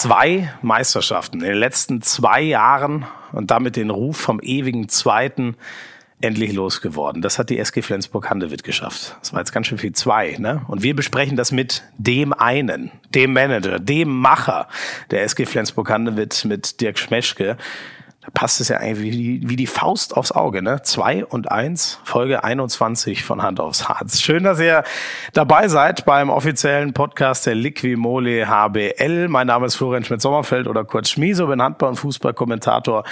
[0.00, 5.56] zwei Meisterschaften in den letzten zwei Jahren und damit den Ruf vom ewigen Zweiten
[6.20, 7.22] endlich losgeworden.
[7.22, 9.16] Das hat die SG Flensburg-Handewitt geschafft.
[9.20, 10.62] Das war jetzt ganz schön viel zwei, ne?
[10.68, 14.68] Und wir besprechen das mit dem einen, dem Manager, dem Macher
[15.10, 17.56] der SG Flensburg-Handewitt mit Dirk Schmeschke
[18.26, 20.82] da passt es ja eigentlich wie die, wie die Faust aufs Auge, ne?
[20.82, 24.20] Zwei und eins, Folge 21 von Hand aufs Harz.
[24.20, 24.82] Schön, dass ihr
[25.32, 29.28] dabei seid beim offiziellen Podcast der Liquimole HBL.
[29.28, 33.04] Mein Name ist Florian Schmidt-Sommerfeld oder kurz Schmieso, bin Handball- und Fußballkommentator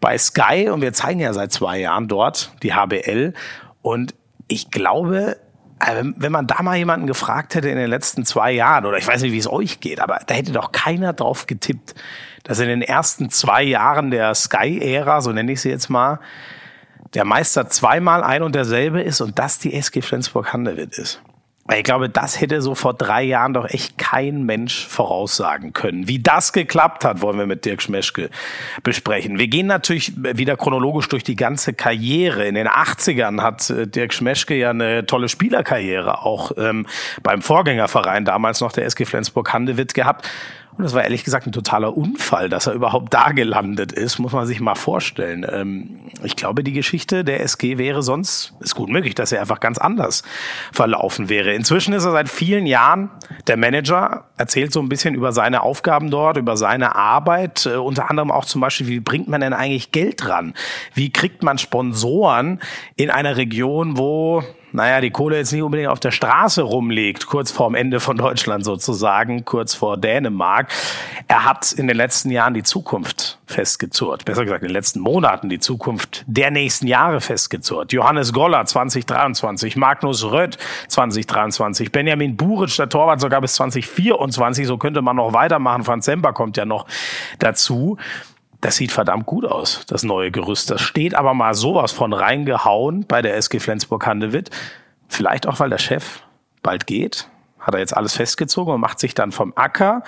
[0.00, 3.32] bei Sky und wir zeigen ja seit zwei Jahren dort die HBL
[3.80, 4.14] und
[4.48, 5.36] ich glaube,
[5.80, 9.06] äh, wenn man da mal jemanden gefragt hätte in den letzten zwei Jahren, oder ich
[9.06, 11.94] weiß nicht, wie es euch geht, aber da hätte doch keiner drauf getippt,
[12.48, 16.18] dass in den ersten zwei Jahren der Sky-Ära, so nenne ich sie jetzt mal,
[17.12, 21.22] der Meister zweimal ein und derselbe ist und das die SG Flensburg-Handewitt ist.
[21.76, 26.08] Ich glaube, das hätte so vor drei Jahren doch echt kein Mensch voraussagen können.
[26.08, 28.30] Wie das geklappt hat, wollen wir mit Dirk Schmeschke
[28.82, 29.38] besprechen.
[29.38, 32.46] Wir gehen natürlich wieder chronologisch durch die ganze Karriere.
[32.46, 36.86] In den 80ern hat äh, Dirk Schmeschke ja eine tolle Spielerkarriere auch ähm,
[37.22, 40.26] beim Vorgängerverein, damals noch der SG Flensburg-Handewitt gehabt.
[40.78, 44.30] Und das war ehrlich gesagt ein totaler Unfall, dass er überhaupt da gelandet ist, muss
[44.30, 45.44] man sich mal vorstellen.
[45.50, 49.58] Ähm, ich glaube, die Geschichte der SG wäre sonst, ist gut möglich, dass er einfach
[49.58, 50.22] ganz anders
[50.72, 51.52] verlaufen wäre.
[51.52, 53.10] Inzwischen ist er seit vielen Jahren
[53.48, 58.08] der Manager, erzählt so ein bisschen über seine Aufgaben dort, über seine Arbeit, äh, unter
[58.08, 60.54] anderem auch zum Beispiel, wie bringt man denn eigentlich Geld ran?
[60.94, 62.60] Wie kriegt man Sponsoren
[62.94, 67.50] in einer Region, wo naja, die Kohle jetzt nicht unbedingt auf der Straße rumliegt, kurz
[67.50, 70.70] vorm Ende von Deutschland sozusagen, kurz vor Dänemark.
[71.26, 74.24] Er hat in den letzten Jahren die Zukunft festgezurrt.
[74.24, 77.92] Besser gesagt, in den letzten Monaten die Zukunft der nächsten Jahre festgezurrt.
[77.92, 80.58] Johannes Goller 2023, Magnus Rött
[80.88, 84.66] 2023, Benjamin Buric, der Torwart sogar bis 2024.
[84.66, 85.84] So könnte man noch weitermachen.
[85.84, 86.86] Franz Semper kommt ja noch
[87.38, 87.96] dazu
[88.60, 90.70] das sieht verdammt gut aus, das neue Gerüst.
[90.70, 94.50] Das steht aber mal sowas von reingehauen bei der SG Flensburg-Handewitt.
[95.08, 96.22] Vielleicht auch, weil der Chef
[96.62, 97.28] bald geht.
[97.60, 100.02] Hat er jetzt alles festgezogen und macht sich dann vom Acker.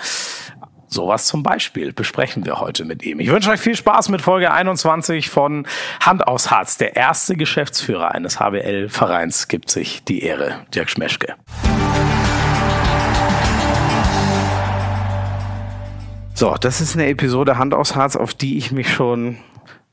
[0.87, 3.21] Sowas zum Beispiel besprechen wir heute mit ihm.
[3.21, 5.65] Ich wünsche euch viel Spaß mit Folge 21 von
[6.01, 6.77] Hand aus Harz.
[6.77, 11.35] Der erste Geschäftsführer eines HBL-Vereins gibt sich die Ehre, Dirk Schmeschke.
[16.41, 19.37] So, das ist eine Episode Hand aus Harz, auf die ich mich schon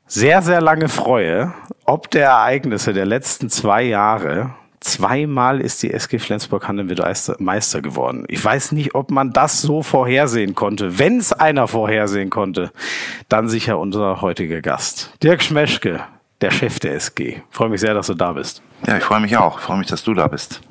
[0.07, 1.53] sehr, sehr lange freue.
[1.85, 4.55] Ob der Ereignisse der letzten zwei Jahre.
[4.81, 7.03] Zweimal ist die SG Flensburg-Handewitt
[7.39, 8.25] Meister geworden.
[8.29, 10.99] Ich weiß nicht, ob man das so vorhersehen konnte.
[10.99, 12.73] Wenn es einer vorhersehen konnte,
[13.29, 15.13] dann sicher unser heutiger Gast.
[15.23, 16.01] Dirk Schmeschke,
[16.41, 17.29] der Chef der SG.
[17.29, 18.63] Ich freue mich sehr, dass du da bist.
[18.87, 19.59] Ja, ich freue mich auch.
[19.59, 20.61] Ich freue mich, dass du da bist.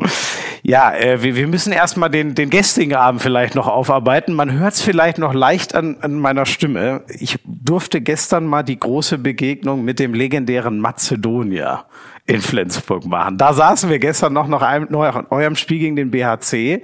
[0.63, 4.33] Ja, äh, wir, wir müssen erstmal den, den gestrigen Abend vielleicht noch aufarbeiten.
[4.33, 7.03] Man hört es vielleicht noch leicht an, an meiner Stimme.
[7.07, 11.85] Ich durfte gestern mal die große Begegnung mit dem legendären Mazedonier
[12.25, 13.37] in Flensburg machen.
[13.37, 16.81] Da saßen wir gestern noch nach einem, noch eurem Spiel gegen den BHC.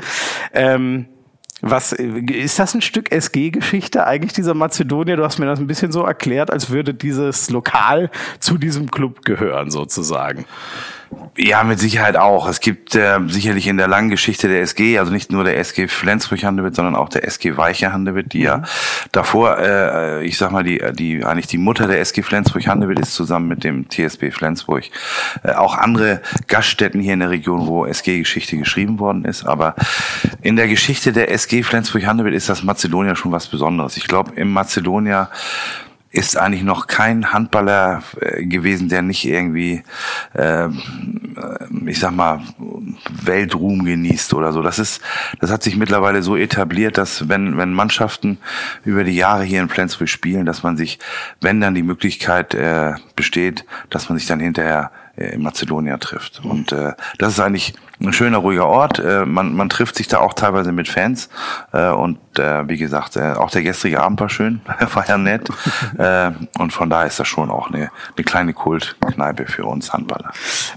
[0.54, 1.08] Ähm,
[1.66, 5.16] was ist das ein Stück SG-Geschichte eigentlich dieser Mazedonier?
[5.16, 9.24] Du hast mir das ein bisschen so erklärt, als würde dieses Lokal zu diesem Club
[9.24, 10.46] gehören sozusagen.
[11.36, 12.48] Ja, mit Sicherheit auch.
[12.48, 15.88] Es gibt äh, sicherlich in der langen Geschichte der SG, also nicht nur der SG
[15.88, 18.64] Flensburg-Handewitt, sondern auch der SG Weiche-Handewitt, die ja mhm.
[19.12, 23.48] davor, äh, ich sag mal, die, die eigentlich die Mutter der SG Flensburg-Handewitt ist zusammen
[23.48, 24.86] mit dem TSB Flensburg.
[25.44, 29.46] Äh, auch andere Gaststätten hier in der Region, wo SG-Geschichte geschrieben worden ist.
[29.46, 29.76] Aber
[30.42, 33.98] in der Geschichte der SG Flensburg-Handewitt ist das Mazedonia schon was Besonderes.
[33.98, 35.30] Ich glaube, im Mazedonia
[36.14, 39.84] ist eigentlich noch kein Handballer äh, gewesen, der nicht irgendwie,
[40.34, 40.70] äh,
[41.88, 42.42] ich sag mal,
[43.24, 44.62] Weltruhm genießt oder so.
[44.62, 45.02] Das ist,
[45.42, 48.38] das hat sich mittlerweile so etabliert, dass wenn wenn Mannschaften
[48.86, 51.00] über die Jahre hier in Flensburg spielen, dass man sich,
[51.42, 56.42] wenn dann die Möglichkeit äh, besteht, dass man sich dann hinterher äh, in Mazedonien trifft.
[56.44, 57.74] Und äh, das ist eigentlich
[58.04, 59.00] ein schöner, ruhiger Ort.
[59.00, 61.30] Äh, man, man trifft sich da auch teilweise mit Fans.
[61.72, 64.62] Äh, und äh, wie gesagt, äh, auch der gestrige Abend war schön,
[64.94, 65.50] war ja nett.
[65.98, 70.32] äh, und von daher ist das schon auch eine, eine kleine Kultkneipe für uns Handballer.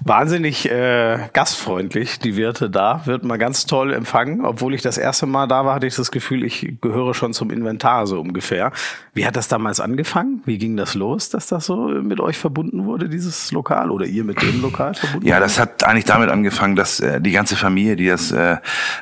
[0.04, 3.02] Wahnsinnig äh, gastfreundlich, die Wirte da.
[3.04, 4.44] Wird mal ganz toll empfangen.
[4.44, 7.50] Obwohl ich das erste Mal da war, hatte ich das Gefühl, ich gehöre schon zum
[7.50, 8.72] Inventar so ungefähr.
[9.14, 10.42] Wie hat das damals angefangen?
[10.44, 13.90] Wie ging das los, dass das so mit euch verbunden wurde, dieses Lokal?
[13.90, 15.26] Oder ihr mit dem Lokal verbunden?
[15.26, 18.56] Ja, das hat eigentlich damit angefangen, dass äh, die ganze Familie, die das äh,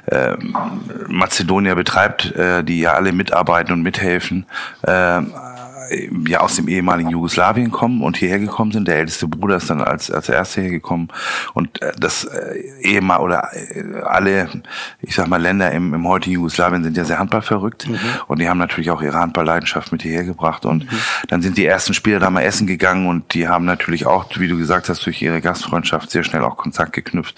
[0.07, 0.37] äh,
[1.09, 4.47] Mazedonia betreibt, äh, die ja alle mitarbeiten und mithelfen,
[4.87, 5.23] äh, äh,
[6.27, 8.89] ja aus dem ehemaligen Jugoslawien kommen und hierher gekommen sind.
[8.89, 11.09] Der älteste Bruder ist dann als als erster hergekommen
[11.55, 14.49] und äh, das äh, ehemal oder äh, alle,
[15.01, 17.99] ich sag mal Länder im, im heutigen Jugoslawien sind ja sehr handballverrückt mhm.
[18.29, 20.99] und die haben natürlich auch ihre Handballleidenschaft mit hierher gebracht und mhm.
[21.29, 24.49] dann sind die ersten Spieler da mal essen gegangen und die haben natürlich auch, wie
[24.49, 27.37] du gesagt hast, durch ihre Gastfreundschaft sehr schnell auch Kontakt geknüpft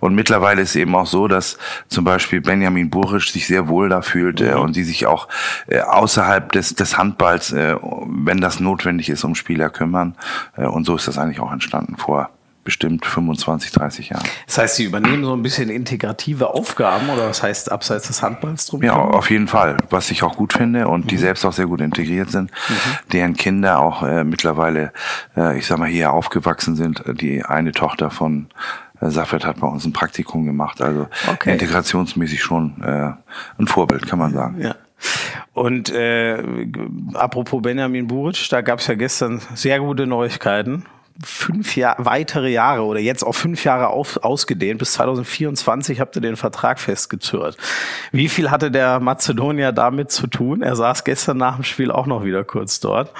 [0.00, 1.58] und mittlerweile ist eben auch so, dass
[1.88, 4.46] zum Beispiel Benjamin Buric sich sehr wohl da fühlt mhm.
[4.46, 5.28] äh, und die sich auch
[5.66, 7.74] äh, außerhalb des, des Handballs, äh,
[8.06, 10.14] wenn das notwendig ist, um Spieler kümmern.
[10.56, 12.30] Äh, und so ist das eigentlich auch entstanden vor
[12.66, 14.24] bestimmt 25, 30 Jahren.
[14.46, 18.66] Das heißt, Sie übernehmen so ein bisschen integrative Aufgaben oder was heißt abseits des Handballs
[18.66, 18.82] drum?
[18.82, 19.76] Ja, auf jeden Fall.
[19.88, 21.08] Was ich auch gut finde und mhm.
[21.08, 22.74] die selbst auch sehr gut integriert sind, mhm.
[23.12, 24.92] deren Kinder auch äh, mittlerweile,
[25.36, 27.04] äh, ich sag mal, hier aufgewachsen sind.
[27.20, 28.48] Die eine Tochter von
[29.00, 30.82] äh, Safet hat bei uns ein Praktikum gemacht.
[30.82, 31.52] Also okay.
[31.52, 33.12] integrationsmäßig schon äh,
[33.58, 34.60] ein Vorbild, kann man sagen.
[34.60, 34.74] Ja.
[35.56, 36.36] Und äh,
[37.14, 40.84] apropos Benjamin Buric, da gab es ja gestern sehr gute Neuigkeiten.
[41.24, 44.80] Fünf Jahr, weitere Jahre oder jetzt auf fünf Jahre auf, ausgedehnt.
[44.80, 47.56] Bis 2024 habt ihr den Vertrag festgezurrt.
[48.12, 50.60] Wie viel hatte der Mazedonier damit zu tun?
[50.60, 53.14] Er saß gestern nach dem Spiel auch noch wieder kurz dort.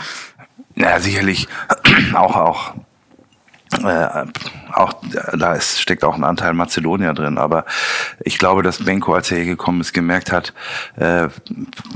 [0.75, 1.49] Ja, sicherlich
[2.15, 2.75] auch, auch
[3.73, 4.27] äh,
[4.73, 4.95] auch
[5.37, 7.65] da ist, steckt auch ein Anteil Mazedonier drin, aber
[8.21, 10.55] ich glaube, dass Benko, als er hier gekommen ist, gemerkt hat,
[10.97, 11.29] äh,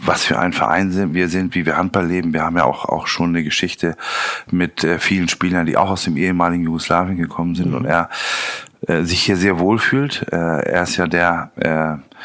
[0.03, 2.33] was für ein Verein sind, wir sind, wie wir Handball leben.
[2.33, 3.97] Wir haben ja auch auch schon eine Geschichte
[4.51, 7.77] mit äh, vielen Spielern, die auch aus dem ehemaligen Jugoslawien gekommen sind mhm.
[7.77, 8.09] und er
[8.87, 10.27] äh, sich hier sehr wohl fühlt.
[10.33, 12.21] Äh, er ist ja der äh,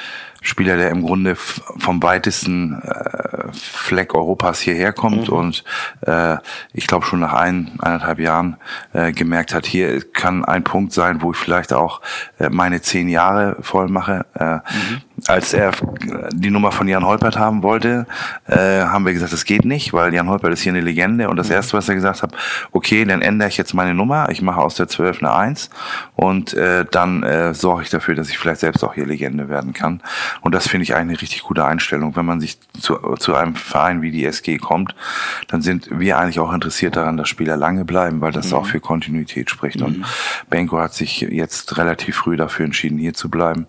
[0.45, 5.36] Spieler, der im Grunde vom weitesten äh, Fleck Europas hierher kommt mhm.
[5.36, 5.63] und
[6.01, 6.38] äh,
[6.71, 8.57] ich glaube schon nach ein, eineinhalb Jahren
[8.94, 12.01] äh, gemerkt hat, hier kann ein Punkt sein, wo ich vielleicht auch
[12.38, 14.25] äh, meine zehn Jahre voll mache.
[14.36, 15.71] Äh, mhm als er
[16.33, 18.06] die Nummer von Jan Holpert haben wollte,
[18.47, 21.29] äh, haben wir gesagt, das geht nicht, weil Jan Holpert ist hier eine Legende.
[21.29, 21.56] Und das mhm.
[21.56, 22.33] Erste, was er gesagt hat,
[22.71, 25.69] okay, dann ändere ich jetzt meine Nummer, ich mache aus der 12 eine 1
[26.15, 29.73] und äh, dann äh, sorge ich dafür, dass ich vielleicht selbst auch hier Legende werden
[29.73, 30.01] kann.
[30.41, 32.15] Und das finde ich eigentlich eine richtig gute Einstellung.
[32.15, 34.95] Wenn man sich zu, zu einem Verein wie die SG kommt,
[35.47, 38.57] dann sind wir eigentlich auch interessiert daran, dass Spieler lange bleiben, weil das mhm.
[38.57, 39.79] auch für Kontinuität spricht.
[39.79, 39.85] Mhm.
[39.85, 40.06] Und
[40.50, 43.67] Benko hat sich jetzt relativ früh dafür entschieden, hier zu bleiben.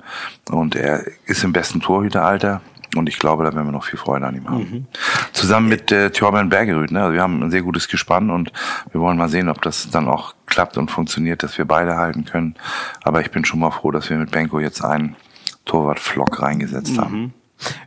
[0.50, 2.60] Und er ist im besten Torhüteralter.
[2.94, 4.70] Und ich glaube, da werden wir noch viel Freude an ihm haben.
[4.70, 4.86] Mhm.
[5.32, 6.90] Zusammen mit äh, Thorben Bergerud.
[6.90, 7.02] Ne?
[7.02, 8.52] Also wir haben ein sehr gutes Gespann und
[8.90, 12.24] wir wollen mal sehen, ob das dann auch klappt und funktioniert, dass wir beide halten
[12.24, 12.54] können.
[13.02, 15.16] Aber ich bin schon mal froh, dass wir mit Benko jetzt einen
[15.66, 17.00] Torwart-Flock reingesetzt mhm.
[17.00, 17.34] haben.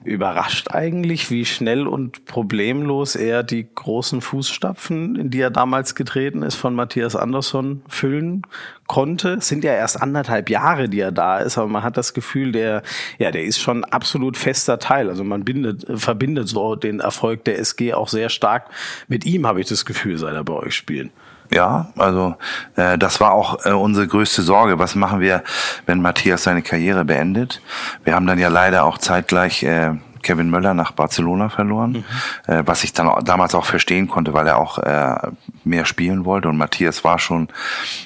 [0.03, 6.41] Überrascht eigentlich, wie schnell und problemlos er die großen Fußstapfen, in die er damals getreten
[6.41, 8.41] ist, von Matthias Andersson füllen
[8.87, 9.35] konnte.
[9.35, 12.51] Es sind ja erst anderthalb Jahre, die er da ist, aber man hat das Gefühl,
[12.51, 12.81] der,
[13.19, 15.09] ja, der ist schon absolut fester Teil.
[15.09, 18.69] Also man bindet, verbindet so den Erfolg der SG auch sehr stark
[19.07, 21.11] mit ihm, habe ich das Gefühl, seit er bei euch spielt.
[21.51, 22.35] Ja, also
[22.75, 24.77] äh, das war auch äh, unsere größte Sorge.
[24.77, 25.43] Was machen wir,
[25.87, 27.61] wenn Matthias seine Karriere beendet?
[28.03, 32.53] Wir haben dann ja leider auch zeitgleich äh, Kevin Möller nach Barcelona verloren, mhm.
[32.53, 35.15] äh, was ich dann damals auch verstehen konnte, weil er auch äh,
[35.63, 36.49] mehr spielen wollte.
[36.49, 37.49] Und Matthias war schon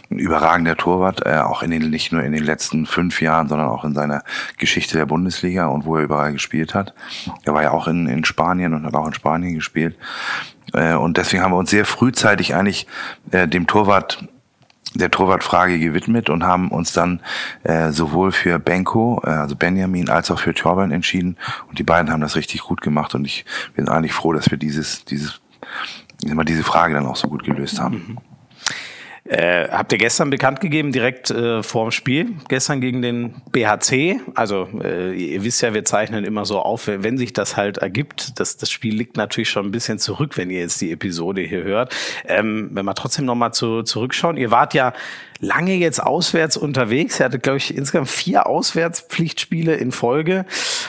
[0.09, 3.69] ein überragender Torwart, äh, auch in den, nicht nur in den letzten fünf Jahren, sondern
[3.69, 4.23] auch in seiner
[4.57, 6.93] Geschichte der Bundesliga und wo er überall gespielt hat.
[7.43, 9.97] Er war ja auch in, in Spanien und hat auch in Spanien gespielt.
[10.73, 12.87] Äh, und deswegen haben wir uns sehr frühzeitig eigentlich
[13.31, 14.25] äh, dem Torwart
[14.95, 17.19] der Torwartfrage gewidmet und haben uns dann
[17.63, 21.37] äh, sowohl für Benko, äh, also Benjamin, als auch für Torben entschieden.
[21.69, 23.15] Und die beiden haben das richtig gut gemacht.
[23.15, 23.45] Und ich
[23.75, 25.41] bin eigentlich froh, dass wir dieses, dieses,
[26.23, 27.95] immer diese Frage dann auch so gut gelöst haben.
[27.95, 28.17] Mhm.
[29.25, 34.19] Äh, habt ihr gestern bekannt gegeben, direkt äh, vor dem Spiel, gestern gegen den BHC.
[34.35, 38.37] Also äh, ihr wisst ja, wir zeichnen immer so auf, wenn sich das halt ergibt.
[38.41, 41.63] Das, das Spiel liegt natürlich schon ein bisschen zurück, wenn ihr jetzt die Episode hier
[41.63, 41.95] hört.
[42.25, 44.91] Ähm, wenn wir trotzdem nochmal zu, zurückschauen, ihr wart ja
[45.39, 47.17] lange jetzt auswärts unterwegs.
[47.21, 50.45] Ihr hattet, glaube ich, insgesamt vier Auswärtspflichtspiele in Folge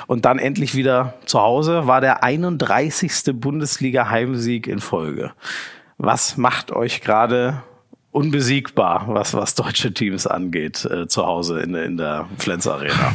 [0.09, 1.87] und dann endlich wieder zu Hause.
[1.87, 3.33] War der 31.
[3.35, 5.33] Bundesliga-Heimsieg in Folge.
[5.99, 7.63] Was macht euch gerade
[8.15, 13.13] unbesiegbar, was, was deutsche Teams angeht, äh, zu Hause in, in der Flens Arena.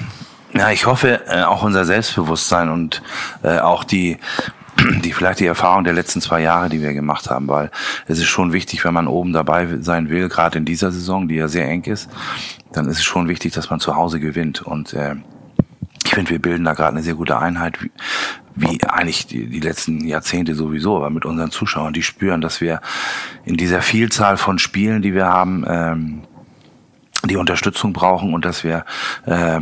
[0.53, 3.01] Ja, ich hoffe, äh, auch unser Selbstbewusstsein und
[3.43, 4.17] äh, auch die
[5.03, 7.71] die vielleicht die Erfahrung der letzten zwei Jahre, die wir gemacht haben, weil
[8.07, 11.35] es ist schon wichtig, wenn man oben dabei sein will, gerade in dieser Saison, die
[11.35, 12.09] ja sehr eng ist,
[12.73, 14.61] dann ist es schon wichtig, dass man zu Hause gewinnt.
[14.61, 15.15] Und äh,
[16.03, 17.77] ich finde, wir bilden da gerade eine sehr gute Einheit
[18.61, 22.81] wie eigentlich die, die letzten Jahrzehnte sowieso, aber mit unseren Zuschauern, die spüren, dass wir
[23.45, 26.21] in dieser Vielzahl von Spielen, die wir haben, ähm,
[27.25, 28.85] die Unterstützung brauchen und dass wir
[29.25, 29.61] äh,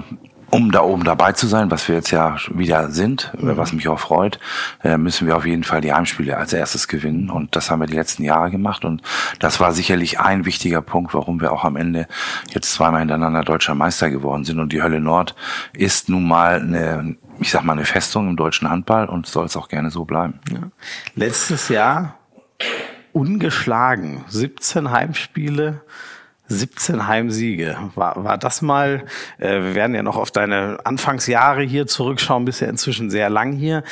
[0.50, 3.58] um da oben dabei zu sein, was wir jetzt ja wieder sind, mhm.
[3.58, 4.39] was mich auch freut,
[4.84, 7.30] äh, müssen wir auf jeden Fall die Heimspiele als erstes gewinnen.
[7.30, 8.86] Und das haben wir die letzten Jahre gemacht.
[8.86, 9.01] Und
[9.39, 12.08] das war sicherlich ein wichtiger Punkt, warum wir auch am Ende
[12.54, 14.60] jetzt zweimal hintereinander deutscher Meister geworden sind.
[14.60, 15.36] Und die Hölle Nord
[15.74, 19.58] ist nun mal eine, ich sag mal, eine Festung im deutschen Handball und soll es
[19.58, 20.39] auch gerne so bleiben.
[20.51, 20.70] Ja.
[21.15, 22.17] Letztes Jahr
[23.13, 25.82] ungeschlagen, 17 Heimspiele,
[26.48, 27.77] 17 Heimsiege.
[27.96, 29.06] War, war das mal,
[29.38, 33.53] äh, wir werden ja noch auf deine Anfangsjahre hier zurückschauen, bist ja inzwischen sehr lang
[33.53, 33.84] hier.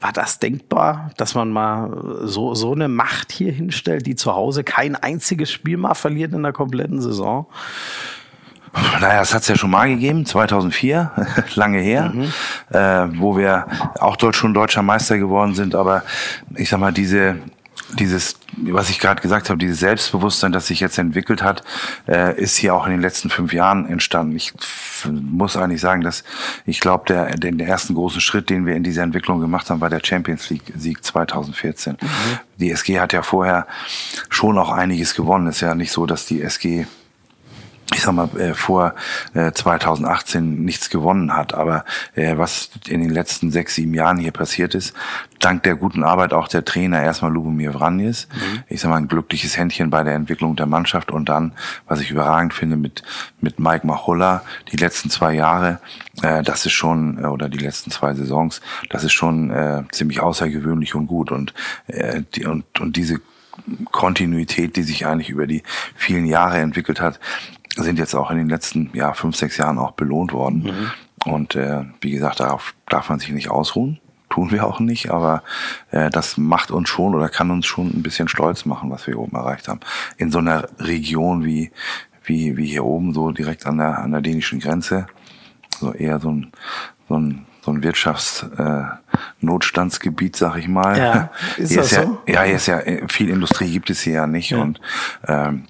[0.00, 4.62] War das denkbar, dass man mal so, so eine Macht hier hinstellt, die zu Hause
[4.62, 7.46] kein einziges Spiel mal verliert in der kompletten Saison?
[9.00, 11.10] Naja, das hat es ja schon mal gegeben, 2004,
[11.54, 12.32] lange her, mhm.
[12.70, 13.66] äh, wo wir
[13.98, 15.74] auch dort schon deutscher Meister geworden sind.
[15.74, 16.02] Aber
[16.56, 17.36] ich sag mal, diese
[17.94, 21.62] dieses, was ich gerade gesagt habe, dieses Selbstbewusstsein, das sich jetzt entwickelt hat,
[22.06, 24.36] äh, ist hier auch in den letzten fünf Jahren entstanden.
[24.36, 24.52] Ich
[25.10, 26.24] muss eigentlich sagen, dass
[26.66, 29.80] ich glaube, der, der, der ersten großen Schritt, den wir in dieser Entwicklung gemacht haben,
[29.80, 31.96] war der Champions League Sieg 2014.
[32.00, 32.06] Mhm.
[32.58, 33.66] Die SG hat ja vorher
[34.28, 35.46] schon auch einiges gewonnen.
[35.46, 36.86] ist ja nicht so, dass die SG
[37.94, 38.94] ich sag mal, äh, vor
[39.32, 41.54] äh, 2018 nichts gewonnen hat.
[41.54, 44.94] Aber äh, was in den letzten sechs, sieben Jahren hier passiert ist,
[45.38, 48.62] dank der guten Arbeit auch der Trainer, erstmal Lubomir Vranjes, mhm.
[48.68, 51.52] ich sag mal, ein glückliches Händchen bei der Entwicklung der Mannschaft und dann,
[51.86, 53.02] was ich überragend finde, mit,
[53.40, 55.80] mit Mike Machulla, die letzten zwei Jahre,
[56.22, 60.20] äh, das ist schon, äh, oder die letzten zwei Saisons, das ist schon äh, ziemlich
[60.20, 61.32] außergewöhnlich und gut.
[61.32, 61.54] Und,
[61.86, 63.20] äh, die, und, und diese
[63.90, 65.62] Kontinuität, die sich eigentlich über die
[65.94, 67.18] vielen Jahre entwickelt hat,
[67.82, 70.64] sind jetzt auch in den letzten ja, fünf, sechs Jahren auch belohnt worden.
[70.64, 70.90] Mhm.
[71.24, 73.98] Und äh, wie gesagt, darauf darf man sich nicht ausruhen.
[74.30, 75.42] Tun wir auch nicht, aber
[75.90, 79.18] äh, das macht uns schon oder kann uns schon ein bisschen stolz machen, was wir
[79.18, 79.80] oben erreicht haben.
[80.16, 81.72] In so einer Region wie,
[82.24, 85.06] wie, wie hier oben, so direkt an der, an der dänischen Grenze.
[85.80, 86.52] So eher so ein,
[87.08, 90.98] so ein, so ein Wirtschaftsnotstandsgebiet, äh, sag ich mal.
[90.98, 92.18] Ja, ist hier das ist so?
[92.26, 94.58] Ja, ja, hier ist ja viel Industrie gibt es hier ja nicht ja.
[94.58, 94.80] und
[95.26, 95.64] ähm,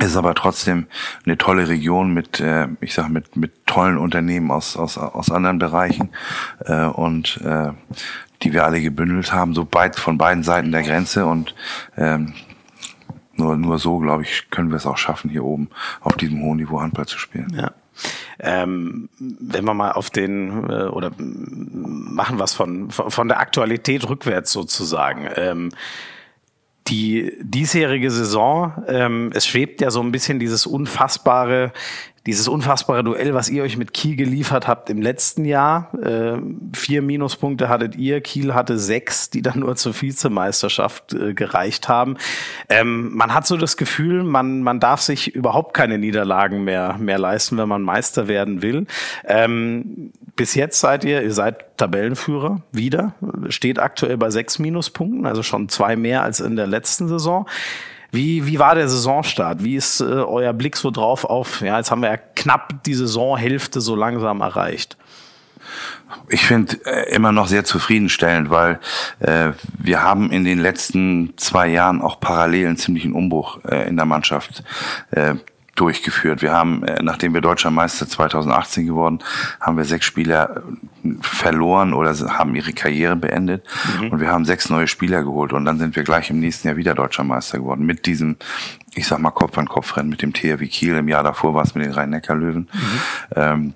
[0.00, 0.86] es ist aber trotzdem
[1.24, 5.58] eine tolle Region mit, äh, ich sag mit mit tollen Unternehmen aus aus aus anderen
[5.58, 6.10] Bereichen
[6.64, 7.72] äh, und äh,
[8.42, 11.54] die wir alle gebündelt haben, so weit von beiden Seiten der Grenze und
[11.96, 12.34] ähm,
[13.34, 15.68] nur nur so, glaube ich, können wir es auch schaffen, hier oben
[16.00, 17.52] auf diesem hohen Niveau Handball zu spielen.
[17.56, 17.72] Ja.
[18.38, 24.52] Ähm, wenn wir mal auf den äh, oder machen was von von der Aktualität rückwärts
[24.52, 25.28] sozusagen.
[25.34, 25.70] Ähm,
[26.88, 31.72] die diesjährige Saison, ähm, es schwebt ja so ein bisschen dieses unfassbare
[32.28, 35.90] dieses unfassbare Duell, was ihr euch mit Kiel geliefert habt im letzten Jahr.
[35.94, 36.36] Äh,
[36.74, 42.18] vier Minuspunkte hattet ihr, Kiel hatte sechs, die dann nur zur Vizemeisterschaft äh, gereicht haben.
[42.68, 47.18] Ähm, man hat so das Gefühl, man, man darf sich überhaupt keine Niederlagen mehr, mehr
[47.18, 48.86] leisten, wenn man Meister werden will.
[49.24, 53.14] Ähm, bis jetzt seid ihr, ihr seid Tabellenführer wieder,
[53.48, 57.46] steht aktuell bei sechs Minuspunkten, also schon zwei mehr als in der letzten Saison.
[58.10, 59.62] Wie, wie war der Saisonstart?
[59.62, 62.94] Wie ist äh, euer Blick so drauf auf, ja, jetzt haben wir ja knapp die
[62.94, 64.96] Saisonhälfte so langsam erreicht.
[66.30, 68.80] Ich finde äh, immer noch sehr zufriedenstellend, weil
[69.20, 73.96] äh, wir haben in den letzten zwei Jahren auch parallel einen ziemlichen Umbruch äh, in
[73.96, 74.62] der Mannschaft
[75.10, 75.34] äh,
[75.80, 76.42] durchgeführt.
[76.42, 79.20] Wir haben, äh, nachdem wir Deutscher Meister 2018 geworden,
[79.60, 80.62] haben wir sechs Spieler
[81.04, 83.64] äh, verloren oder haben ihre Karriere beendet
[84.00, 84.10] mhm.
[84.10, 86.76] und wir haben sechs neue Spieler geholt und dann sind wir gleich im nächsten Jahr
[86.76, 88.36] wieder Deutscher Meister geworden mit diesem,
[88.94, 90.96] ich sag mal Kopf an Kopf Rennen mit dem THW Kiel.
[90.96, 92.68] Im Jahr davor war es mit den Rhein-Neckar-Löwen.
[92.72, 93.00] Mhm.
[93.36, 93.74] Ähm,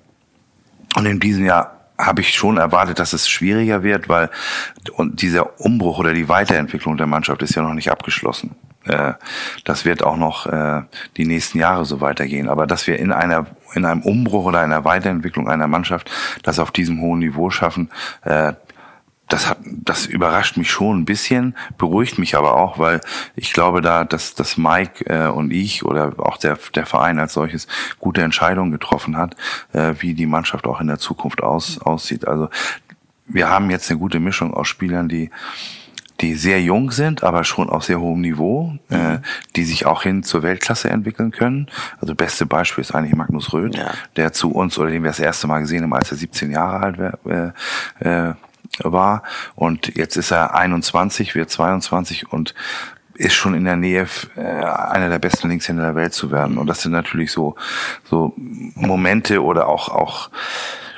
[0.95, 4.29] und in diesem Jahr habe ich schon erwartet, dass es schwieriger wird, weil
[4.93, 8.55] und dieser Umbruch oder die Weiterentwicklung der Mannschaft ist ja noch nicht abgeschlossen.
[8.85, 9.13] Äh,
[9.63, 10.81] das wird auch noch äh,
[11.17, 12.49] die nächsten Jahre so weitergehen.
[12.49, 16.11] Aber dass wir in einer in einem Umbruch oder einer Weiterentwicklung einer Mannschaft
[16.43, 17.89] das auf diesem hohen Niveau schaffen,
[18.23, 18.53] äh,
[19.33, 23.01] das hat, das überrascht mich schon ein bisschen, beruhigt mich aber auch, weil
[23.35, 27.33] ich glaube da, dass, dass Mike äh, und ich oder auch der, der Verein als
[27.33, 27.67] solches
[27.99, 29.35] gute Entscheidungen getroffen hat,
[29.71, 32.27] äh, wie die Mannschaft auch in der Zukunft aus, aussieht.
[32.27, 32.49] Also
[33.25, 35.31] wir haben jetzt eine gute Mischung aus Spielern, die
[36.23, 39.15] die sehr jung sind, aber schon auf sehr hohem Niveau, äh, mhm.
[39.15, 39.19] äh,
[39.55, 41.67] die sich auch hin zur Weltklasse entwickeln können.
[41.99, 43.91] Also beste Beispiel ist eigentlich Magnus Röth, ja.
[44.15, 46.79] der zu uns oder den wir das erste Mal gesehen haben, als er 17 Jahre
[46.79, 47.53] alt wär,
[47.99, 48.33] äh, äh,
[48.79, 49.23] war.
[49.55, 52.55] Und jetzt ist er 21, wird 22 und
[53.15, 56.57] ist schon in der Nähe, äh, einer der besten Linkshänder der Welt zu werden.
[56.57, 57.55] Und das sind natürlich so,
[58.05, 60.29] so Momente oder auch, auch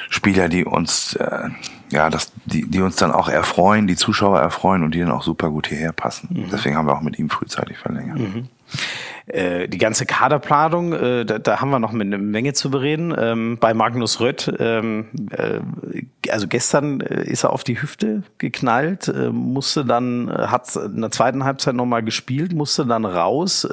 [0.09, 1.49] Spieler, die uns, äh,
[1.91, 5.23] ja, das, die, die uns dann auch erfreuen, die Zuschauer erfreuen und die dann auch
[5.23, 6.29] super gut hierher passen.
[6.31, 6.49] Mhm.
[6.51, 8.19] Deswegen haben wir auch mit ihm frühzeitig verlängert.
[8.19, 8.47] Mhm.
[9.27, 13.13] Äh, die ganze Kaderplanung, äh, da, da haben wir noch eine Menge zu bereden.
[13.17, 15.61] Ähm, bei Magnus Rött, ähm, äh,
[16.29, 21.43] also gestern ist er auf die Hüfte geknallt, äh, musste dann, hat in der zweiten
[21.43, 23.67] Halbzeit nochmal gespielt, musste dann raus.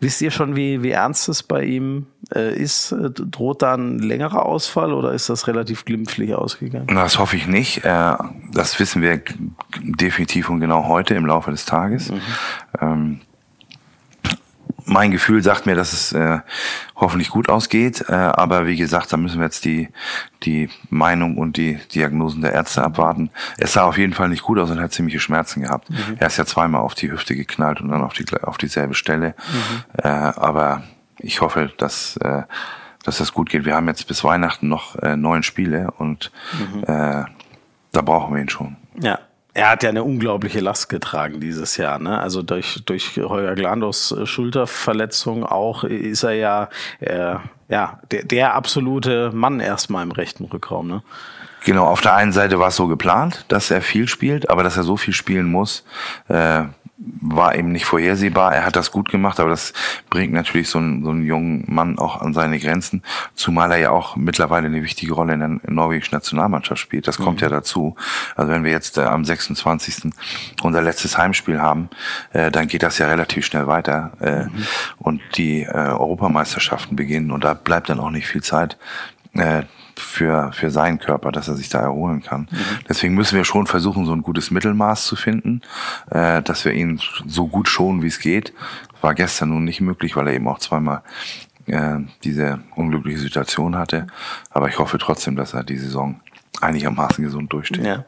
[0.00, 2.94] Wisst ihr schon, wie, wie ernst es bei ihm ist?
[3.14, 6.86] Droht da ein längerer Ausfall oder ist das relativ glimpflich ausgegangen?
[6.88, 7.84] Das hoffe ich nicht.
[7.84, 9.20] Das wissen wir
[9.80, 12.10] definitiv und genau heute im Laufe des Tages.
[12.10, 12.20] Mhm.
[12.80, 13.20] Ähm,
[14.84, 16.40] mein Gefühl sagt mir, dass es äh,
[16.96, 18.04] hoffentlich gut ausgeht.
[18.08, 19.88] Äh, aber wie gesagt, da müssen wir jetzt die,
[20.42, 23.30] die Meinung und die Diagnosen der Ärzte abwarten.
[23.58, 25.90] Es sah auf jeden Fall nicht gut aus und hat ziemliche Schmerzen gehabt.
[25.90, 26.16] Mhm.
[26.18, 29.34] Er ist ja zweimal auf die Hüfte geknallt und dann auf, die, auf dieselbe Stelle.
[29.52, 30.02] Mhm.
[30.02, 30.82] Äh, aber
[31.18, 32.42] ich hoffe, dass, äh,
[33.04, 33.64] dass das gut geht.
[33.64, 36.82] Wir haben jetzt bis Weihnachten noch äh, neun Spiele und mhm.
[36.84, 37.24] äh,
[37.92, 38.76] da brauchen wir ihn schon.
[39.00, 39.18] Ja,
[39.54, 41.98] er hat ja eine unglaubliche Last getragen dieses Jahr.
[41.98, 42.18] Ne?
[42.18, 46.68] Also durch, durch Heuer Glandos äh, Schulterverletzung auch ist er ja,
[47.00, 47.36] äh,
[47.68, 50.88] ja der, der absolute Mann erstmal im rechten Rückraum.
[50.88, 51.02] Ne?
[51.64, 54.76] Genau, auf der einen Seite war es so geplant, dass er viel spielt, aber dass
[54.76, 55.84] er so viel spielen muss,
[56.28, 56.64] äh,
[57.20, 58.54] war eben nicht vorhersehbar.
[58.54, 59.72] Er hat das gut gemacht, aber das
[60.10, 63.02] bringt natürlich so einen, so einen jungen Mann auch an seine Grenzen,
[63.34, 67.08] zumal er ja auch mittlerweile eine wichtige Rolle in der norwegischen Nationalmannschaft spielt.
[67.08, 67.44] Das kommt mhm.
[67.44, 67.96] ja dazu.
[68.36, 70.12] Also wenn wir jetzt äh, am 26.
[70.62, 71.88] unser letztes Heimspiel haben,
[72.32, 74.66] äh, dann geht das ja relativ schnell weiter äh, mhm.
[74.98, 78.76] und die äh, Europameisterschaften beginnen und da bleibt dann auch nicht viel Zeit.
[79.96, 82.48] Für, für seinen Körper, dass er sich da erholen kann.
[82.50, 82.58] Mhm.
[82.88, 85.60] Deswegen müssen wir schon versuchen, so ein gutes Mittelmaß zu finden,
[86.10, 88.54] äh, dass wir ihn so gut schonen, wie es geht.
[89.00, 91.02] War gestern nun nicht möglich, weil er eben auch zweimal
[91.66, 94.06] äh, diese unglückliche Situation hatte.
[94.50, 96.20] Aber ich hoffe trotzdem, dass er die Saison
[96.60, 97.84] einigermaßen gesund durchstehen.
[97.84, 98.04] Ja.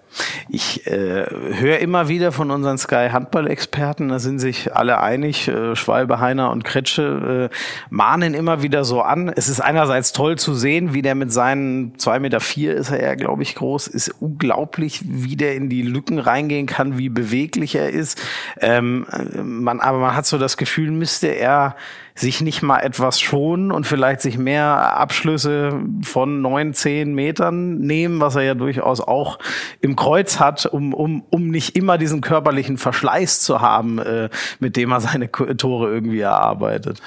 [0.48, 5.74] Ich äh, höre immer wieder von unseren Sky Handball-Experten, da sind sich alle einig, äh,
[5.76, 7.56] Schwalbe, Heiner und Kretsche äh,
[7.90, 9.32] mahnen immer wieder so an.
[9.34, 13.02] Es ist einerseits toll zu sehen, wie der mit seinen zwei Meter vier ist er
[13.02, 17.74] ja, glaube ich, groß, ist unglaublich, wie der in die Lücken reingehen kann, wie beweglich
[17.74, 18.20] er ist.
[18.60, 19.06] Ähm,
[19.42, 21.76] man, aber man hat so das Gefühl, müsste er
[22.16, 28.20] sich nicht mal etwas schonen und vielleicht sich mehr Abschlüsse von neun, zehn Metern nehmen,
[28.20, 29.38] was er ja durchaus auch
[29.80, 34.28] im Kreuz hat, um, um, um nicht immer diesen körperlichen Verschleiß zu haben, äh,
[34.60, 37.00] mit dem er seine Tore irgendwie erarbeitet.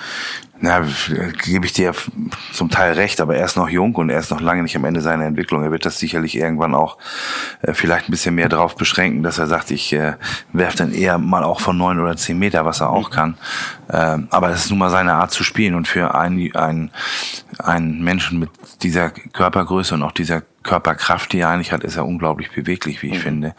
[0.60, 0.84] Na,
[1.44, 1.94] gebe ich dir
[2.52, 4.86] zum Teil recht, aber er ist noch jung und er ist noch lange nicht am
[4.86, 5.64] Ende seiner Entwicklung.
[5.64, 6.98] Er wird das sicherlich irgendwann auch
[7.62, 10.14] äh, vielleicht ein bisschen mehr darauf beschränken, dass er sagt, ich äh,
[10.54, 13.14] werfe dann eher mal auch von neun oder zehn Meter, was er auch mhm.
[13.14, 13.38] kann.
[13.90, 16.92] Äh, aber das ist nun mal seine Art zu spielen und für einen, einen,
[17.60, 18.50] einen Menschen mit
[18.82, 23.10] dieser Körpergröße und auch dieser Körperkraft, die er eigentlich hat, ist er unglaublich beweglich, wie
[23.10, 23.22] ich mhm.
[23.22, 23.56] finde.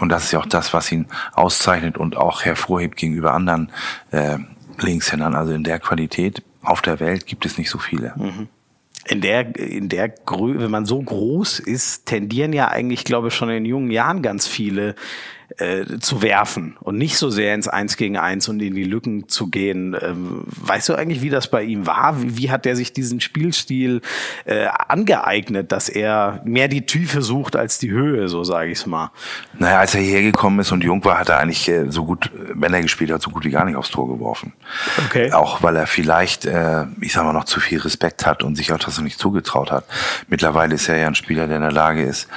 [0.00, 3.70] Und das ist ja auch das, was ihn auszeichnet und auch hervorhebt gegenüber anderen
[4.12, 4.38] äh,
[4.82, 5.34] Linkshändern.
[5.34, 8.12] Also in der Qualität auf der Welt gibt es nicht so viele.
[8.16, 8.48] Mhm.
[9.08, 13.34] In der, in der Grö wenn man so groß ist, tendieren ja eigentlich, glaube ich,
[13.34, 14.96] schon in jungen Jahren ganz viele
[15.58, 19.28] äh, zu werfen und nicht so sehr ins Eins gegen Eins und in die Lücken
[19.28, 19.96] zu gehen.
[20.00, 22.22] Ähm, weißt du eigentlich, wie das bei ihm war?
[22.22, 24.02] Wie, wie hat der sich diesen Spielstil
[24.44, 28.86] äh, angeeignet, dass er mehr die Tiefe sucht als die Höhe, so sage ich es
[28.86, 29.12] mal?
[29.58, 32.30] Naja, als er hierher gekommen ist und jung war, hat er eigentlich äh, so gut,
[32.34, 34.52] wenn er gespielt hat, so gut wie gar nicht aufs Tor geworfen.
[35.06, 35.32] Okay.
[35.32, 38.72] Auch weil er vielleicht, äh, ich sag mal, noch zu viel Respekt hat und sich
[38.72, 39.84] auch das noch nicht zugetraut hat.
[40.28, 42.28] Mittlerweile ist er ja ein Spieler, der in der Lage ist,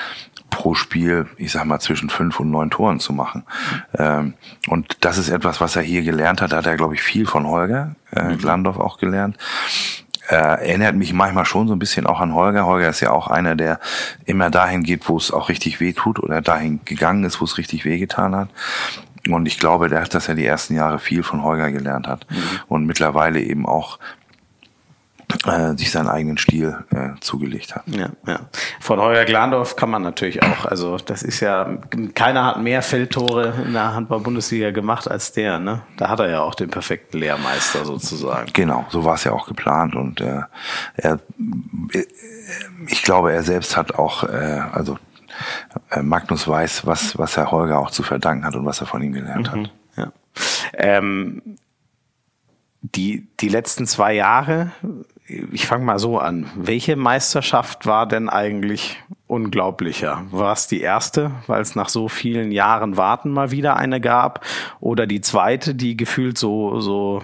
[0.50, 3.44] pro Spiel, ich sag mal, zwischen fünf und neun Toren zu machen.
[3.98, 4.34] Ähm,
[4.68, 6.52] und das ist etwas, was er hier gelernt hat.
[6.52, 8.38] Da hat er, glaube ich, viel von Holger äh, mhm.
[8.38, 9.38] Glandorf auch gelernt.
[10.30, 12.66] Äh, erinnert mich manchmal schon so ein bisschen auch an Holger.
[12.66, 13.80] Holger ist ja auch einer, der
[14.26, 17.58] immer dahin geht, wo es auch richtig weh tut oder dahin gegangen ist, wo es
[17.58, 18.50] richtig weh getan hat.
[19.28, 22.26] Und ich glaube, der hat das ja die ersten Jahre viel von Holger gelernt hat
[22.30, 22.38] mhm.
[22.68, 24.00] und mittlerweile eben auch
[25.46, 27.84] äh, sich seinen eigenen Stil äh, zugelegt hat.
[27.88, 28.40] Ja, ja.
[28.80, 31.78] Von Holger Glandorf kann man natürlich auch, also das ist ja,
[32.16, 35.84] keiner hat mehr Feldtore in der Handball-Bundesliga gemacht als der, ne?
[35.98, 38.52] Da hat er ja auch den perfekten Lehrmeister sozusagen.
[38.54, 40.42] Genau, so war es ja auch geplant und äh,
[40.96, 41.20] er,
[41.94, 42.06] äh,
[42.88, 44.98] ich glaube, er selbst hat auch, äh, also
[45.92, 49.04] äh, Magnus weiß, was, was Herr Holger auch zu verdanken hat und was er von
[49.04, 49.72] ihm gelernt mhm, hat.
[49.96, 50.12] Ja.
[50.74, 51.42] Ähm,
[52.82, 54.72] die, die letzten zwei Jahre
[55.52, 56.50] ich fange mal so an.
[56.56, 60.26] Welche Meisterschaft war denn eigentlich unglaublicher?
[60.32, 64.46] War es die erste, weil es nach so vielen Jahren Warten mal wieder eine gab?
[64.80, 67.24] Oder die zweite, die gefühlt so, so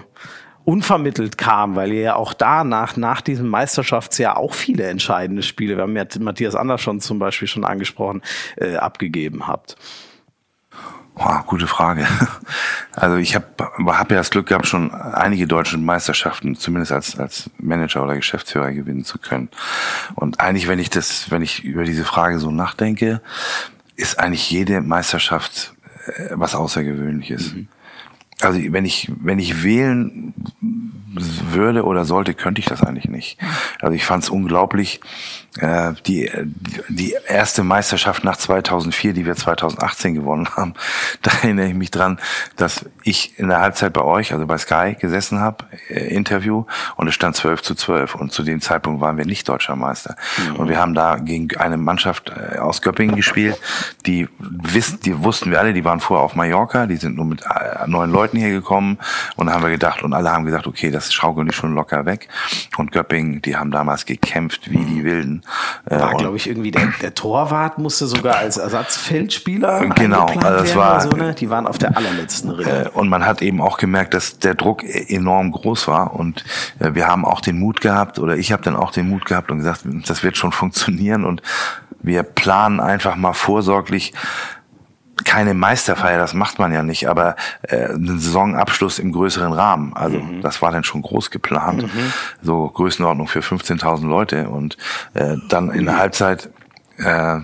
[0.64, 5.82] unvermittelt kam, weil ihr ja auch danach, nach diesem Meisterschaftsjahr auch viele entscheidende Spiele, wir
[5.82, 8.22] haben ja Matthias Andersson zum Beispiel schon angesprochen,
[8.56, 9.76] äh, abgegeben habt?
[11.16, 12.06] Boah, gute Frage.
[12.98, 17.50] Also ich habe hab ja das Glück gehabt, schon einige deutsche Meisterschaften, zumindest als, als
[17.58, 19.50] Manager oder Geschäftsführer gewinnen zu können.
[20.14, 23.20] Und eigentlich, wenn ich das, wenn ich über diese Frage so nachdenke,
[23.96, 25.74] ist eigentlich jede Meisterschaft
[26.06, 27.52] äh, was Außergewöhnliches.
[27.52, 27.68] Mhm.
[28.40, 30.34] Also wenn ich, wenn ich wählen
[31.18, 33.38] würde oder sollte, könnte ich das eigentlich nicht.
[33.80, 35.00] Also ich fand es unglaublich,
[35.58, 36.30] äh, die,
[36.88, 40.74] die erste Meisterschaft nach 2004, die wir 2018 gewonnen haben,
[41.22, 42.18] da erinnere ich mich dran,
[42.56, 46.64] dass ich in der Halbzeit bei euch, also bei Sky, gesessen habe, äh, Interview,
[46.96, 48.14] und es stand 12 zu 12.
[48.14, 50.16] Und zu dem Zeitpunkt waren wir nicht deutscher Meister.
[50.36, 50.56] Mhm.
[50.56, 53.58] Und wir haben da gegen eine Mannschaft äh, aus Göppingen gespielt,
[54.04, 57.42] die wissen, die wussten wir alle, die waren vorher auf Mallorca, die sind nur mit
[57.42, 58.98] äh, neun Leuten hier gekommen
[59.36, 62.28] und haben wir gedacht, und alle haben gesagt, okay, das schaukeln die schon locker weg.
[62.76, 65.42] Und Göppingen, die haben damals gekämpft wie die Wilden.
[65.86, 70.76] Äh, war, glaube ich, irgendwie der, der Torwart musste sogar als Ersatzfeldspieler genau, also das
[70.76, 71.34] war, so, ne?
[71.34, 72.86] Die waren auf der allerletzten Rille.
[72.86, 76.44] Äh, und man hat eben auch gemerkt, dass der Druck enorm groß war und
[76.78, 79.50] äh, wir haben auch den Mut gehabt oder ich habe dann auch den Mut gehabt
[79.50, 81.42] und gesagt, das wird schon funktionieren und
[82.00, 84.12] wir planen einfach mal vorsorglich
[85.24, 89.94] keine Meisterfeier, das macht man ja nicht, aber äh, einen Saisonabschluss im größeren Rahmen.
[89.94, 90.42] Also mhm.
[90.42, 92.12] das war dann schon groß geplant, mhm.
[92.42, 94.76] so Größenordnung für 15.000 Leute und
[95.14, 95.98] äh, dann in der mhm.
[95.98, 96.50] Halbzeit
[96.98, 97.40] äh,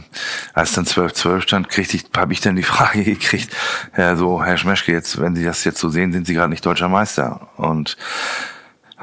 [0.54, 3.54] als dann 12-12 stand, kriegte ich, habe ich dann die Frage gekriegt,
[3.94, 6.64] äh, so, Herr Schmeschke, jetzt, wenn Sie das jetzt so sehen, sind Sie gerade nicht
[6.64, 7.48] deutscher Meister.
[7.56, 7.96] Und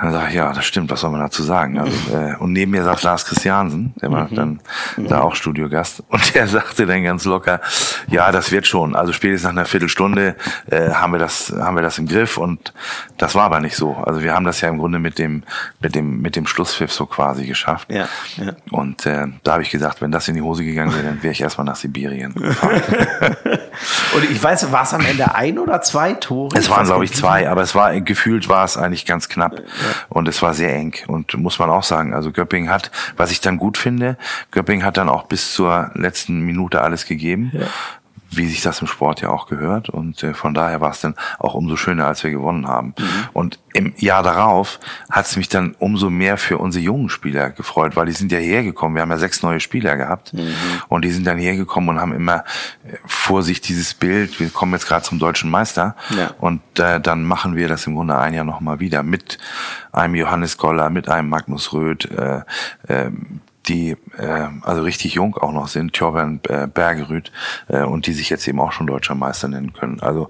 [0.01, 1.79] dann sag ich, ja, das stimmt, was soll man dazu sagen?
[1.79, 4.35] Also, äh, und neben mir saß Lars Christiansen, der war mhm.
[4.35, 4.59] dann
[4.97, 5.07] mhm.
[5.07, 7.61] da auch Studiogast, und der sagte dann ganz locker,
[8.07, 8.95] ja, das wird schon.
[8.95, 10.35] Also spätestens nach einer Viertelstunde
[10.69, 12.73] äh, haben wir das, haben wir das im Griff und
[13.17, 13.95] das war aber nicht so.
[13.95, 15.43] Also wir haben das ja im Grunde mit dem,
[15.79, 17.91] mit dem, mit dem Schlusspfiff so quasi geschafft.
[17.91, 18.07] Ja,
[18.37, 18.53] ja.
[18.71, 21.31] Und äh, da habe ich gesagt, wenn das in die Hose gegangen wäre, dann wäre
[21.31, 22.81] ich erstmal nach Sibirien gefahren.
[24.15, 26.57] und ich weiß, war es am Ende ein oder zwei Tore?
[26.57, 29.59] Es waren, glaube ich, zwei, aber es war gefühlt war es eigentlich ganz knapp.
[29.59, 29.65] Ja.
[30.09, 30.95] Und es war sehr eng.
[31.07, 34.17] Und muss man auch sagen, also Göpping hat, was ich dann gut finde,
[34.51, 37.51] Göpping hat dann auch bis zur letzten Minute alles gegeben.
[37.53, 37.67] Ja
[38.31, 39.89] wie sich das im Sport ja auch gehört.
[39.89, 42.93] Und äh, von daher war es dann auch umso schöner, als wir gewonnen haben.
[42.97, 43.05] Mhm.
[43.33, 47.95] Und im Jahr darauf hat es mich dann umso mehr für unsere jungen Spieler gefreut,
[47.95, 48.95] weil die sind ja hergekommen.
[48.95, 50.33] Wir haben ja sechs neue Spieler gehabt.
[50.33, 50.53] Mhm.
[50.87, 52.43] Und die sind dann hergekommen und haben immer
[52.85, 55.95] äh, vor sich dieses Bild, wir kommen jetzt gerade zum deutschen Meister.
[56.15, 56.31] Ja.
[56.39, 59.37] Und äh, dann machen wir das im Grunde ein Jahr nochmal wieder mit
[59.91, 62.41] einem Johannes Goller, mit einem Magnus Röth, äh,
[62.87, 63.11] äh,
[63.69, 67.31] die äh, also richtig jung auch noch sind, Thorben äh, Bergerüth,
[67.67, 69.99] äh, und die sich jetzt eben auch schon deutscher Meister nennen können.
[70.01, 70.29] Also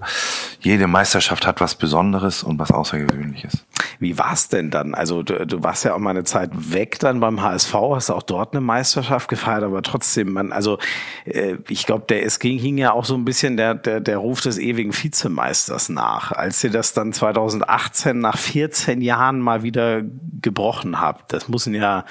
[0.60, 3.64] jede Meisterschaft hat was Besonderes und was Außergewöhnliches.
[3.98, 4.94] Wie war's denn dann?
[4.94, 8.22] Also du, du warst ja auch mal eine Zeit weg dann beim HSV, hast auch
[8.22, 10.78] dort eine Meisterschaft gefeiert, aber trotzdem, man, also
[11.24, 14.18] äh, ich glaube, der es ging hing ja auch so ein bisschen der, der, der
[14.18, 16.32] Ruf des ewigen Vizemeisters nach.
[16.32, 20.02] Als ihr das dann 2018 nach 14 Jahren mal wieder
[20.42, 22.04] gebrochen habt, das müssen ja,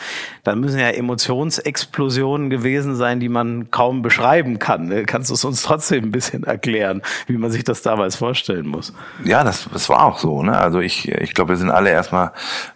[0.43, 0.89] dann müssen ja
[1.19, 4.87] Emotionsexplosionen gewesen sein, die man kaum beschreiben kann.
[4.87, 5.03] Ne?
[5.05, 8.93] Kannst du es uns trotzdem ein bisschen erklären, wie man sich das damals vorstellen muss?
[9.23, 10.41] Ja, das, das war auch so.
[10.43, 10.57] Ne?
[10.57, 12.31] Also ich, ich glaube, wir sind alle erstmal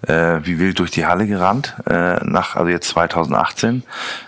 [0.07, 3.83] äh, wie wild durch die Halle gerannt, äh, nach, also jetzt 2018.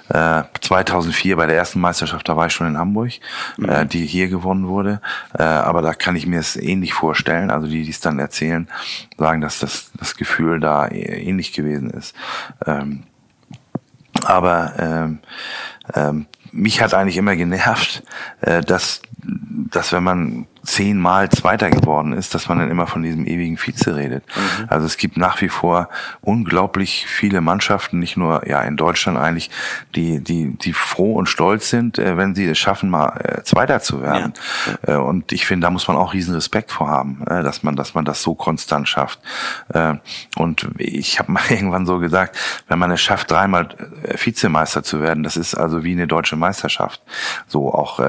[0.10, 3.14] Äh, 2004 bei der ersten Meisterschaft, da war ich schon in Hamburg,
[3.58, 3.70] mhm.
[3.70, 5.02] äh, die hier gewonnen wurde.
[5.38, 7.50] Äh, aber da kann ich mir es ähnlich vorstellen.
[7.50, 8.68] Also die, die es dann erzählen,
[9.18, 12.16] sagen, dass das, das Gefühl da ähnlich gewesen ist.
[12.66, 13.04] Ähm,
[14.26, 15.20] aber ähm,
[15.94, 18.04] ähm, mich hat eigentlich immer genervt,
[18.42, 23.26] äh, dass, dass wenn man zehnmal Zweiter geworden ist, dass man dann immer von diesem
[23.26, 24.24] ewigen Vize redet.
[24.36, 24.66] Mhm.
[24.68, 25.90] Also es gibt nach wie vor
[26.22, 29.50] unglaublich viele Mannschaften, nicht nur ja in Deutschland eigentlich,
[29.96, 33.80] die die die froh und stolz sind, äh, wenn sie es schaffen, mal äh, Zweiter
[33.80, 34.34] zu werden.
[34.88, 34.96] Ja.
[34.96, 37.94] Äh, und ich finde, da muss man auch riesen Respekt vor haben, dass man dass
[37.94, 39.20] man das so konstant schafft.
[40.36, 43.70] Und ich habe mal irgendwann so gesagt, wenn man es schafft, dreimal
[44.04, 47.02] Vizemeister zu werden, das ist also wie eine deutsche Meisterschaft.
[47.48, 48.00] So auch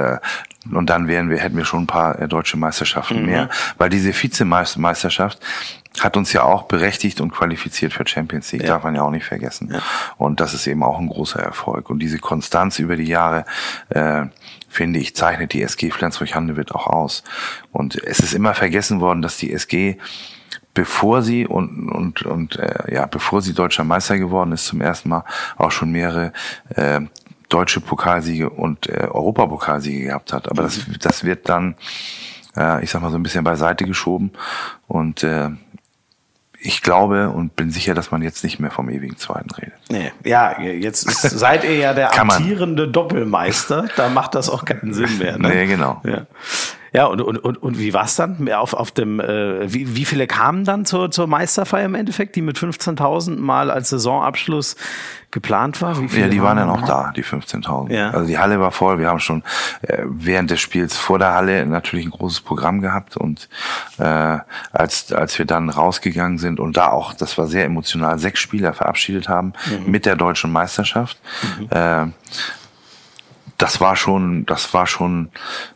[0.73, 3.27] und dann wären wir, hätten wir schon ein paar äh, deutsche Meisterschaften mhm.
[3.27, 3.49] mehr.
[3.79, 5.41] Weil diese Vizemeisterschaft
[6.01, 8.69] hat uns ja auch berechtigt und qualifiziert für Champions League, ja.
[8.69, 9.71] darf man ja auch nicht vergessen.
[9.73, 9.81] Ja.
[10.17, 11.91] Und das ist eben auch ein großer Erfolg.
[11.91, 13.45] Und diese Konstanz über die Jahre,
[13.89, 14.27] äh,
[14.69, 17.23] finde ich, zeichnet die SG Flensburg-Handewitt auch aus.
[17.73, 19.99] Und es ist immer vergessen worden, dass die SG
[20.75, 25.09] bevor sie und und und äh, ja bevor sie deutscher Meister geworden ist zum ersten
[25.09, 25.25] Mal
[25.57, 26.35] auch schon mehrere
[26.75, 27.01] äh,
[27.49, 30.51] deutsche Pokalsiege und äh, Europapokalsiege gehabt hat.
[30.51, 30.67] Aber mhm.
[30.67, 31.77] das, das wird dann,
[32.57, 34.33] äh, ich sag mal, so ein bisschen beiseite geschoben.
[34.89, 35.51] Und äh,
[36.59, 39.75] ich glaube und bin sicher, dass man jetzt nicht mehr vom ewigen Zweiten redet.
[39.91, 43.89] Nee, ja, jetzt ist, seid ihr ja der amtierende Doppelmeister.
[43.97, 45.39] Da macht das auch keinen Sinn mehr.
[45.39, 45.49] Ne?
[45.49, 46.01] Nee, genau.
[46.05, 46.27] Ja.
[46.97, 48.51] Ja, und, und, und, und wie war's dann?
[48.51, 52.41] Auf, auf dem, äh, wie, wie viele kamen dann zur, zur Meisterfeier im Endeffekt, die
[52.41, 54.77] mit 15.000 mal als Saisonabschluss
[55.31, 56.01] geplant war?
[56.01, 57.93] ja, die waren dann auch da, die 15.000.
[57.93, 58.13] Ja.
[58.13, 58.99] Also die Halle war voll.
[58.99, 59.43] Wir haben schon
[59.83, 63.51] äh, während des Spiels vor der Halle natürlich ein großes Programm gehabt und
[63.99, 64.39] äh,
[64.73, 68.73] als als wir dann rausgegangen sind und da auch, das war sehr emotional, sechs Spieler
[68.73, 69.91] verabschiedet haben mhm.
[69.91, 71.19] mit der deutschen Meisterschaft.
[71.61, 71.69] Mhm.
[71.69, 72.07] Äh,
[73.59, 75.31] das war schon, das war schon.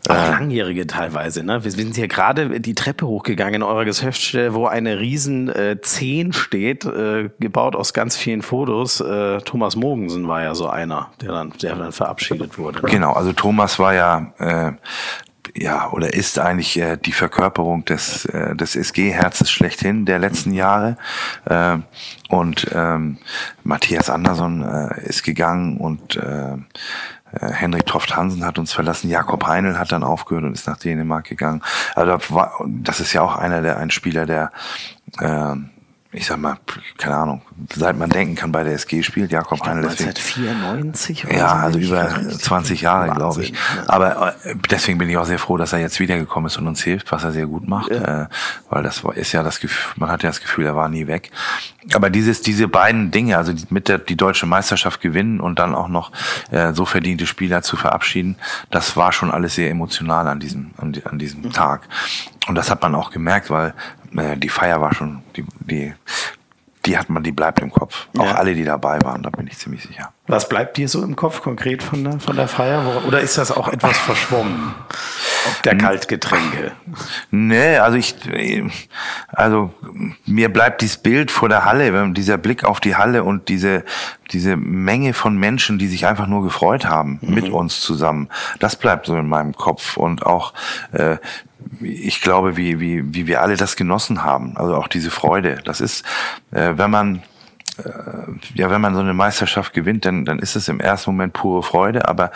[0.08, 1.64] Äh, Auch langjährige teilweise, ne?
[1.64, 6.32] Wir sind hier gerade die Treppe hochgegangen in eurer Geschäftsstelle, wo eine riesen äh, 10
[6.32, 9.00] steht, äh, gebaut aus ganz vielen Fotos.
[9.00, 12.82] Äh, Thomas Mogensen war ja so einer, der dann, der dann verabschiedet wurde.
[12.82, 12.88] Ne?
[12.90, 14.72] Genau, also Thomas war ja äh,
[15.56, 20.96] ja, oder ist eigentlich äh, die Verkörperung des, äh, des SG-Herzes schlechthin der letzten Jahre.
[21.46, 21.78] Äh,
[22.28, 23.18] und ähm,
[23.64, 26.58] Matthias Andersson äh, ist gegangen und äh, äh,
[27.38, 31.26] Henrik Toft Hansen hat uns verlassen, Jakob Heinl hat dann aufgehört und ist nach Dänemark
[31.26, 31.62] gegangen.
[31.94, 32.18] Also
[32.66, 34.50] das ist ja auch einer der ein Spieler, der
[35.18, 35.54] äh,
[36.12, 36.58] ich sag mal,
[36.98, 37.42] keine Ahnung,
[37.72, 39.88] seit man denken kann bei der SG spielt, Jakob Heinl.
[39.90, 43.54] Seit 94 oder Ja, also über 20 Jahre, glaube ich.
[43.86, 46.82] Aber äh, deswegen bin ich auch sehr froh, dass er jetzt wiedergekommen ist und uns
[46.82, 47.92] hilft, was er sehr gut macht.
[47.92, 48.22] Ja.
[48.22, 48.28] Äh,
[48.70, 51.30] weil das ist ja das Gefühl, man hat ja das Gefühl, er war nie weg.
[51.94, 55.88] Aber dieses, diese beiden Dinge, also mit der die deutsche Meisterschaft gewinnen und dann auch
[55.88, 56.10] noch
[56.50, 58.34] äh, so verdiente Spieler zu verabschieden,
[58.70, 61.52] das war schon alles sehr emotional an diesem, an, an diesem mhm.
[61.52, 61.82] Tag.
[62.48, 63.74] Und das hat man auch gemerkt, weil
[64.16, 65.94] äh, die Feier war schon, die, die,
[66.86, 68.06] die hat man, die bleibt im Kopf.
[68.16, 68.34] Auch ja.
[68.36, 70.12] alle, die dabei waren, da bin ich ziemlich sicher.
[70.26, 73.02] Was bleibt dir so im Kopf konkret von der, von der Feier?
[73.06, 74.74] Oder ist das auch etwas verschwommen?
[75.48, 76.72] Ob der Kaltgetränke?
[77.30, 78.14] Nee, also ich,
[79.28, 79.74] also
[80.24, 83.84] mir bleibt dieses Bild vor der Halle, dieser Blick auf die Halle und diese,
[84.30, 87.34] diese Menge von Menschen, die sich einfach nur gefreut haben mhm.
[87.34, 88.28] mit uns zusammen.
[88.58, 90.54] Das bleibt so in meinem Kopf und auch,
[90.92, 91.16] äh,
[91.80, 94.56] ich glaube, wie, wie, wie wir alle das genossen haben.
[94.56, 95.60] Also auch diese Freude.
[95.64, 96.04] Das ist,
[96.50, 97.22] äh, wenn man
[97.78, 97.90] äh,
[98.54, 101.62] ja, wenn man so eine Meisterschaft gewinnt, dann, dann ist es im ersten Moment pure
[101.62, 102.30] Freude, aber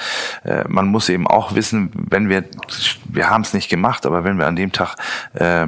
[0.45, 2.45] äh, man muss eben auch wissen, wenn wir,
[3.07, 4.97] wir haben es nicht gemacht, aber wenn wir an dem Tag
[5.35, 5.67] äh,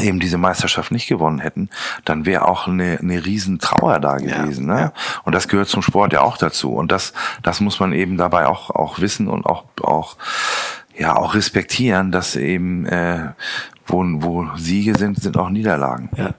[0.00, 1.70] eben diese Meisterschaft nicht gewonnen hätten,
[2.04, 4.68] dann wäre auch eine, eine riesen Trauer da gewesen.
[4.68, 4.80] Ja, ne?
[4.80, 4.92] Ja.
[5.24, 6.72] Und das gehört zum Sport ja auch dazu.
[6.72, 10.16] Und das, das muss man eben dabei auch, auch wissen und auch, auch
[10.98, 13.30] ja auch respektieren, dass eben äh,
[13.86, 16.10] wo, wo Siege sind, sind auch Niederlagen.
[16.16, 16.34] Ja.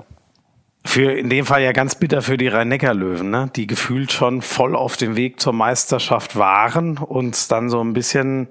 [0.86, 3.52] Für in dem Fall ja ganz bitter für die Rhein-Neckar-Löwen, ne?
[3.54, 8.48] die gefühlt schon voll auf dem Weg zur Meisterschaft waren und dann so ein bisschen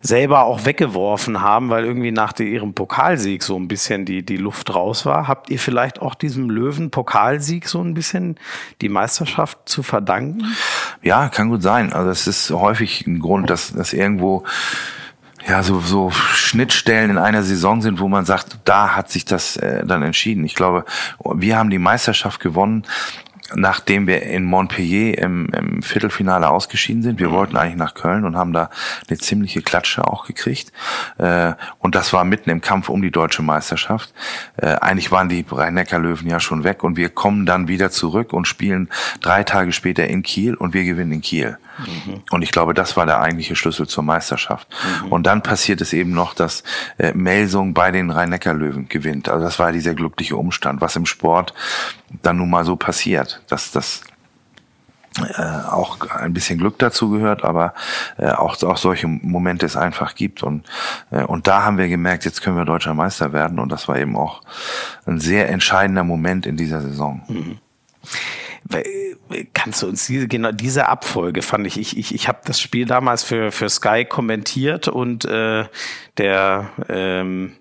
[0.00, 4.74] selber auch weggeworfen haben, weil irgendwie nach ihrem Pokalsieg so ein bisschen die, die Luft
[4.74, 5.28] raus war.
[5.28, 8.40] Habt ihr vielleicht auch diesem Löwen-Pokalsieg so ein bisschen
[8.80, 10.46] die Meisterschaft zu verdanken?
[11.02, 11.92] Ja, kann gut sein.
[11.92, 14.42] Also es ist häufig ein Grund, dass, dass irgendwo
[15.46, 19.56] ja, so, so Schnittstellen in einer Saison sind, wo man sagt, da hat sich das
[19.56, 20.44] äh, dann entschieden.
[20.44, 20.84] Ich glaube,
[21.24, 22.84] wir haben die Meisterschaft gewonnen
[23.54, 27.18] nachdem wir in Montpellier im, im Viertelfinale ausgeschieden sind.
[27.18, 27.32] Wir mhm.
[27.32, 28.70] wollten eigentlich nach Köln und haben da
[29.08, 30.72] eine ziemliche Klatsche auch gekriegt.
[31.18, 34.12] Äh, und das war mitten im Kampf um die deutsche Meisterschaft.
[34.56, 38.46] Äh, eigentlich waren die Rhein-Neckar-Löwen ja schon weg und wir kommen dann wieder zurück und
[38.46, 38.88] spielen
[39.20, 41.58] drei Tage später in Kiel und wir gewinnen in Kiel.
[41.78, 42.22] Mhm.
[42.30, 44.68] Und ich glaube, das war der eigentliche Schlüssel zur Meisterschaft.
[45.04, 45.12] Mhm.
[45.12, 46.62] Und dann passiert es eben noch, dass
[46.98, 49.28] äh, Melsung bei den Rhein-Neckar-Löwen gewinnt.
[49.28, 51.54] Also das war dieser glückliche Umstand, was im Sport
[52.22, 54.02] dann nun mal so passiert, dass das
[55.20, 57.74] äh, auch ein bisschen Glück dazu gehört, aber
[58.18, 60.42] äh, auch, auch solche Momente es einfach gibt.
[60.42, 60.64] Und,
[61.10, 63.58] äh, und da haben wir gemerkt, jetzt können wir deutscher Meister werden.
[63.58, 64.42] Und das war eben auch
[65.06, 67.22] ein sehr entscheidender Moment in dieser Saison.
[67.28, 67.58] Mhm.
[69.54, 72.86] Kannst du uns diese, genau diese Abfolge fand ich, ich, ich, ich habe das Spiel
[72.86, 75.66] damals für, für Sky kommentiert und äh,
[76.16, 77.52] der ähm,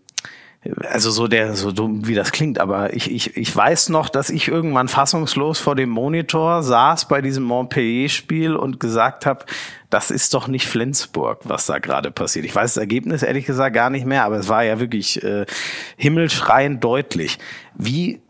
[0.90, 4.30] also so der, so dumm wie das klingt, aber ich, ich, ich weiß noch, dass
[4.30, 9.46] ich irgendwann fassungslos vor dem Monitor saß bei diesem Montpellier-Spiel und gesagt habe,
[9.90, 12.46] das ist doch nicht Flensburg, was da gerade passiert.
[12.46, 15.46] Ich weiß das Ergebnis ehrlich gesagt gar nicht mehr, aber es war ja wirklich äh,
[15.96, 17.38] himmelschreiend deutlich.
[17.76, 18.22] Wie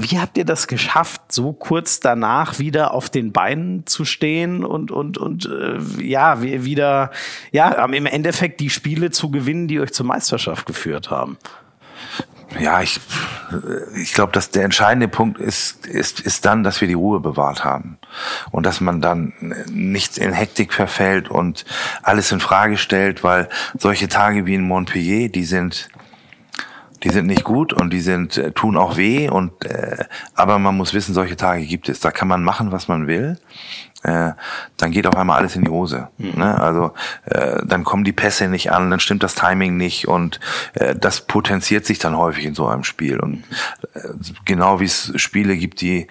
[0.00, 4.90] wie habt ihr das geschafft, so kurz danach wieder auf den Beinen zu stehen und
[4.90, 7.10] und und äh, ja wieder
[7.52, 11.36] ja im Endeffekt die Spiele zu gewinnen, die euch zur Meisterschaft geführt haben?
[12.58, 13.00] ja, ich,
[13.94, 17.64] ich glaube, dass der entscheidende Punkt ist, ist, ist dann, dass wir die Ruhe bewahrt
[17.64, 17.98] haben
[18.50, 19.32] und dass man dann
[19.70, 21.64] nicht in Hektik verfällt und
[22.02, 25.88] alles in Frage stellt, weil solche Tage wie in Montpellier, die sind
[27.02, 30.76] die sind nicht gut und die sind äh, tun auch weh und äh, aber man
[30.76, 32.00] muss wissen, solche Tage gibt es.
[32.00, 33.38] Da kann man machen, was man will.
[34.02, 34.32] Äh,
[34.76, 36.08] dann geht auf einmal alles in die Hose.
[36.18, 36.32] Mhm.
[36.36, 36.60] Ne?
[36.60, 36.92] Also
[37.26, 40.40] äh, dann kommen die Pässe nicht an, dann stimmt das Timing nicht und
[40.74, 43.20] äh, das potenziert sich dann häufig in so einem Spiel.
[43.20, 43.44] Und
[43.94, 44.00] äh,
[44.44, 46.06] genau wie es Spiele gibt, die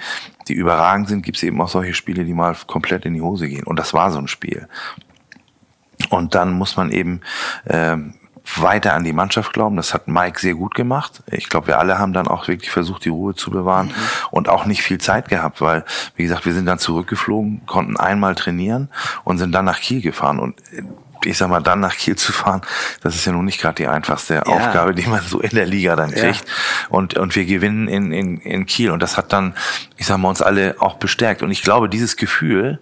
[0.48, 3.48] die überragend sind, gibt es eben auch solche Spiele, die mal komplett in die Hose
[3.48, 3.66] gehen.
[3.66, 4.68] Und das war so ein Spiel.
[6.10, 7.22] Und dann muss man eben
[7.66, 7.98] äh,
[8.56, 9.76] weiter an die Mannschaft glauben.
[9.76, 11.22] Das hat Mike sehr gut gemacht.
[11.32, 13.94] Ich glaube, wir alle haben dann auch wirklich versucht, die Ruhe zu bewahren mhm.
[14.32, 15.86] und auch nicht viel Zeit gehabt, weil,
[16.16, 18.90] wie gesagt, wir sind dann zurückgeflogen, konnten einmal trainieren
[19.24, 20.40] und sind dann nach Kiel gefahren.
[20.40, 20.56] Und
[21.26, 22.62] ich sag mal, dann nach Kiel zu fahren,
[23.02, 24.44] das ist ja nun nicht gerade die einfachste ja.
[24.44, 26.48] Aufgabe, die man so in der Liga dann kriegt.
[26.48, 26.54] Ja.
[26.90, 28.92] Und, und wir gewinnen in, in, in Kiel.
[28.92, 29.54] Und das hat dann,
[29.98, 31.44] ich sag mal, uns alle auch bestärkt.
[31.44, 32.80] Und ich glaube, dieses Gefühl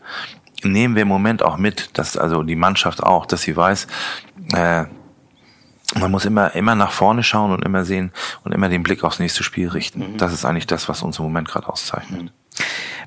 [0.64, 3.88] nehmen wir im Moment auch mit, dass also die Mannschaft auch, dass sie weiß,
[4.54, 4.86] äh,
[5.96, 8.12] man muss immer, immer nach vorne schauen und immer sehen
[8.44, 10.00] und immer den Blick aufs nächste Spiel richten.
[10.14, 10.18] Mhm.
[10.18, 12.24] Das ist eigentlich das, was uns im Moment gerade auszeichnet.
[12.24, 12.30] Mhm.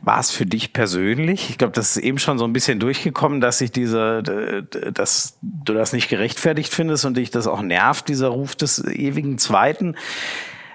[0.03, 1.51] War es für dich persönlich?
[1.51, 5.75] Ich glaube, das ist eben schon so ein bisschen durchgekommen, dass sich diese, dass du
[5.75, 9.97] das nicht gerechtfertigt findest und dich das auch nervt, dieser Ruf des ewigen Zweiten.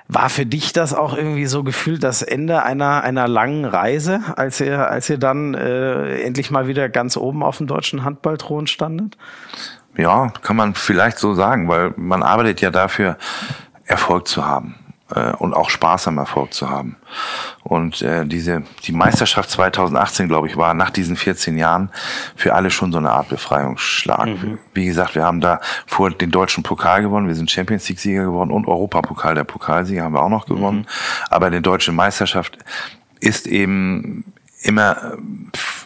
[0.08, 4.62] War für dich das auch irgendwie so gefühlt das Ende einer, einer langen Reise, als
[4.62, 9.18] ihr, als ihr dann äh, endlich mal wieder ganz oben auf dem deutschen Handballthron standet?
[9.98, 13.18] Ja, kann man vielleicht so sagen, weil man arbeitet ja dafür,
[13.86, 14.76] Erfolg zu haben
[15.14, 16.98] äh, und auch Spaß am Erfolg zu haben.
[17.64, 21.90] Und äh, diese die Meisterschaft 2018, glaube ich, war nach diesen 14 Jahren
[22.36, 24.28] für alle schon so eine Art Befreiungsschlag.
[24.28, 24.60] Mhm.
[24.74, 28.26] Wie gesagt, wir haben da vor den deutschen Pokal gewonnen, wir sind Champions League Sieger
[28.26, 30.80] geworden und Europapokal, der Pokalsieger haben wir auch noch gewonnen.
[30.80, 30.86] Mhm.
[31.30, 32.58] Aber die deutsche Meisterschaft
[33.20, 34.26] ist eben
[34.65, 35.17] immer,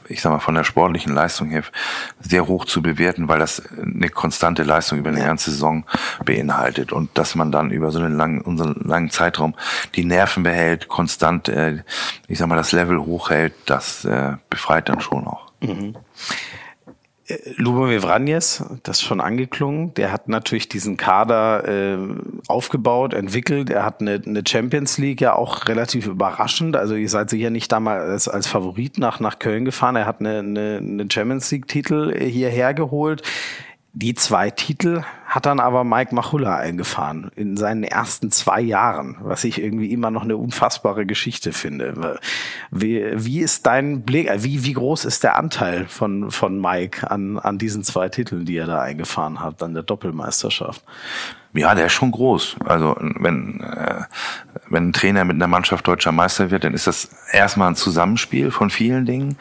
[0.08, 1.64] ich sag mal, von der sportlichen Leistung her
[2.20, 5.86] sehr hoch zu bewerten, weil das eine konstante Leistung über eine ganze Saison
[6.24, 9.56] beinhaltet und dass man dann über so einen langen, unseren langen Zeitraum
[9.96, 11.84] die Nerven behält, konstant, äh,
[12.28, 15.52] ich sag mal, das Level hochhält, das äh, befreit dann schon auch.
[15.62, 15.96] Mhm.
[17.58, 21.98] Lubomir Vranjes, das ist schon angeklungen, der hat natürlich diesen Kader äh,
[22.48, 23.70] aufgebaut, entwickelt.
[23.70, 26.76] Er hat eine, eine Champions League ja auch relativ überraschend.
[26.76, 29.96] Also ihr seid sicher nicht damals als, als Favorit nach, nach Köln gefahren.
[29.96, 33.22] Er hat eine, eine, eine Champions League-Titel hierher geholt.
[33.94, 39.44] Die zwei Titel hat dann aber Mike Machulla eingefahren in seinen ersten zwei Jahren, was
[39.44, 42.20] ich irgendwie immer noch eine unfassbare Geschichte finde.
[42.72, 47.10] Wie, wie ist dein Blick, äh, wie, wie groß ist der Anteil von, von Mike
[47.10, 50.84] an, an diesen zwei Titeln, die er da eingefahren hat, an der Doppelmeisterschaft?
[51.54, 52.56] Ja, der ist schon groß.
[52.66, 54.02] Also wenn, äh,
[54.68, 58.50] wenn ein Trainer mit einer Mannschaft deutscher Meister wird, dann ist das erstmal ein Zusammenspiel
[58.50, 59.38] von vielen Dingen.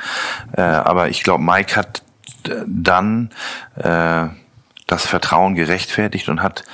[0.52, 2.02] Äh, aber ich glaube, Mike hat
[2.66, 3.30] dann
[3.76, 4.28] äh,
[4.88, 6.64] das Vertrauen gerechtfertigt und hat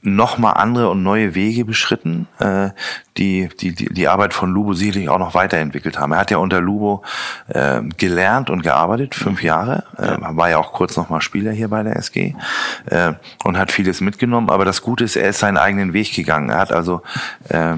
[0.00, 2.70] nochmal andere und neue Wege beschritten, äh,
[3.16, 6.12] die, die die Arbeit von Lubo sicherlich auch noch weiterentwickelt haben.
[6.12, 7.02] Er hat ja unter Lubo
[7.48, 11.82] äh, gelernt und gearbeitet, fünf Jahre, äh, war ja auch kurz nochmal Spieler hier bei
[11.82, 12.34] der SG
[12.86, 13.14] äh,
[13.44, 14.50] und hat vieles mitgenommen.
[14.50, 16.50] Aber das Gute ist, er ist seinen eigenen Weg gegangen.
[16.50, 17.02] Er hat also
[17.48, 17.74] äh,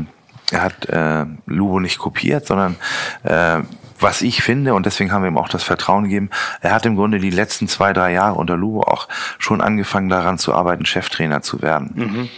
[0.53, 2.77] er hat äh, Lubo nicht kopiert, sondern
[3.23, 3.61] äh,
[4.03, 6.97] was ich finde, und deswegen haben wir ihm auch das Vertrauen gegeben, er hat im
[6.97, 9.09] Grunde die letzten zwei, drei Jahre unter Lugo auch
[9.39, 11.93] schon angefangen daran zu arbeiten, Cheftrainer zu werden.
[11.95, 12.29] Mhm.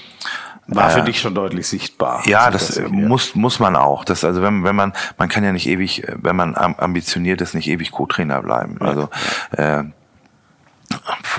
[0.68, 2.22] War für äh, dich schon deutlich sichtbar.
[2.27, 4.05] Ja, das, das muss, muss man auch.
[4.05, 7.68] Das, also wenn, wenn man, man kann ja nicht ewig, wenn man ambitioniert ist, nicht
[7.68, 8.77] ewig Co-Trainer bleiben.
[8.81, 9.09] Also,
[9.53, 9.85] äh,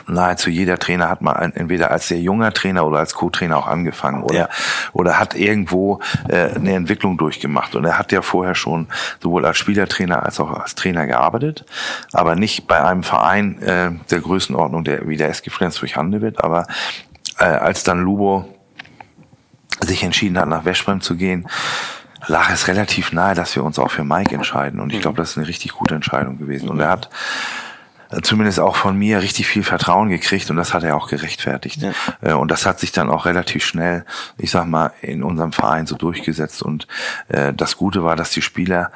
[0.07, 4.23] nahezu jeder Trainer hat mal entweder als sehr junger Trainer oder als Co-Trainer auch angefangen
[4.23, 4.49] oder, ja.
[4.93, 7.75] oder hat irgendwo äh, eine Entwicklung durchgemacht.
[7.75, 8.87] Und er hat ja vorher schon
[9.21, 11.65] sowohl als Spielertrainer als auch als Trainer gearbeitet,
[12.11, 16.67] aber nicht bei einem Verein äh, der Größenordnung, der wie der SG Flensburg-Handewitt, aber
[17.39, 18.47] äh, als dann Lubo
[19.81, 21.47] sich entschieden hat, nach Westbrem zu gehen,
[22.27, 24.79] lag es relativ nahe, dass wir uns auch für Mike entscheiden.
[24.79, 25.01] Und ich mhm.
[25.01, 26.69] glaube, das ist eine richtig gute Entscheidung gewesen.
[26.69, 27.09] Und er hat
[28.21, 31.81] zumindest auch von mir richtig viel Vertrauen gekriegt und das hat er auch gerechtfertigt.
[31.81, 31.91] Ja.
[32.21, 34.05] Äh, und das hat sich dann auch relativ schnell,
[34.37, 36.61] ich sag mal, in unserem Verein so durchgesetzt.
[36.61, 36.87] Und
[37.29, 38.91] äh, das Gute war, dass die Spieler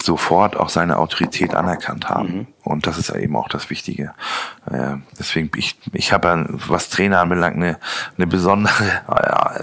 [0.00, 2.28] sofort auch seine Autorität anerkannt haben.
[2.28, 2.46] Mhm.
[2.62, 4.12] Und das ist eben auch das Wichtige.
[4.70, 7.78] Äh, deswegen, ich, ich habe, was Trainer anbelangt, eine,
[8.16, 9.02] eine besondere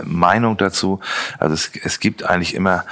[0.04, 1.00] Meinung dazu.
[1.40, 2.84] Also es, es gibt eigentlich immer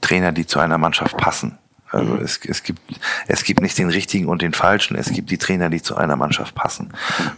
[0.00, 1.58] Trainer, die zu einer Mannschaft passen.
[1.90, 2.22] Also mhm.
[2.22, 2.80] es, es, gibt,
[3.26, 6.16] es gibt nicht den richtigen und den falschen, es gibt die Trainer, die zu einer
[6.16, 6.92] Mannschaft passen.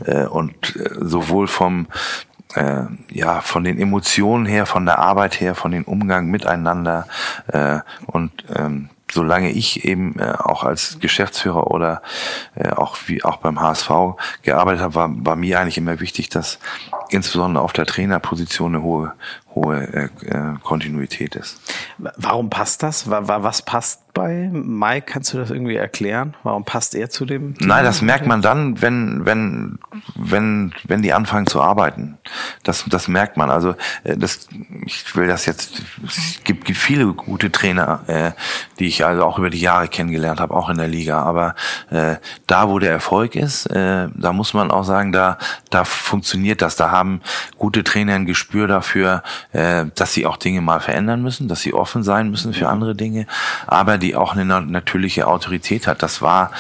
[0.05, 1.87] Äh, und äh, sowohl vom
[2.55, 7.07] äh, ja von den Emotionen her, von der Arbeit her, von den Umgang miteinander
[7.49, 12.03] äh, und ähm, solange ich eben äh, auch als Geschäftsführer oder
[12.55, 13.91] äh, auch wie auch beim HSV
[14.43, 16.59] gearbeitet habe, war, war mir eigentlich immer wichtig, dass
[17.09, 19.13] insbesondere auf der Trainerposition eine hohe,
[19.55, 21.61] hohe äh, äh Kontinuität ist.
[21.99, 23.11] Warum passt das?
[23.11, 25.07] Was passt bei Mike?
[25.07, 26.37] Kannst du das irgendwie erklären?
[26.43, 27.55] Warum passt er zu dem?
[27.57, 27.69] Team?
[27.69, 29.79] Nein, das merkt man dann, wenn, wenn,
[30.15, 32.19] wenn, wenn die anfangen zu arbeiten.
[32.63, 33.51] Das, das merkt man.
[33.51, 33.75] Also,
[34.05, 34.49] äh, das,
[34.85, 38.33] ich will das jetzt, es gibt, gibt viele gute Trainer, äh,
[38.79, 41.23] die ich also auch über die Jahre kennengelernt habe, auch in der Liga.
[41.23, 41.55] Aber
[41.91, 45.39] äh, da, wo der Erfolg ist, äh, da muss man auch sagen, da,
[45.71, 46.77] da funktioniert das.
[46.77, 47.21] Da haben
[47.59, 49.23] gute Trainer ein Gespür dafür,
[49.53, 52.95] äh, dass sie auch Dinge mal verändern müssen, dass sie offen sein müssen für andere
[52.95, 53.27] Dinge,
[53.67, 56.03] aber die auch eine natürliche Autorität hat.
[56.03, 56.51] Das war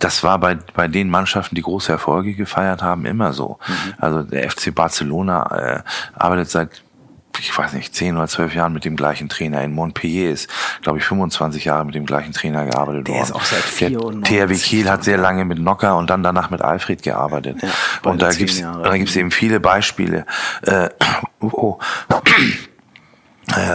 [0.00, 3.58] das war bei, bei den Mannschaften, die große Erfolge gefeiert haben, immer so.
[3.66, 3.94] Mhm.
[3.98, 5.82] Also der FC Barcelona äh,
[6.14, 6.83] arbeitet seit
[7.40, 9.62] ich weiß nicht, zehn oder zwölf Jahren mit dem gleichen Trainer.
[9.62, 10.48] In Montpellier ist,
[10.82, 13.16] glaube ich, 25 Jahre mit dem gleichen Trainer gearbeitet worden.
[13.16, 14.36] Der ist auch seit 94.
[14.36, 17.62] Der THW Kiel hat sehr lange mit Nocker und dann danach mit Alfred gearbeitet.
[17.62, 20.26] Ja, und da gibt's, da gibt's eben viele Beispiele,
[20.62, 20.88] äh,
[21.40, 21.78] wo,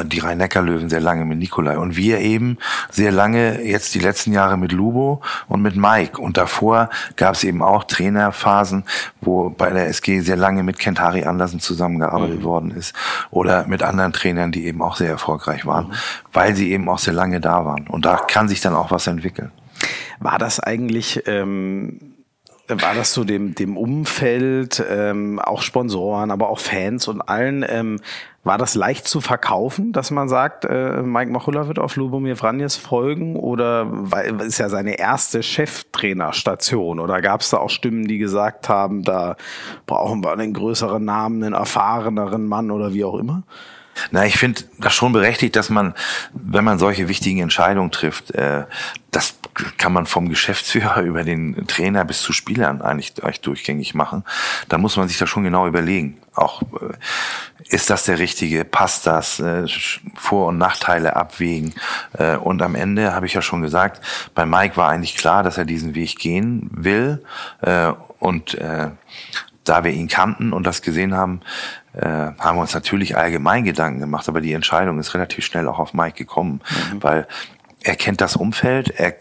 [0.05, 2.57] die Rhein-Neckar-Löwen sehr lange mit Nikolai und wir eben
[2.89, 7.43] sehr lange jetzt die letzten Jahre mit Lubo und mit Mike und davor gab es
[7.43, 8.83] eben auch Trainerphasen,
[9.21, 12.43] wo bei der SG sehr lange mit Kentari Andersen zusammengearbeitet mhm.
[12.43, 12.95] worden ist
[13.29, 15.93] oder mit anderen Trainern, die eben auch sehr erfolgreich waren, mhm.
[16.33, 19.07] weil sie eben auch sehr lange da waren und da kann sich dann auch was
[19.07, 19.51] entwickeln.
[20.19, 22.15] War das eigentlich ähm
[22.69, 27.99] war das so dem, dem Umfeld, ähm, auch Sponsoren, aber auch Fans und allen, ähm,
[28.43, 32.77] war das leicht zu verkaufen, dass man sagt, äh, Mike Machulla wird auf Lubomir Vranjes
[32.77, 38.17] folgen oder weil ist ja seine erste Cheftrainerstation oder gab es da auch Stimmen, die
[38.17, 39.35] gesagt haben, da
[39.85, 43.43] brauchen wir einen größeren Namen, einen erfahreneren Mann oder wie auch immer?
[44.11, 45.93] Na, ich finde das schon berechtigt, dass man,
[46.33, 48.65] wenn man solche wichtigen Entscheidungen trifft, äh,
[49.11, 49.35] das
[49.77, 54.23] kann man vom Geschäftsführer über den Trainer bis zu Spielern eigentlich, eigentlich durchgängig machen.
[54.67, 56.17] Da muss man sich das schon genau überlegen.
[56.33, 56.93] Auch äh,
[57.69, 59.65] ist das der richtige, passt das, äh,
[60.15, 61.73] Vor- und Nachteile abwägen.
[62.13, 64.01] Äh, und am Ende habe ich ja schon gesagt,
[64.35, 67.23] bei Mike war eigentlich klar, dass er diesen Weg gehen will.
[67.61, 68.89] Äh, und äh,
[69.63, 71.41] da wir ihn kannten und das gesehen haben,
[72.01, 75.79] äh, haben wir uns natürlich allgemein Gedanken gemacht, aber die Entscheidung ist relativ schnell auch
[75.79, 77.03] auf Mike gekommen, mhm.
[77.03, 77.27] weil
[77.81, 79.15] er kennt das Umfeld, er,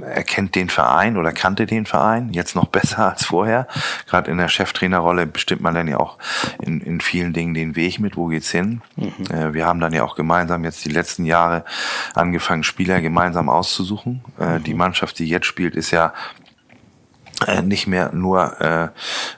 [0.00, 3.66] er kennt den Verein oder kannte den Verein jetzt noch besser als vorher.
[4.06, 6.18] Gerade in der Cheftrainerrolle bestimmt man dann ja auch
[6.62, 8.80] in, in vielen Dingen den Weg mit, wo geht's hin.
[8.96, 9.12] Mhm.
[9.30, 11.64] Äh, wir haben dann ja auch gemeinsam jetzt die letzten Jahre
[12.14, 14.22] angefangen, Spieler gemeinsam auszusuchen.
[14.40, 14.64] Äh, mhm.
[14.64, 16.47] Die Mannschaft, die jetzt spielt, ist ja äh,
[17.62, 18.88] nicht mehr nur, äh,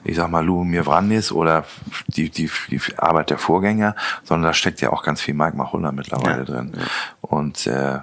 [0.03, 1.65] ich sag mal, Lumir Vrandis oder
[2.07, 5.91] die, die, die Arbeit der Vorgänger, sondern da steckt ja auch ganz viel Mike Machulla
[5.91, 6.45] mittlerweile ja.
[6.45, 6.73] drin.
[7.21, 7.99] Und äh,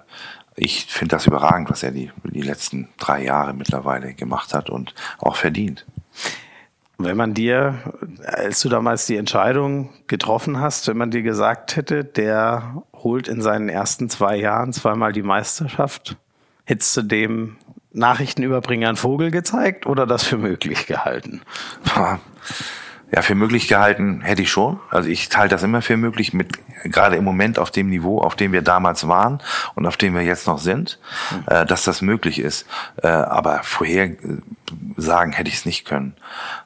[0.55, 4.94] ich finde das überragend, was er die, die letzten drei Jahre mittlerweile gemacht hat und
[5.18, 5.86] auch verdient.
[7.01, 7.78] Wenn man dir,
[8.24, 13.40] als du damals die Entscheidung getroffen hast, wenn man dir gesagt hätte, der holt in
[13.40, 16.16] seinen ersten zwei Jahren zweimal die Meisterschaft,
[16.64, 17.57] hättest du dem
[17.99, 21.42] Nachrichtenüberbringer einen Vogel gezeigt oder das für möglich gehalten?
[23.11, 24.80] Ja, für möglich gehalten hätte ich schon.
[24.90, 28.36] Also ich halte das immer für möglich, mit gerade im Moment auf dem Niveau, auf
[28.36, 29.40] dem wir damals waren
[29.74, 30.98] und auf dem wir jetzt noch sind,
[31.30, 31.44] mhm.
[31.46, 32.66] äh, dass das möglich ist.
[33.02, 34.16] Äh, aber vorher äh,
[34.96, 36.14] sagen hätte ich es nicht können.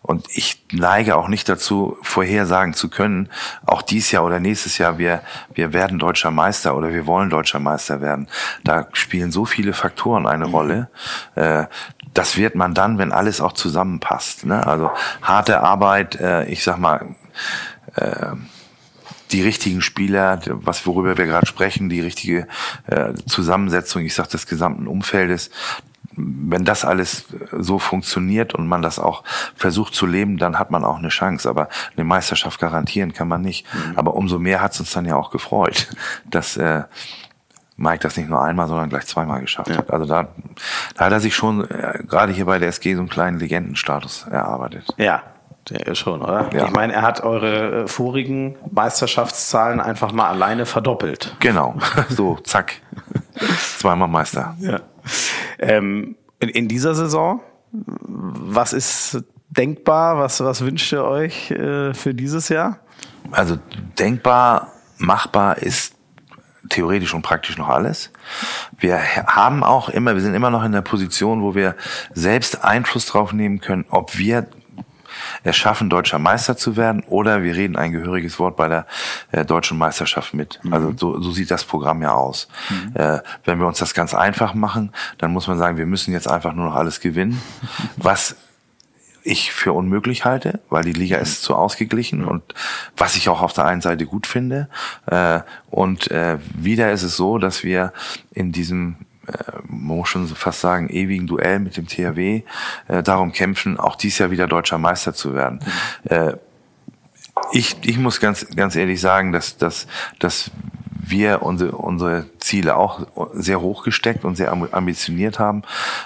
[0.02, 3.28] Und ich neige auch nicht dazu, vorhersagen zu können,
[3.64, 5.22] auch dies Jahr oder nächstes Jahr, wir,
[5.54, 8.28] wir werden deutscher Meister oder wir wollen deutscher Meister werden.
[8.64, 10.54] Da spielen so viele Faktoren eine mhm.
[10.54, 10.90] Rolle.
[11.36, 11.66] Äh,
[12.14, 14.44] das wird man dann, wenn alles auch zusammenpasst.
[14.44, 14.66] Ne?
[14.66, 14.90] Also
[15.22, 17.14] harte Arbeit, äh, ich sag mal,
[17.96, 18.32] äh,
[19.32, 22.46] die richtigen Spieler, was worüber wir gerade sprechen, die richtige
[22.86, 25.50] äh, Zusammensetzung, ich sag des gesamten Umfeldes,
[26.14, 29.24] wenn das alles so funktioniert und man das auch
[29.56, 31.48] versucht zu leben, dann hat man auch eine Chance.
[31.48, 33.66] Aber eine Meisterschaft garantieren kann man nicht.
[33.72, 33.96] Mhm.
[33.96, 35.88] Aber umso mehr hat es uns dann ja auch gefreut,
[36.30, 36.82] dass äh,
[37.82, 39.78] Mike das nicht nur einmal, sondern gleich zweimal geschafft ja.
[39.78, 39.90] hat.
[39.90, 40.28] Also da,
[40.96, 44.26] da hat er sich schon äh, gerade hier bei der SG so einen kleinen Legendenstatus
[44.30, 44.86] erarbeitet.
[44.98, 45.22] Ja,
[45.68, 46.48] der ist schon, oder?
[46.54, 46.66] Ja.
[46.66, 51.36] Ich meine, er hat eure äh, vorigen Meisterschaftszahlen einfach mal alleine verdoppelt.
[51.40, 51.74] Genau,
[52.08, 52.74] so, zack.
[53.78, 54.56] Zweimal Meister.
[54.60, 54.80] Ja.
[55.58, 57.40] Ähm, in, in, dieser Saison,
[57.72, 60.18] was ist denkbar?
[60.18, 62.78] Was, was wünscht ihr euch äh, für dieses Jahr?
[63.32, 63.56] Also
[63.98, 64.68] denkbar,
[64.98, 65.94] machbar ist
[66.68, 68.10] theoretisch und praktisch noch alles.
[68.78, 71.76] Wir haben auch immer, wir sind immer noch in der Position, wo wir
[72.14, 74.46] selbst Einfluss drauf nehmen können, ob wir
[75.44, 78.86] es schaffen, deutscher Meister zu werden oder wir reden ein gehöriges Wort bei der
[79.30, 80.60] äh, deutschen Meisterschaft mit.
[80.62, 80.72] Mhm.
[80.72, 82.48] Also so, so sieht das Programm ja aus.
[82.70, 82.92] Mhm.
[82.94, 86.28] Äh, wenn wir uns das ganz einfach machen, dann muss man sagen, wir müssen jetzt
[86.28, 87.40] einfach nur noch alles gewinnen,
[87.96, 88.36] was
[89.24, 92.42] ich für unmöglich halte, weil die Liga ist zu ausgeglichen und
[92.96, 94.68] was ich auch auf der einen Seite gut finde.
[95.06, 97.92] Äh, und äh, wieder ist es so, dass wir
[98.32, 98.96] in diesem
[99.26, 99.32] äh,
[99.66, 102.42] man muss schon fast sagen, ewigen Duell mit dem THW
[102.88, 105.60] äh, darum kämpfen, auch dieses Jahr wieder deutscher Meister zu werden.
[106.04, 106.10] Mhm.
[106.10, 106.36] Äh,
[107.52, 109.86] ich, ich muss ganz, ganz ehrlich sagen, dass, dass,
[110.18, 110.50] dass
[110.90, 115.62] wir unsere, unsere Ziele auch sehr hoch gesteckt und sehr ambitioniert haben,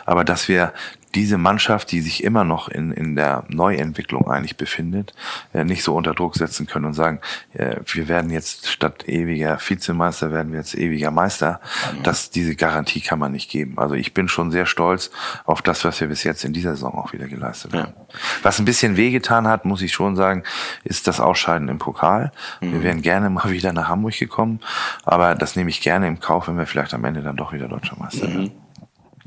[0.06, 0.72] aber dass wir
[1.16, 5.14] diese Mannschaft, die sich immer noch in, in der Neuentwicklung eigentlich befindet,
[5.54, 7.20] äh, nicht so unter Druck setzen können und sagen,
[7.54, 11.60] äh, wir werden jetzt statt ewiger Vizemeister, werden wir jetzt ewiger Meister.
[11.92, 12.02] Mhm.
[12.02, 13.78] Das, diese Garantie kann man nicht geben.
[13.78, 15.10] Also ich bin schon sehr stolz
[15.46, 17.94] auf das, was wir bis jetzt in dieser Saison auch wieder geleistet haben.
[17.96, 18.16] Ja.
[18.42, 20.42] Was ein bisschen wehgetan hat, muss ich schon sagen,
[20.84, 22.30] ist das Ausscheiden im Pokal.
[22.60, 22.72] Mhm.
[22.72, 24.60] Wir wären gerne mal wieder nach Hamburg gekommen,
[25.04, 27.68] aber das nehme ich gerne im Kauf, wenn wir vielleicht am Ende dann doch wieder
[27.68, 28.34] Deutscher Meister mhm.
[28.34, 28.52] werden.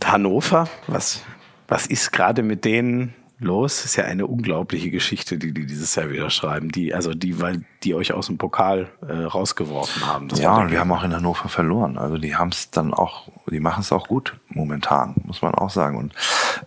[0.05, 1.23] Hannover, was
[1.69, 3.77] was ist gerade mit denen los?
[3.77, 6.69] Das ist ja eine unglaubliche Geschichte, die die dieses Jahr wieder schreiben.
[6.69, 10.27] Die, also die, weil die euch aus dem Pokal äh, rausgeworfen haben.
[10.27, 11.97] Das ja, und wir haben auch in Hannover verloren.
[11.97, 15.69] Also die haben es dann auch, die machen es auch gut momentan, muss man auch
[15.69, 15.97] sagen.
[15.97, 16.13] Und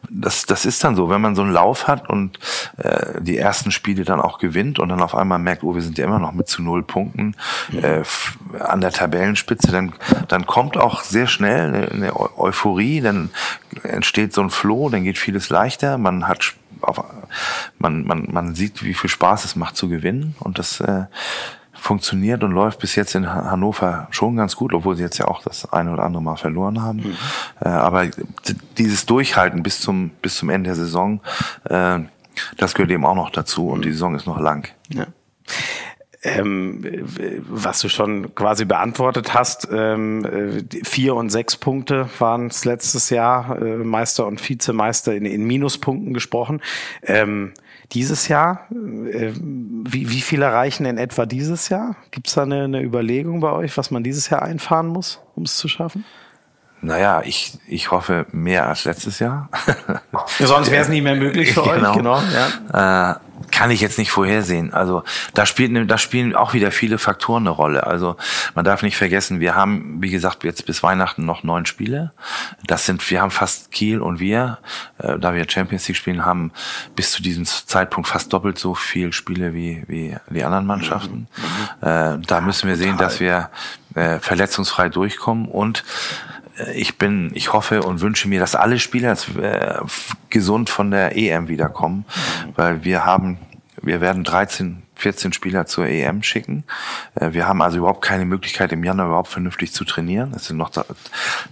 [0.09, 2.39] das, das ist dann so, wenn man so einen Lauf hat und
[2.79, 5.99] äh, die ersten Spiele dann auch gewinnt und dann auf einmal merkt, oh, wir sind
[5.99, 7.37] ja immer noch mit zu null Punkten
[7.73, 8.03] äh,
[8.59, 9.93] an der Tabellenspitze, dann,
[10.29, 13.31] dann kommt auch sehr schnell eine, eine Euphorie, dann
[13.83, 17.03] entsteht so ein Flow, dann geht vieles leichter, man hat auf,
[17.79, 21.05] man, man, man sieht, wie viel Spaß es macht zu gewinnen und das äh,
[21.73, 25.43] funktioniert und läuft bis jetzt in Hannover schon ganz gut, obwohl sie jetzt ja auch
[25.43, 26.99] das eine oder andere Mal verloren haben.
[26.99, 27.17] Mhm.
[27.61, 28.09] Äh, aber
[28.79, 31.21] dieses Durchhalten bis zum, bis zum Ende der Saison,
[31.65, 32.01] äh,
[32.57, 34.69] das gehört eben auch noch dazu und die Saison ist noch lang.
[34.89, 35.07] Ja
[36.23, 36.85] ähm,
[37.49, 39.69] was du schon quasi beantwortet hast.
[39.73, 45.45] Ähm, vier und sechs Punkte waren es letztes Jahr, äh, Meister und Vizemeister in, in
[45.45, 46.63] Minuspunkten gesprochen.
[47.03, 47.53] Ähm,
[47.93, 51.97] dieses Jahr, äh, wie, wie viel erreichen in etwa dieses Jahr?
[52.11, 55.43] Gibt es da eine, eine Überlegung bei euch, was man dieses Jahr einfahren muss, um
[55.43, 56.05] es zu schaffen?
[56.85, 59.49] Naja, ich, ich hoffe mehr als letztes Jahr.
[60.39, 61.91] Ja, sonst wäre es nicht mehr möglich für genau.
[61.91, 62.21] euch, genau.
[62.73, 63.13] Ja.
[63.13, 63.17] Äh,
[63.53, 64.73] kann ich jetzt nicht vorhersehen.
[64.73, 67.87] Also da spielt, da spielen auch wieder viele Faktoren eine Rolle.
[67.87, 68.17] Also
[68.55, 72.13] man darf nicht vergessen, wir haben, wie gesagt, jetzt bis Weihnachten noch neun Spiele.
[72.67, 74.59] Das sind, wir haben fast Kiel und wir,
[74.99, 76.51] äh, da wir Champions League spielen, haben
[76.97, 81.29] bis zu diesem Zeitpunkt fast doppelt so viel Spiele wie, wie die anderen Mannschaften.
[81.37, 81.89] Mhm.
[81.89, 83.51] Äh, da müssen wir sehen, dass wir
[83.95, 85.85] äh, verletzungsfrei durchkommen und
[86.75, 89.81] ich bin, ich hoffe und wünsche mir, dass alle Spieler äh,
[90.31, 92.05] gesund von der EM wiederkommen,
[92.57, 93.39] weil wir haben,
[93.81, 96.65] wir werden 13, 14 Spieler zur EM schicken.
[97.15, 100.33] Äh, wir haben also überhaupt keine Möglichkeit, im Januar überhaupt vernünftig zu trainieren.
[100.35, 100.71] Es sind noch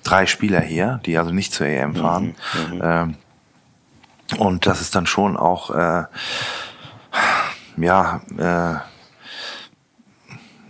[0.05, 2.35] drei Spieler hier, die also nicht zur EM fahren.
[2.71, 2.83] Mhm, mhm.
[2.83, 3.15] Ähm,
[4.39, 6.05] und das ist dann schon auch, äh,
[7.77, 8.81] ja, äh,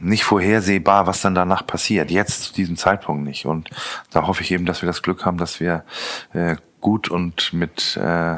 [0.01, 2.11] nicht vorhersehbar, was dann danach passiert.
[2.11, 3.47] Jetzt zu diesem Zeitpunkt nicht.
[3.47, 3.71] Und
[4.11, 5.85] da hoffe ich eben, dass wir das Glück haben, dass wir
[6.33, 8.37] äh, gut und mit, äh,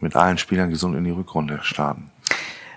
[0.00, 2.10] mit allen Spielern gesund in die Rückrunde starten.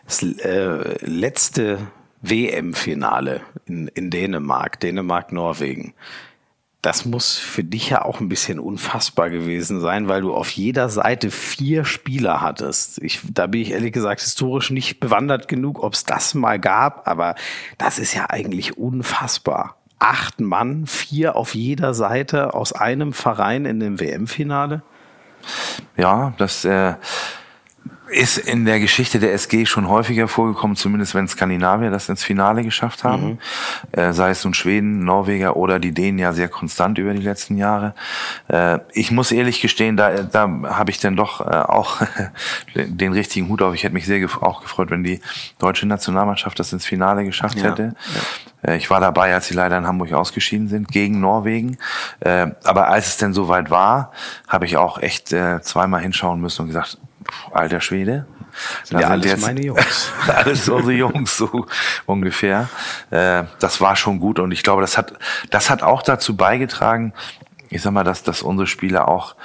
[0.06, 1.80] Das äh, letzte
[2.22, 5.94] WM-Finale in, in Dänemark, Dänemark-Norwegen
[6.84, 10.90] das muss für dich ja auch ein bisschen unfassbar gewesen sein, weil du auf jeder
[10.90, 13.02] Seite vier Spieler hattest.
[13.02, 17.08] Ich, da bin ich ehrlich gesagt historisch nicht bewandert genug, ob es das mal gab,
[17.08, 17.36] aber
[17.78, 19.78] das ist ja eigentlich unfassbar.
[19.98, 24.84] Acht Mann, vier auf jeder Seite aus einem Verein in dem WM-Finale.
[25.96, 26.96] Ja, das äh,
[28.14, 32.64] ist in der Geschichte der SG schon häufiger vorgekommen, zumindest wenn Skandinavier das ins Finale
[32.64, 33.40] geschafft haben.
[33.92, 34.00] Mhm.
[34.00, 37.58] Äh, sei es nun Schweden, Norweger oder die Dänen ja sehr konstant über die letzten
[37.58, 37.96] Jahre.
[38.48, 42.02] Äh, ich muss ehrlich gestehen, da, da habe ich dann doch äh, auch
[42.76, 43.74] den richtigen Hut auf.
[43.74, 45.20] Ich hätte mich sehr gef auch gefreut, wenn die
[45.60, 47.72] deutsche Nationalmannschaft das ins Finale geschafft ja.
[47.72, 47.96] hätte.
[48.64, 48.74] Ja.
[48.74, 51.78] Äh, ich war dabei, als sie leider in Hamburg ausgeschieden sind gegen Norwegen.
[52.20, 54.12] Äh, aber als es denn soweit war,
[54.48, 56.98] habe ich auch echt äh, zweimal hinschauen müssen und gesagt,
[57.52, 58.26] alter Schwede.
[58.90, 60.12] Da ja, alles jetzt meine Jungs.
[60.28, 61.66] alles unsere Jungs, so
[62.06, 62.70] ungefähr.
[63.10, 65.14] Äh, das war schon gut und ich glaube, das hat,
[65.50, 67.14] das hat auch dazu beigetragen,
[67.70, 69.36] ich sag mal, dass, dass unsere Spieler auch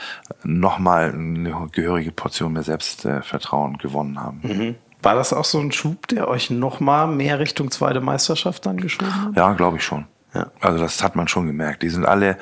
[0.43, 4.41] nochmal eine gehörige Portion mehr Selbstvertrauen gewonnen haben.
[4.43, 4.75] Mhm.
[5.01, 9.25] War das auch so ein Schub, der euch nochmal mehr Richtung zweite Meisterschaft dann geschoben
[9.25, 9.37] hat?
[9.37, 10.07] Ja, glaube ich schon.
[10.35, 10.51] Ja.
[10.61, 11.83] Also das hat man schon gemerkt.
[11.83, 12.37] Die sind alle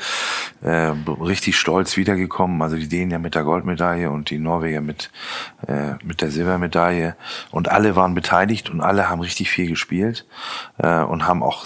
[0.62, 2.60] äh, richtig stolz wiedergekommen.
[2.60, 5.10] Also die Dänen ja mit der Goldmedaille und die Norweger mit,
[5.68, 7.16] äh, mit der Silbermedaille.
[7.52, 10.26] Und alle waren beteiligt und alle haben richtig viel gespielt
[10.78, 11.64] äh, und haben auch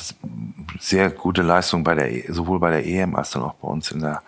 [0.78, 3.90] sehr gute Leistungen bei der, e, sowohl bei der EM als dann auch bei uns
[3.90, 4.22] in der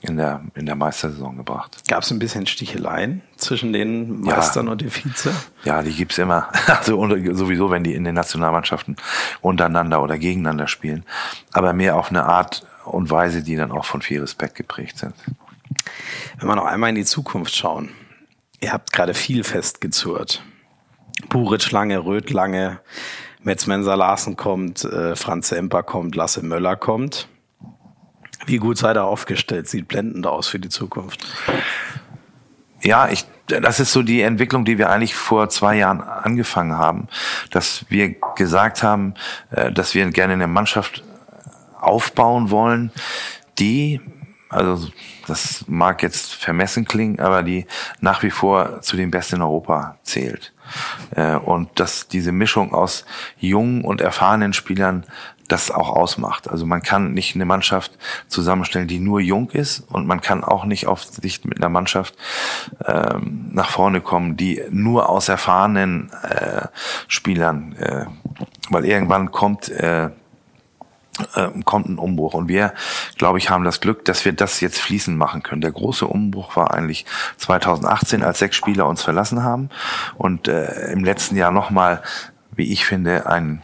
[0.00, 1.82] in der, in der Meistersaison gebracht.
[1.88, 4.72] Gab es ein bisschen Sticheleien zwischen den Meistern ja.
[4.72, 5.32] und den Vize?
[5.64, 6.48] Ja, die gibt's immer.
[6.66, 7.00] Also
[7.34, 8.96] sowieso, wenn die in den Nationalmannschaften
[9.40, 11.04] untereinander oder gegeneinander spielen.
[11.52, 15.14] Aber mehr auf eine Art und Weise, die dann auch von viel Respekt geprägt sind.
[16.38, 17.90] Wenn wir noch einmal in die Zukunft schauen.
[18.60, 20.42] Ihr habt gerade viel festgezurrt.
[21.28, 22.80] Buric lange, Röth lange,
[23.42, 27.28] Metzmenser Larsen kommt, äh, Franz Semper kommt, Lasse Möller kommt.
[28.46, 29.68] Wie gut seid ihr aufgestellt?
[29.68, 31.26] Sieht blendend aus für die Zukunft.
[32.82, 37.08] Ja, ich, das ist so die Entwicklung, die wir eigentlich vor zwei Jahren angefangen haben,
[37.50, 39.14] dass wir gesagt haben,
[39.50, 41.02] äh, dass wir gerne eine Mannschaft
[41.80, 42.92] aufbauen wollen,
[43.58, 44.00] die,
[44.48, 44.88] also
[45.26, 47.66] das mag jetzt vermessen klingen, aber die
[48.00, 50.52] nach wie vor zu den Besten in Europa zählt.
[51.14, 53.04] Äh, und dass diese Mischung aus
[53.38, 55.04] jungen und erfahrenen Spielern
[55.48, 56.48] das auch ausmacht.
[56.48, 57.92] Also man kann nicht eine Mannschaft
[58.28, 62.14] zusammenstellen, die nur jung ist und man kann auch nicht auf Sicht mit einer Mannschaft
[62.86, 66.66] ähm, nach vorne kommen, die nur aus erfahrenen äh,
[67.08, 68.04] Spielern, äh,
[68.70, 70.10] weil irgendwann kommt äh,
[71.34, 72.34] äh, kommt ein Umbruch.
[72.34, 72.72] Und wir,
[73.16, 75.60] glaube ich, haben das Glück, dass wir das jetzt fließend machen können.
[75.60, 77.06] Der große Umbruch war eigentlich
[77.38, 79.70] 2018, als sechs Spieler uns verlassen haben
[80.16, 82.02] und äh, im letzten Jahr nochmal,
[82.52, 83.62] wie ich finde, ein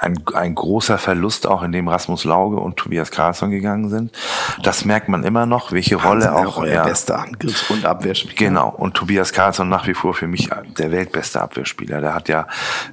[0.00, 4.16] ein, ein großer Verlust auch, in dem Rasmus Lauge und Tobias Karlsson gegangen sind.
[4.62, 8.34] Das merkt man immer noch, welche Rolle auch euer ja, bester Angriffs- und Abwehrspieler.
[8.36, 8.68] Genau.
[8.68, 12.00] Und Tobias Karlsson nach wie vor für mich der weltbeste Abwehrspieler.
[12.00, 12.46] Der hat ja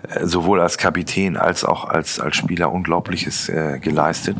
[0.09, 4.37] äh, sowohl als Kapitän als auch als, als Spieler Unglaubliches äh, geleistet.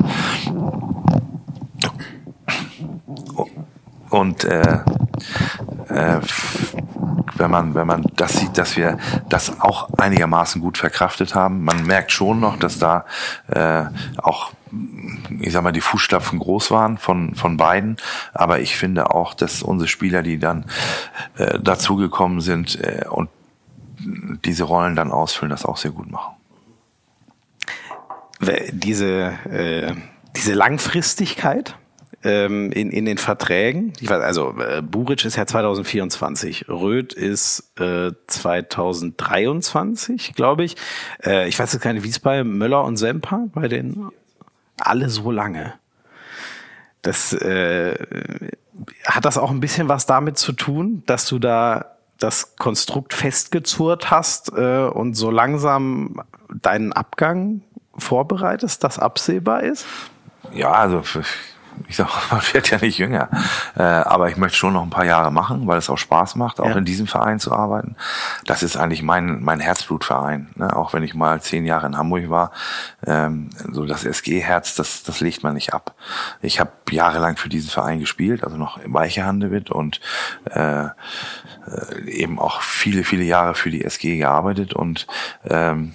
[4.10, 4.80] Und äh,
[5.90, 6.20] äh,
[7.36, 8.98] wenn man, wenn man das sieht, dass wir
[9.30, 11.64] das auch einigermaßen gut verkraftet haben.
[11.64, 13.06] Man merkt schon noch, dass da
[13.48, 13.86] äh,
[14.18, 14.52] auch
[15.40, 17.98] ich sag mal, die Fußstapfen groß waren von, von beiden.
[18.34, 20.66] Aber ich finde auch, dass unsere Spieler, die dann
[21.38, 23.30] äh, dazugekommen sind äh, und
[24.44, 26.36] diese Rollen dann ausfüllen, das auch sehr gut machen.
[28.72, 29.94] Diese, äh,
[30.36, 31.78] diese Langfristigkeit,
[32.26, 33.94] ähm, in, in den Verträgen.
[34.02, 40.76] Ich weiß, also äh, Buric ist ja 2024, Röth ist äh, 2023, glaube ich.
[41.24, 44.10] Äh, ich weiß jetzt nicht, wie es bei Möller und Semper, bei den
[44.80, 45.74] alle so lange.
[47.02, 47.96] Das äh,
[49.06, 54.10] hat das auch ein bisschen was damit zu tun, dass du da das Konstrukt festgezurrt
[54.10, 57.62] hast äh, und so langsam deinen Abgang
[57.98, 59.86] vorbereitest, das absehbar ist?
[60.54, 61.04] Ja, also
[61.88, 63.30] ich sag, man wird ja nicht jünger.
[63.76, 66.60] Äh, aber ich möchte schon noch ein paar Jahre machen, weil es auch Spaß macht,
[66.60, 66.76] auch ja.
[66.76, 67.96] in diesem Verein zu arbeiten.
[68.46, 70.50] Das ist eigentlich mein, mein Herzblutverein.
[70.56, 70.76] Ne?
[70.76, 72.52] Auch wenn ich mal zehn Jahre in Hamburg war,
[73.06, 75.96] ähm, so das SG-Herz, das, das legt man nicht ab.
[76.42, 80.00] Ich habe jahrelang für diesen Verein gespielt, also noch im Weiche Handewitt und
[80.52, 80.92] äh, äh,
[82.08, 85.08] eben auch viele, viele Jahre für die SG gearbeitet und
[85.50, 85.94] ähm,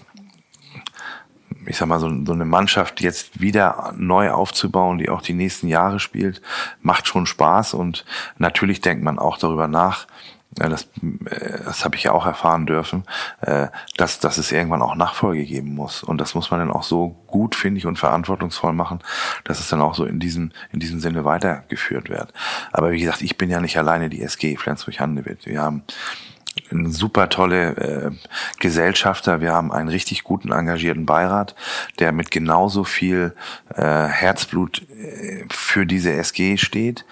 [1.66, 5.68] ich sag mal, so, so eine Mannschaft jetzt wieder neu aufzubauen, die auch die nächsten
[5.68, 6.40] Jahre spielt,
[6.82, 8.04] macht schon Spaß und
[8.38, 10.06] natürlich denkt man auch darüber nach,
[10.52, 10.88] das,
[11.26, 13.04] äh, das habe ich ja auch erfahren dürfen,
[13.40, 16.02] äh, dass, dass es irgendwann auch Nachfolge geben muss.
[16.02, 19.00] Und das muss man dann auch so gut, finde ich, und verantwortungsvoll machen,
[19.44, 22.32] dass es dann auch so in diesem, in diesem Sinne weitergeführt wird.
[22.72, 25.46] Aber wie gesagt, ich bin ja nicht alleine die SG, Flensburg-Handewitt.
[25.46, 25.84] Wir haben
[26.70, 28.10] super tolle äh,
[28.58, 29.40] Gesellschafter.
[29.40, 31.54] Wir haben einen richtig guten, engagierten Beirat,
[31.98, 33.34] der mit genauso viel
[33.74, 37.04] äh, Herzblut äh, für diese SG steht.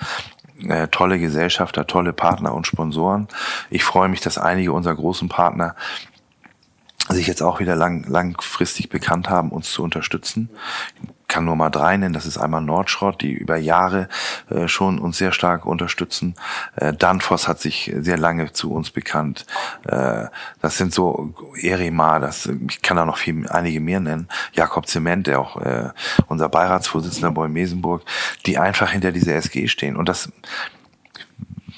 [0.62, 3.28] Äh, tolle Gesellschafter, tolle Partner und Sponsoren.
[3.70, 5.76] Ich freue mich, dass einige unserer großen Partner
[7.08, 10.50] sich jetzt auch wieder lang, langfristig bekannt haben, uns zu unterstützen
[11.28, 12.14] kann nur mal drei nennen.
[12.14, 14.08] Das ist einmal Nordschrott, die über Jahre
[14.50, 16.34] äh, schon uns sehr stark unterstützen.
[16.76, 19.46] Äh, Danfoss hat sich sehr lange zu uns bekannt.
[19.86, 20.26] Äh,
[20.62, 24.28] das sind so Erima, das, ich kann da noch viel, einige mehr nennen.
[24.52, 25.60] Jakob Zement, der auch
[26.28, 28.02] unser Beiratsvorsitzender bei Mesenburg,
[28.46, 29.96] die einfach hinter dieser SG stehen.
[29.96, 30.30] Und das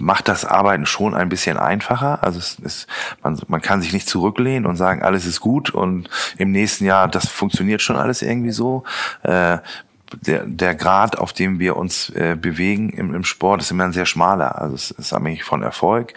[0.00, 2.22] macht das Arbeiten schon ein bisschen einfacher.
[2.22, 2.86] Also es ist,
[3.22, 7.08] man, man kann sich nicht zurücklehnen und sagen, alles ist gut und im nächsten Jahr,
[7.08, 8.84] das funktioniert schon alles irgendwie so.
[9.22, 9.58] Äh,
[10.14, 13.92] der, der Grad, auf dem wir uns äh, bewegen im, im Sport, ist immer ein
[13.92, 14.60] sehr schmaler.
[14.60, 16.14] Also es ist abhängig von Erfolg.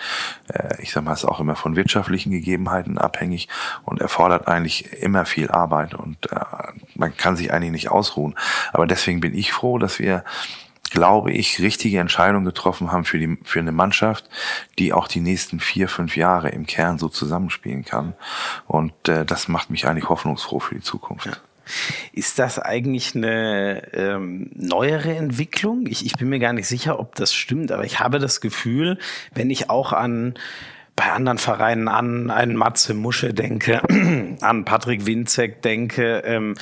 [0.47, 3.49] Äh, ich sag mal, es ist auch immer von wirtschaftlichen Gegebenheiten abhängig
[3.83, 6.39] und erfordert eigentlich immer viel Arbeit und äh,
[6.95, 8.35] man kann sich eigentlich nicht ausruhen.
[8.71, 10.23] Aber deswegen bin ich froh, dass wir
[10.93, 14.29] glaube ich, richtige Entscheidungen getroffen haben für, die, für eine Mannschaft,
[14.77, 18.13] die auch die nächsten vier, fünf Jahre im Kern so zusammenspielen kann.
[18.67, 21.25] Und äh, das macht mich eigentlich hoffnungsfroh für die Zukunft.
[21.25, 21.33] Ja.
[22.11, 25.87] Ist das eigentlich eine ähm, neuere Entwicklung?
[25.87, 28.99] Ich, ich bin mir gar nicht sicher, ob das stimmt, aber ich habe das Gefühl,
[29.33, 30.35] wenn ich auch an
[30.95, 33.81] bei anderen Vereinen an einen Matze Musche denke,
[34.41, 36.53] an Patrick Winzek denke, ähm,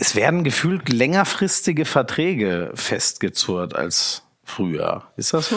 [0.00, 5.04] es werden gefühlt längerfristige Verträge festgezurrt als früher.
[5.16, 5.56] Ist das so?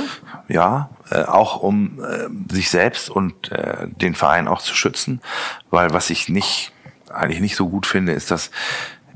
[0.49, 5.21] Ja, äh, auch um äh, sich selbst und äh, den Verein auch zu schützen,
[5.69, 6.73] weil was ich nicht
[7.09, 8.51] eigentlich nicht so gut finde, ist, dass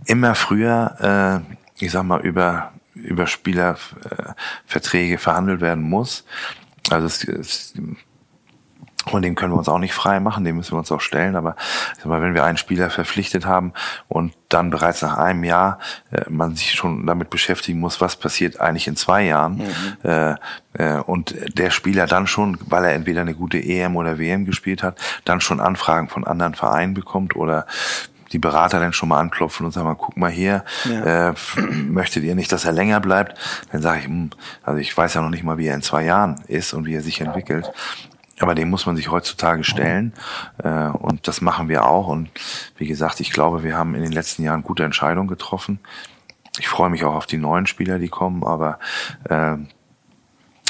[0.05, 1.43] immer früher,
[1.79, 6.25] äh, ich sag mal, über über Spielerverträge äh, verhandelt werden muss.
[6.89, 7.73] Also es, es
[9.07, 11.35] von dem können wir uns auch nicht frei machen, dem müssen wir uns auch stellen.
[11.35, 11.55] Aber
[11.95, 13.73] ich sag mal, wenn wir einen Spieler verpflichtet haben
[14.07, 15.79] und dann bereits nach einem Jahr
[16.11, 20.09] äh, man sich schon damit beschäftigen muss, was passiert eigentlich in zwei Jahren, mhm.
[20.09, 20.35] äh,
[20.73, 24.83] äh, und der Spieler dann schon, weil er entweder eine gute EM oder WM gespielt
[24.83, 27.65] hat, dann schon Anfragen von anderen Vereinen bekommt oder
[28.31, 31.29] die Berater dann schon mal anklopfen und sagen mal, guck mal hier, ja.
[31.29, 31.33] äh,
[31.71, 33.37] möchtet ihr nicht, dass er länger bleibt?
[33.71, 34.31] Dann sage ich, hm,
[34.63, 36.95] also ich weiß ja noch nicht mal, wie er in zwei Jahren ist und wie
[36.95, 37.71] er sich entwickelt.
[38.39, 40.13] Aber dem muss man sich heutzutage stellen.
[40.63, 42.07] Äh, und das machen wir auch.
[42.07, 42.29] Und
[42.77, 45.79] wie gesagt, ich glaube, wir haben in den letzten Jahren gute Entscheidungen getroffen.
[46.59, 48.79] Ich freue mich auch auf die neuen Spieler, die kommen, aber
[49.29, 49.57] äh,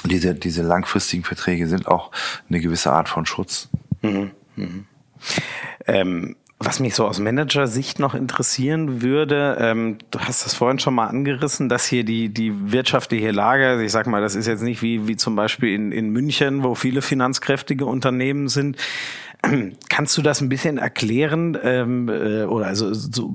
[0.06, 2.12] diese, diese langfristigen Verträge sind auch
[2.50, 3.70] eine gewisse Art von Schutz.
[4.02, 4.32] Mhm.
[4.56, 4.86] Mhm.
[5.86, 10.96] Ähm, was mich so aus Manager-Sicht noch interessieren würde, ähm, du hast das vorhin schon
[10.96, 14.82] mal angerissen, dass hier die, die wirtschaftliche Lage, ich sag mal, das ist jetzt nicht
[14.82, 18.78] wie, wie zum Beispiel in, in München, wo viele finanzkräftige Unternehmen sind.
[19.90, 21.58] Kannst du das ein bisschen erklären?
[21.62, 23.34] Ähm, äh, oder also so,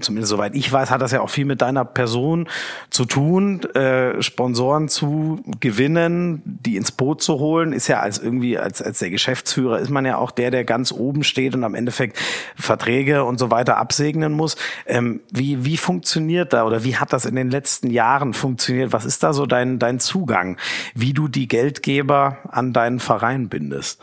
[0.00, 2.48] zumindest soweit ich weiß, hat das ja auch viel mit deiner Person
[2.90, 7.72] zu tun, äh, Sponsoren zu gewinnen, die ins Boot zu holen.
[7.72, 10.92] Ist ja als irgendwie als als der Geschäftsführer ist man ja auch der, der ganz
[10.92, 12.18] oben steht und am Endeffekt
[12.56, 14.56] Verträge und so weiter absegnen muss.
[14.86, 18.92] Ähm, wie wie funktioniert da oder wie hat das in den letzten Jahren funktioniert?
[18.92, 20.58] Was ist da so dein dein Zugang,
[20.94, 24.00] wie du die Geldgeber an deinen Verein bindest?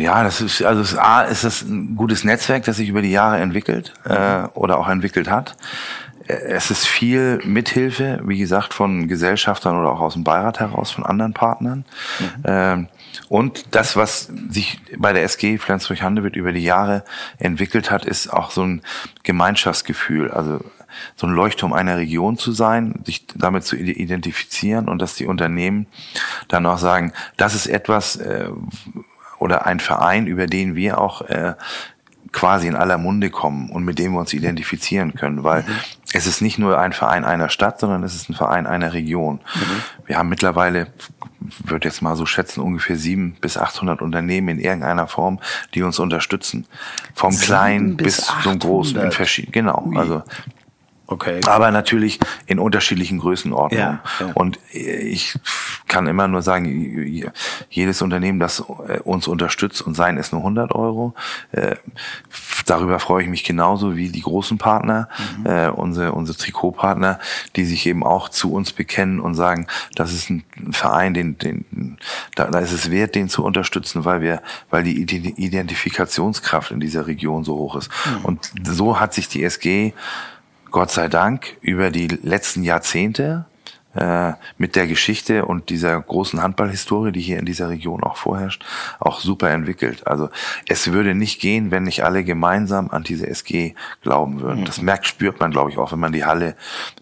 [0.00, 3.10] Ja, das ist also es, A ist das ein gutes Netzwerk, das sich über die
[3.10, 5.56] Jahre entwickelt äh, oder auch entwickelt hat.
[6.26, 10.90] Äh, es ist viel Mithilfe, wie gesagt, von Gesellschaftern oder auch aus dem Beirat heraus,
[10.90, 11.84] von anderen Partnern.
[12.18, 12.26] Mhm.
[12.44, 12.88] Ähm,
[13.28, 17.04] und das, was sich bei der SG Flensburg-Handewitt über die Jahre
[17.38, 18.82] entwickelt hat, ist auch so ein
[19.22, 20.30] Gemeinschaftsgefühl.
[20.30, 20.60] Also
[21.16, 25.86] so ein Leuchtturm einer Region zu sein, sich damit zu identifizieren und dass die Unternehmen
[26.48, 28.48] dann auch sagen, das ist etwas, äh,
[29.40, 31.54] oder ein Verein, über den wir auch äh,
[32.32, 35.74] quasi in aller Munde kommen und mit dem wir uns identifizieren können, weil mhm.
[36.12, 39.40] es ist nicht nur ein Verein einer Stadt, sondern es ist ein Verein einer Region.
[39.54, 39.82] Mhm.
[40.06, 40.88] Wir haben mittlerweile,
[41.64, 45.40] würde jetzt mal so schätzen, ungefähr sieben bis 800 Unternehmen in irgendeiner Form,
[45.74, 46.66] die uns unterstützen.
[47.14, 49.82] Vom Kleinen bis, bis zum Großen in genau.
[49.86, 49.96] Ui.
[49.96, 50.22] Also
[51.10, 51.40] Okay.
[51.46, 53.98] Aber natürlich in unterschiedlichen Größenordnungen.
[54.20, 54.32] Ja, ja.
[54.34, 55.36] Und ich
[55.88, 57.26] kann immer nur sagen,
[57.68, 61.14] jedes Unternehmen, das uns unterstützt und seien es nur 100 Euro,
[61.50, 61.74] äh,
[62.66, 65.08] darüber freue ich mich genauso wie die großen Partner,
[65.38, 65.46] mhm.
[65.46, 67.18] äh, unsere, unsere Trikotpartner,
[67.56, 71.98] die sich eben auch zu uns bekennen und sagen, das ist ein Verein, den, den,
[72.36, 77.08] da, da ist es wert, den zu unterstützen, weil wir, weil die Identifikationskraft in dieser
[77.08, 77.90] Region so hoch ist.
[78.06, 78.24] Mhm.
[78.24, 79.92] Und so hat sich die SG
[80.70, 83.46] Gott sei Dank über die letzten Jahrzehnte
[83.94, 88.64] äh, mit der Geschichte und dieser großen Handballhistorie, die hier in dieser Region auch vorherrscht,
[89.00, 90.06] auch super entwickelt.
[90.06, 90.28] Also
[90.68, 94.60] es würde nicht gehen, wenn nicht alle gemeinsam an diese SG glauben würden.
[94.60, 94.64] Mhm.
[94.64, 96.54] Das merkt, spürt man, glaube ich, auch, wenn man die Halle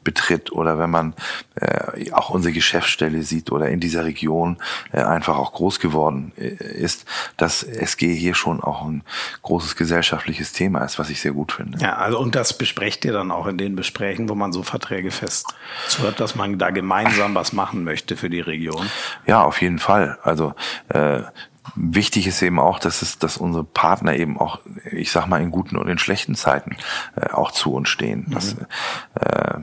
[0.02, 1.14] betritt oder wenn man
[1.56, 4.56] äh, auch unsere Geschäftsstelle sieht oder in dieser Region
[4.92, 7.04] äh, einfach auch groß geworden äh, ist,
[7.36, 9.02] dass SG hier schon auch ein
[9.42, 11.78] großes gesellschaftliches Thema ist, was ich sehr gut finde.
[11.78, 15.10] Ja, also und das besprecht ihr dann auch in den Besprechen, wo man so Verträge
[15.10, 18.86] festzurrt, dass man da gemeinsam was machen möchte für die Region.
[19.26, 20.18] Ja, auf jeden Fall.
[20.22, 20.54] Also
[20.88, 21.22] äh,
[21.74, 24.60] wichtig ist eben auch, dass es, dass unsere Partner eben auch,
[24.92, 26.76] ich sag mal, in guten und in schlechten Zeiten
[27.16, 28.26] äh, auch zu uns stehen.
[28.28, 28.32] Mhm.
[28.32, 28.56] Das,
[29.14, 29.60] äh,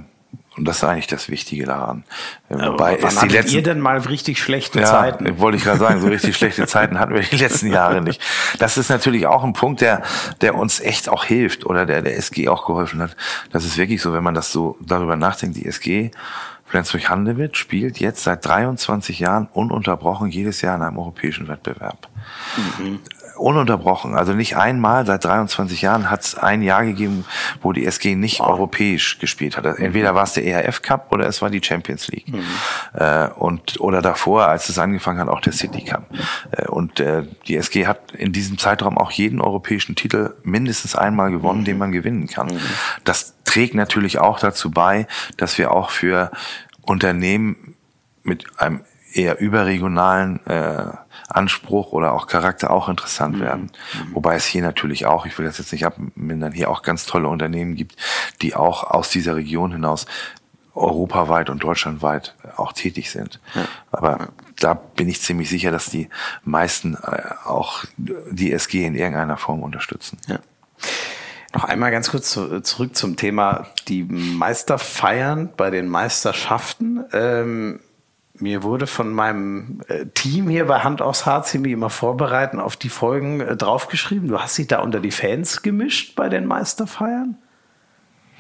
[0.58, 2.06] und das ist eigentlich das Wichtige daran.
[2.48, 5.40] Wobei wann die letzten, ihr denn mal richtig schlechte ja, Zeiten?
[5.40, 8.22] Wollte ich gerade sagen, so richtig schlechte Zeiten hatten wir die letzten Jahre nicht.
[8.58, 10.04] Das ist natürlich auch ein Punkt, der,
[10.40, 13.18] der uns echt auch hilft oder der der SG auch geholfen hat.
[13.52, 16.12] Das ist wirklich so, wenn man das so darüber nachdenkt, die SG
[16.66, 22.10] Flensburg-Handewitt spielt jetzt seit 23 Jahren ununterbrochen jedes Jahr in einem europäischen Wettbewerb.
[22.80, 23.00] Mhm.
[23.38, 24.16] Ununterbrochen.
[24.16, 27.26] Also nicht einmal seit 23 Jahren hat es ein Jahr gegeben,
[27.62, 28.46] wo die SG nicht oh.
[28.46, 29.66] europäisch gespielt hat.
[29.66, 32.30] Entweder war es der ERF Cup oder es war die Champions League.
[32.30, 32.44] Mhm.
[32.94, 36.06] Äh, und oder davor, als es angefangen hat, auch der City Cup.
[36.52, 41.32] Äh, und äh, die SG hat in diesem Zeitraum auch jeden europäischen Titel mindestens einmal
[41.32, 41.66] gewonnen, mhm.
[41.66, 42.48] den man gewinnen kann.
[42.48, 42.60] Mhm.
[43.04, 45.08] Das trägt natürlich auch dazu bei,
[45.38, 46.32] dass wir auch für
[46.82, 47.76] Unternehmen
[48.24, 48.82] mit einem
[49.14, 50.92] eher überregionalen äh,
[51.28, 53.42] Anspruch oder auch Charakter auch interessant mhm.
[53.42, 53.72] werden.
[53.94, 54.16] Mhm.
[54.16, 57.28] Wobei es hier natürlich auch, ich will das jetzt nicht abmindern, hier auch ganz tolle
[57.28, 57.96] Unternehmen gibt,
[58.42, 60.06] die auch aus dieser Region hinaus
[60.76, 63.40] europaweit und deutschlandweit auch tätig sind.
[63.56, 63.66] Ja.
[63.92, 64.28] Aber
[64.60, 66.10] da bin ich ziemlich sicher, dass die
[66.44, 70.18] meisten äh, auch die SG in irgendeiner Form unterstützen.
[70.28, 70.40] Ja.
[71.54, 77.06] Noch einmal ganz kurz zu, zurück zum Thema die Meisterfeiern bei den Meisterschaften.
[77.14, 77.80] Ähm,
[78.40, 82.60] mir wurde von meinem äh, Team hier bei Hand aufs Harz, die mich immer vorbereiten,
[82.60, 84.28] auf die Folgen äh, draufgeschrieben.
[84.28, 87.38] Du hast dich da unter die Fans gemischt bei den Meisterfeiern?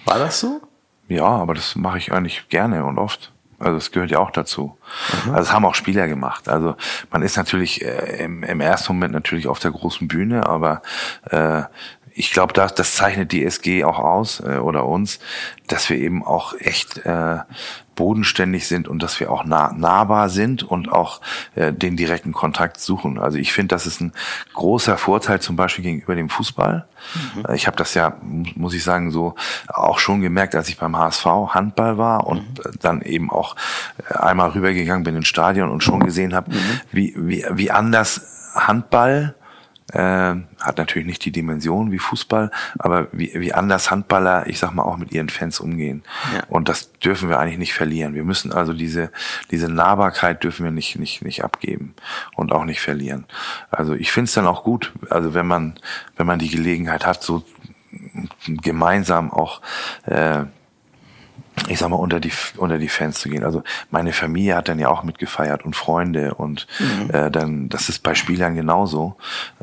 [0.05, 0.61] War das so?
[1.07, 3.31] Ja, aber das mache ich eigentlich gerne und oft.
[3.57, 4.77] Also das gehört ja auch dazu.
[5.25, 5.31] Mhm.
[5.31, 6.49] Also das haben auch Spieler gemacht.
[6.49, 6.75] Also
[7.11, 10.81] man ist natürlich äh, im, im ersten Moment natürlich auf der großen Bühne, aber
[11.29, 11.63] äh,
[12.17, 15.19] ich glaube, das, das zeichnet die SG auch aus äh, oder uns,
[15.67, 17.39] dass wir eben auch echt äh,
[17.95, 21.19] bodenständig sind und dass wir auch nah, nahbar sind und auch
[21.55, 23.19] äh, den direkten Kontakt suchen.
[23.19, 24.13] Also ich finde, das ist ein
[24.53, 26.85] großer Vorteil zum Beispiel gegenüber dem Fußball.
[27.35, 27.53] Mhm.
[27.53, 29.35] Ich habe das ja, muss ich sagen, so
[29.67, 32.71] auch schon gemerkt, als ich beim HSV Handball war und mhm.
[32.81, 33.57] dann eben auch
[34.09, 36.81] äh, einmal rübergegangen bin ins Stadion und schon gesehen habe, mhm.
[36.91, 39.35] wie, wie, wie anders Handball
[39.95, 44.73] äh, hat natürlich nicht die Dimension wie Fußball, aber wie, wie anders Handballer, ich sag
[44.73, 46.03] mal, auch mit ihren Fans umgehen.
[46.33, 46.43] Ja.
[46.49, 48.13] Und das dürfen wir eigentlich nicht verlieren.
[48.13, 49.09] Wir müssen also diese,
[49.51, 51.95] diese Nahbarkeit dürfen wir nicht, nicht, nicht abgeben
[52.35, 53.25] und auch nicht verlieren.
[53.71, 55.79] Also ich finde es dann auch gut, also wenn man,
[56.17, 57.43] wenn man die Gelegenheit hat, so
[58.45, 59.61] gemeinsam auch
[60.05, 60.43] äh,
[61.67, 63.43] ich sag mal, unter die, unter die Fans zu gehen.
[63.43, 67.09] Also meine Familie hat dann ja auch mitgefeiert und Freunde und mhm.
[67.11, 69.15] äh, dann, das ist bei Spielern genauso.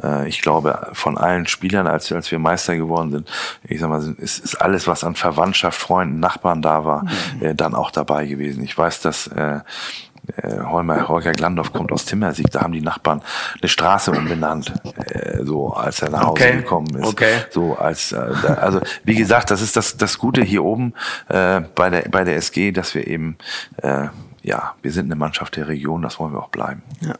[0.02, 3.30] Äh, ich glaube, von allen Spielern, als, als wir Meister geworden sind,
[3.64, 7.42] ich sag mal, ist, ist alles, was an Verwandtschaft, Freunden, Nachbarn da war, mhm.
[7.42, 8.64] äh, dann auch dabei gewesen.
[8.64, 9.60] Ich weiß, dass äh,
[10.36, 13.22] äh, Holmer, Holger Glandorf kommt aus Timmersieg, da haben die Nachbarn
[13.60, 14.72] eine Straße umbenannt,
[15.06, 16.56] äh, so als er nach Hause okay.
[16.58, 17.06] gekommen ist.
[17.06, 17.34] Okay.
[17.50, 20.94] So als äh, also wie gesagt, das ist das das Gute hier oben
[21.28, 23.36] äh, bei der bei der SG, dass wir eben
[23.78, 24.08] äh,
[24.42, 26.82] ja, wir sind eine Mannschaft der Region, das wollen wir auch bleiben.
[27.00, 27.14] Ja.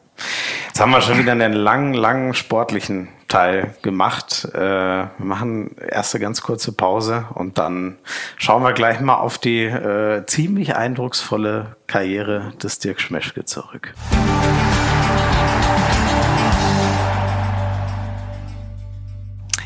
[0.66, 4.49] Jetzt haben wir schon wieder einen langen, langen sportlichen Teil gemacht.
[4.55, 7.99] Äh, wir machen erste ganz kurze Pause und dann
[8.37, 13.95] schauen wir gleich mal auf die äh, ziemlich eindrucksvolle Karriere des Dirk Schmeschke zurück.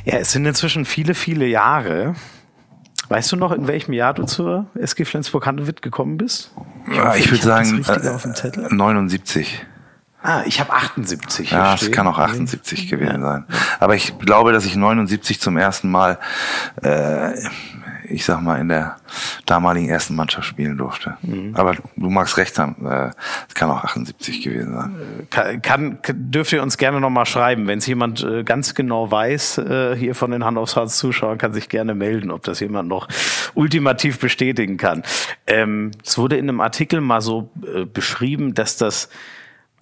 [0.04, 2.14] Ja, es sind inzwischen viele, viele Jahre.
[3.08, 6.50] Weißt du noch, in welchem Jahr du zur SG Flensburg-Handewitt gekommen bist?
[6.90, 9.64] Ich, ja, ich würde sagen äh, 79.
[10.22, 11.52] Ah, ich habe 78.
[11.52, 13.32] Ja, es kann auch 78 gewesen ja.
[13.32, 13.44] sein.
[13.78, 16.18] Aber ich glaube, dass ich 79 zum ersten Mal,
[16.82, 17.32] äh,
[18.08, 18.96] ich sag mal, in der
[19.46, 21.16] damaligen ersten Mannschaft spielen durfte.
[21.22, 21.54] Mhm.
[21.54, 23.10] Aber du magst recht haben, äh,
[23.48, 24.96] es kann auch 78 gewesen sein.
[25.30, 29.58] Kann, kann dürft ihr uns gerne nochmal schreiben, wenn es jemand äh, ganz genau weiß,
[29.58, 32.88] äh, hier von den Hand aufs Herz Zuschauern, kann sich gerne melden, ob das jemand
[32.88, 33.08] noch
[33.54, 35.02] ultimativ bestätigen kann.
[35.46, 39.08] Ähm, es wurde in einem Artikel mal so äh, beschrieben, dass das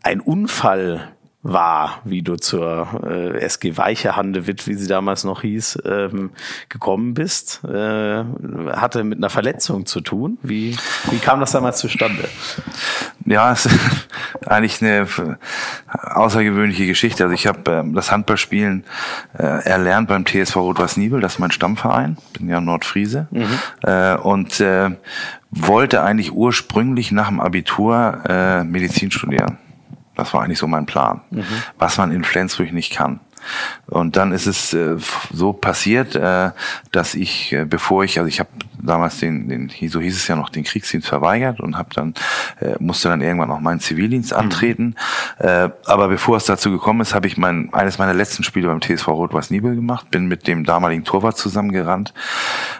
[0.03, 1.12] ein Unfall
[1.45, 6.30] war, wie du zur äh, SG Weiche Handewitt, wie sie damals noch hieß, ähm,
[6.70, 8.24] gekommen bist, äh,
[8.72, 10.38] hatte mit einer Verletzung zu tun.
[10.42, 10.74] Wie,
[11.11, 12.26] wie kam das damals zustande?
[13.26, 13.78] Ja, es ist
[14.47, 15.07] eigentlich eine
[15.92, 17.24] außergewöhnliche Geschichte.
[17.24, 18.84] Also ich habe äh, das Handballspielen
[19.38, 23.59] äh, erlernt beim TSV Rot-Was Nibel, das ist mein Stammverein, bin ja Nordfriese mhm.
[23.82, 24.92] äh, und äh,
[25.51, 29.59] wollte eigentlich ursprünglich nach dem Abitur äh, Medizin studieren.
[30.17, 31.23] Das war eigentlich so mein Plan.
[31.31, 31.45] Mhm.
[31.79, 33.21] Was man in Flensburg nicht kann.
[33.87, 34.97] Und dann ist es äh,
[35.33, 36.51] so passiert, äh,
[36.93, 38.49] dass ich, äh, bevor ich, also ich habe
[38.87, 42.14] damals den, den, so hieß es ja noch, den Kriegsdienst verweigert und habe dann
[42.61, 44.39] äh, musste dann irgendwann auch meinen Zivildienst mhm.
[44.39, 44.85] antreten.
[45.39, 45.47] Mhm.
[45.47, 48.80] Äh, aber bevor es dazu gekommen ist, habe ich mein eines meiner letzten Spiele beim
[48.80, 52.14] TSV Rot-Weiß Nibel gemacht, bin mit dem damaligen Torwart zusammengerannt,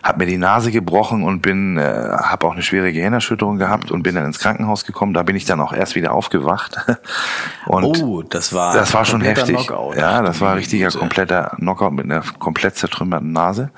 [0.02, 4.02] habe mir die Nase gebrochen und bin, äh, habe auch eine schwere Gehirnerschütterung gehabt und
[4.02, 5.14] bin dann ins Krankenhaus gekommen.
[5.14, 6.76] Da bin ich dann auch erst wieder aufgewacht.
[7.66, 9.57] und oh, das war das war schon heftig.
[9.57, 9.96] Knockout.
[9.96, 13.70] Ja, das war richtiger kompletter Knockout mit einer komplett zertrümmerten Nase.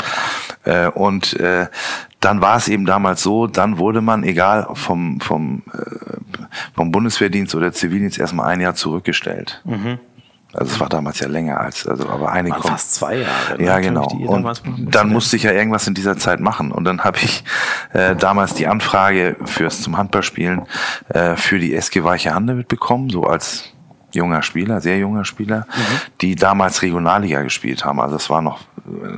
[0.64, 1.66] Äh, und äh,
[2.20, 6.16] dann war es eben damals so, dann wurde man, egal vom, vom, äh,
[6.74, 9.62] vom Bundeswehrdienst oder Zivildienst, erstmal ein Jahr zurückgestellt.
[9.64, 9.98] Mhm.
[10.52, 13.62] Also es war damals ja länger als, also aber eine Waren fast zwei Jahre.
[13.62, 14.06] Ja, genau.
[14.06, 16.72] Und dann musste ich ja irgendwas in dieser Zeit machen.
[16.72, 17.44] Und dann habe ich
[17.92, 20.62] äh, damals die Anfrage fürs zum Handballspielen
[21.08, 23.64] äh, für die SG Weiche Hande mitbekommen, so als
[24.12, 26.00] junger Spieler, sehr junger Spieler, mhm.
[26.22, 28.00] die damals Regionalliga gespielt haben.
[28.00, 28.60] Also es war noch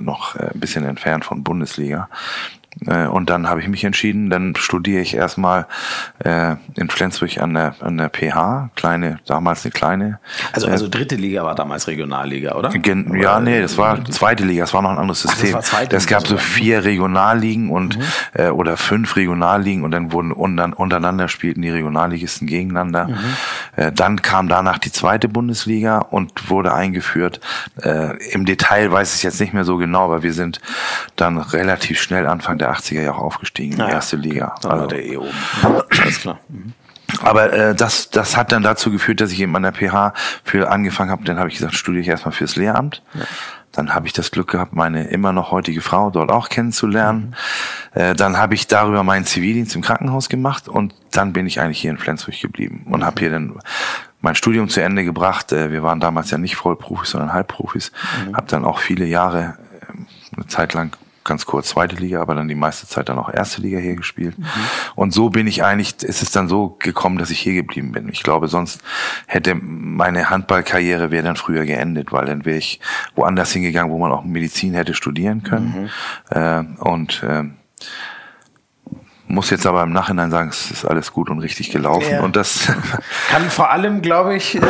[0.01, 2.09] noch äh, ein bisschen entfernt von Bundesliga.
[2.87, 5.67] Äh, und dann habe ich mich entschieden, dann studiere ich erstmal
[6.25, 10.21] äh, in Flensburg an der, an der PH, kleine, damals eine kleine.
[10.53, 12.71] Also, also dritte Liga war damals Regionalliga, oder?
[12.71, 15.55] Gen, oder ja, nee, das war zweite Liga, das war noch ein anderes System.
[15.55, 18.03] Ach, das war zweite es gab so vier Regionalligen und mhm.
[18.35, 23.09] äh, oder fünf Regionalligen und dann wurden unter, untereinander spielten die Regionalligisten gegeneinander.
[23.09, 23.17] Mhm.
[23.77, 27.41] Äh, dann kam danach die zweite Bundesliga und wurde eingeführt.
[27.83, 30.61] Äh, Im Detail weiß ich jetzt nicht mehr so genau, aber wir sind
[31.17, 34.55] dann relativ schnell Anfang der 80er Jahre aufgestiegen in die erste Liga.
[34.63, 35.31] Da also, der eh oben.
[35.63, 36.39] Alles klar.
[36.49, 36.75] Mhm.
[37.23, 40.13] Aber äh, das, das hat dann dazu geführt, dass ich eben an der PH
[40.45, 41.25] für angefangen habe.
[41.25, 43.03] Dann habe ich gesagt, studiere ich erstmal fürs Lehramt.
[43.15, 43.23] Ja.
[43.73, 47.35] Dann habe ich das Glück gehabt, meine immer noch heutige Frau dort auch kennenzulernen.
[47.95, 48.01] Mhm.
[48.01, 51.81] Äh, dann habe ich darüber meinen Zivildienst im Krankenhaus gemacht und dann bin ich eigentlich
[51.81, 53.05] hier in Flensburg geblieben und mhm.
[53.05, 53.55] habe hier dann
[54.21, 55.53] mein Studium zu Ende gebracht.
[55.53, 57.93] Äh, wir waren damals ja nicht Vollprofis, sondern Halbprofis.
[58.27, 58.37] Mhm.
[58.37, 60.97] Habe dann auch viele Jahre, äh, eine Zeit lang
[61.29, 64.37] ganz kurz zweite Liga, aber dann die meiste Zeit dann auch erste Liga hier gespielt.
[64.39, 64.45] Mhm.
[64.97, 68.09] Und so bin ich eigentlich, ist es dann so gekommen, dass ich hier geblieben bin.
[68.09, 68.83] Ich glaube, sonst
[69.27, 72.81] hätte meine Handballkarriere wäre dann früher geendet, weil dann wäre ich
[73.15, 75.91] woanders hingegangen, wo man auch Medizin hätte studieren können.
[76.33, 76.37] Mhm.
[76.37, 77.45] Äh, und äh,
[79.29, 82.11] muss jetzt aber im Nachhinein sagen, es ist alles gut und richtig gelaufen.
[82.11, 82.23] Ja.
[82.23, 82.73] Und das
[83.31, 84.61] kann vor allem, glaube ich, äh,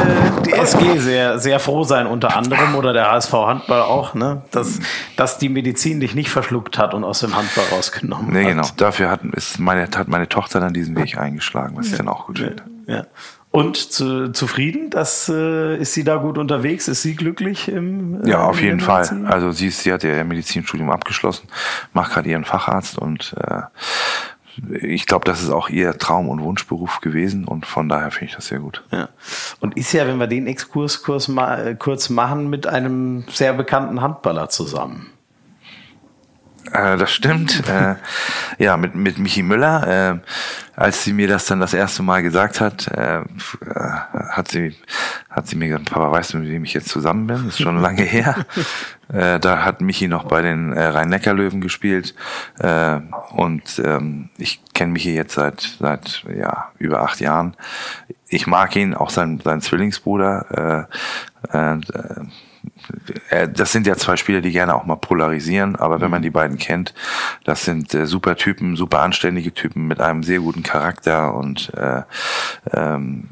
[0.45, 4.43] die SG sehr, sehr froh sein, unter anderem, oder der HSV Handball auch, ne?
[4.51, 4.81] dass,
[5.17, 8.51] dass die Medizin dich nicht verschluckt hat und aus dem Handball rausgenommen nee, hat.
[8.51, 8.69] genau.
[8.77, 11.93] Dafür hat, ist meine, hat meine Tochter dann diesen Weg eingeschlagen, was ja.
[11.93, 12.63] ich dann auch gut finde.
[12.87, 13.05] Ja.
[13.51, 14.91] Und zu, zufrieden?
[14.91, 16.87] Das, äh, ist sie da gut unterwegs?
[16.87, 19.25] Ist sie glücklich im äh, Ja, auf jeden Fall.
[19.27, 21.49] Also sie, ist, sie hat ihr Medizinstudium abgeschlossen,
[21.95, 23.63] macht gerade ihren Facharzt und äh,
[24.83, 28.37] ich glaube, das ist auch ihr Traum- und Wunschberuf gewesen und von daher finde ich
[28.37, 28.85] das sehr gut.
[28.91, 29.09] Ja.
[29.61, 34.01] Und ist ja, wenn wir den Exkurs kurz, mal, kurz machen, mit einem sehr bekannten
[34.01, 35.07] Handballer zusammen.
[36.73, 37.62] Äh, das stimmt.
[37.69, 37.95] äh,
[38.59, 39.87] ja, mit, mit Michi Müller.
[39.87, 40.19] Äh,
[40.77, 43.21] als sie mir das dann das erste Mal gesagt hat, äh,
[44.31, 44.77] hat sie
[45.29, 47.37] hat sie mir gesagt, Papa, weißt du, mit wem ich jetzt zusammen bin?
[47.37, 48.47] Das ist schon lange her.
[49.12, 52.14] Äh, da hat Michi noch bei den äh, Rhein-Neckar-Löwen gespielt.
[52.59, 53.01] Äh,
[53.31, 57.55] und ähm, ich kenne Michi jetzt seit seit ja über acht Jahren.
[58.29, 60.89] Ich mag ihn, auch sein, sein Zwillingsbruder.
[61.53, 62.25] Äh, äh, äh,
[63.55, 66.25] das sind ja zwei Spieler, die gerne auch mal polarisieren, aber wenn man mhm.
[66.25, 66.95] die beiden kennt,
[67.45, 72.03] das sind äh, super Typen, super anständige Typen mit einem sehr guten Charakter und äh,
[72.73, 73.29] ähm,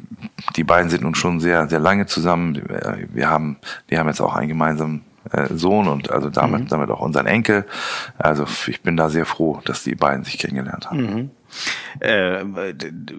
[0.56, 2.62] die beiden sind nun schon sehr, sehr lange zusammen.
[3.12, 3.56] Wir haben,
[3.90, 5.02] die haben jetzt auch einen gemeinsamen
[5.32, 6.68] äh, Sohn und also damit, mhm.
[6.68, 7.64] damit auch unseren Enkel.
[8.18, 11.00] Also ich bin da sehr froh, dass die beiden sich kennengelernt haben.
[11.00, 11.30] Mhm.
[12.00, 12.44] Äh,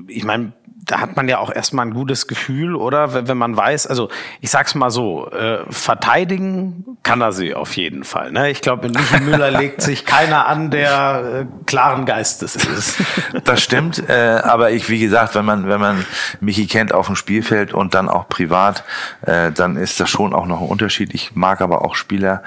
[0.07, 0.53] ich meine,
[0.87, 3.27] da hat man ja auch erstmal ein gutes Gefühl, oder?
[3.27, 4.09] Wenn, man weiß, also
[4.41, 8.31] ich sag's mal so, äh, verteidigen kann er sie auf jeden Fall.
[8.31, 8.49] Ne?
[8.49, 13.01] Ich glaube, in Michi Müller legt sich keiner an, der äh, klaren Geistes ist.
[13.43, 16.05] Das stimmt, äh, aber ich, wie gesagt, wenn man, wenn man
[16.39, 18.83] Michi kennt auf dem Spielfeld und dann auch privat,
[19.21, 21.13] äh, dann ist das schon auch noch ein Unterschied.
[21.13, 22.43] Ich mag aber auch Spieler,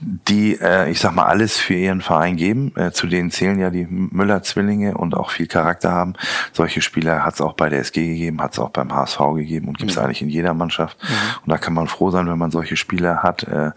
[0.00, 2.72] die, äh, ich sag mal, alles für ihren Verein geben.
[2.76, 6.14] Äh, zu denen zählen ja die Müller-Zwillinge und auch viel Charakter haben.
[6.52, 9.68] Solche Spieler hat es auch bei der SG gegeben, hat es auch beim HSV gegeben
[9.68, 10.04] und gibt es mhm.
[10.04, 10.96] eigentlich in jeder Mannschaft.
[11.02, 11.14] Mhm.
[11.44, 13.42] Und da kann man froh sein, wenn man solche Spieler hat.
[13.44, 13.72] Äh,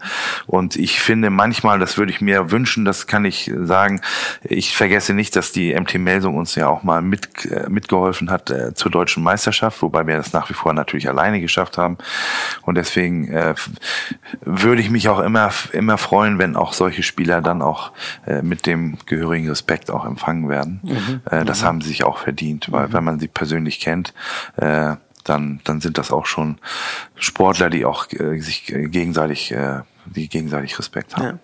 [0.46, 4.00] und ich finde manchmal, das würde ich mir wünschen, das kann ich sagen,
[4.42, 8.50] ich vergesse nicht, dass die MT Melsung uns ja auch mal mit, äh, mitgeholfen hat
[8.50, 11.98] äh, zur deutschen Meisterschaft, wobei wir das nach wie vor natürlich alleine geschafft haben.
[12.62, 13.54] Und deswegen äh,
[14.40, 17.90] würde ich mich auch immer, immer freuen, freuen, wenn auch solche Spieler dann auch
[18.26, 20.80] äh, mit dem gehörigen Respekt auch empfangen werden.
[20.82, 21.20] Mhm.
[21.24, 21.66] Äh, das mhm.
[21.66, 22.92] haben sie sich auch verdient, weil mhm.
[22.92, 24.12] wenn man sie persönlich kennt,
[24.56, 26.58] äh, dann, dann sind das auch schon
[27.16, 31.24] Sportler, die auch äh, sich gegenseitig, äh, die gegenseitig Respekt haben.
[31.24, 31.38] Ja.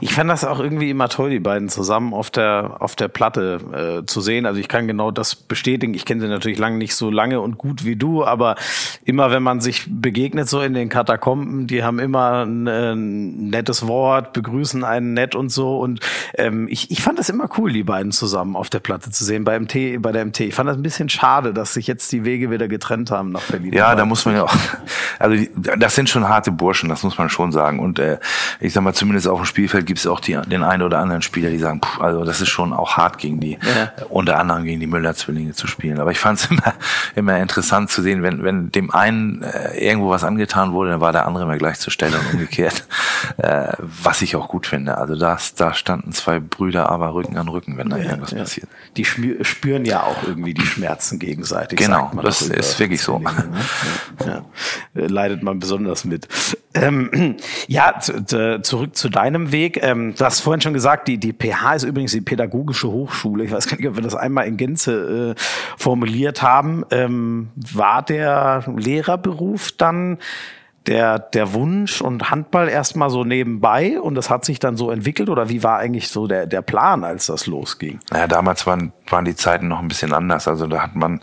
[0.00, 4.00] Ich fand das auch irgendwie immer toll, die beiden zusammen auf der auf der Platte
[4.02, 4.46] äh, zu sehen.
[4.46, 5.94] Also ich kann genau das bestätigen.
[5.94, 8.56] Ich kenne sie natürlich lange nicht so lange und gut wie du, aber
[9.04, 13.86] immer wenn man sich begegnet so in den Katakomben, die haben immer ein, ein nettes
[13.86, 15.78] Wort, begrüßen einen nett und so.
[15.78, 16.00] Und
[16.34, 19.44] ähm, ich, ich fand das immer cool, die beiden zusammen auf der Platte zu sehen
[19.44, 20.40] bei MT, bei der MT.
[20.40, 23.42] Ich fand das ein bisschen schade, dass sich jetzt die Wege wieder getrennt haben nach
[23.42, 23.72] Berlin.
[23.72, 24.54] Ja, da muss man ja auch.
[25.18, 27.78] Also die, das sind schon harte Burschen, das muss man schon sagen.
[27.78, 28.18] Und äh,
[28.58, 31.00] ich sag mal zumindest auf dem Spiel Spielfeld gibt es auch die, den einen oder
[31.00, 33.92] anderen Spieler, die sagen, pff, also das ist schon auch hart gegen die, ja.
[34.08, 36.00] unter anderem gegen die Müller-Zwillinge zu spielen.
[36.00, 36.74] Aber ich fand es immer,
[37.14, 41.12] immer interessant zu sehen, wenn, wenn dem einen äh, irgendwo was angetan wurde, dann war
[41.12, 42.86] der andere immer gleich zur Stelle und umgekehrt.
[43.36, 44.96] äh, was ich auch gut finde.
[44.96, 48.38] Also das, da standen zwei Brüder aber Rücken an Rücken, wenn da ja, irgendwas ja.
[48.38, 48.68] passiert.
[48.96, 51.78] Die spüren ja auch irgendwie die Schmerzen gegenseitig.
[51.78, 53.18] Genau, das ist wirklich so.
[53.18, 53.30] Ne?
[54.26, 54.44] Ja.
[54.94, 56.28] Leidet man besonders mit.
[56.72, 57.36] Ähm,
[57.66, 59.82] ja, zurück zu deinem Weg.
[59.82, 63.44] Ähm, du hast vorhin schon gesagt, die, die PH ist übrigens die Pädagogische Hochschule.
[63.44, 65.40] Ich weiß gar nicht, ob wir das einmal in Gänze äh,
[65.76, 66.84] formuliert haben.
[66.90, 70.18] Ähm, war der Lehrerberuf dann
[70.86, 75.28] der, der Wunsch und Handball erstmal so nebenbei und das hat sich dann so entwickelt
[75.28, 78.00] oder wie war eigentlich so der, der Plan, als das losging?
[78.10, 80.48] Naja, damals waren, waren die Zeiten noch ein bisschen anders.
[80.48, 81.20] Also da hat man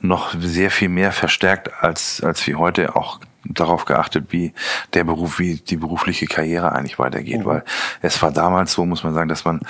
[0.00, 4.52] noch sehr viel mehr verstärkt als, als wie heute auch darauf geachtet, wie
[4.94, 7.44] der Beruf, wie die berufliche Karriere eigentlich weitergeht, mhm.
[7.46, 7.64] weil
[8.02, 9.60] es war damals so, muss man sagen, dass man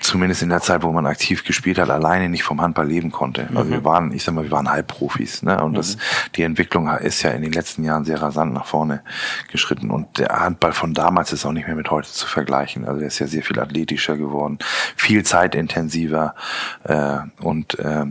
[0.00, 3.48] zumindest in der Zeit, wo man aktiv gespielt hat, alleine nicht vom Handball leben konnte.
[3.54, 3.70] Also mhm.
[3.70, 5.62] wir waren, ich sag mal, wir waren Halbprofis, ne?
[5.62, 5.76] Und mhm.
[5.76, 5.96] das,
[6.36, 9.02] die Entwicklung ist ja in den letzten Jahren sehr rasant nach vorne
[9.50, 9.90] geschritten.
[9.90, 12.86] Und der Handball von damals ist auch nicht mehr mit heute zu vergleichen.
[12.86, 14.58] Also er ist ja sehr viel athletischer geworden,
[14.96, 16.34] viel zeitintensiver.
[16.84, 18.06] Äh, und äh,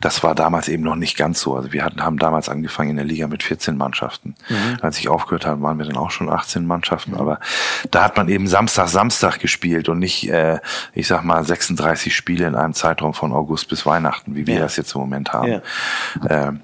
[0.00, 1.56] das war damals eben noch nicht ganz so.
[1.56, 4.34] Also wir hatten, haben damals angefangen in der Liga mit 14 Mannschaften.
[4.48, 4.78] Mhm.
[4.82, 7.12] Als ich aufgehört habe, waren wir dann auch schon 18 Mannschaften.
[7.12, 7.18] Mhm.
[7.18, 7.40] Aber
[7.90, 10.58] da hat man eben Samstag, Samstag gespielt und nicht, äh,
[11.00, 14.60] ich sag mal, 36 Spiele in einem Zeitraum von August bis Weihnachten, wie wir ja.
[14.60, 15.48] das jetzt im Moment haben.
[15.48, 15.62] Ja.
[16.28, 16.60] Ähm,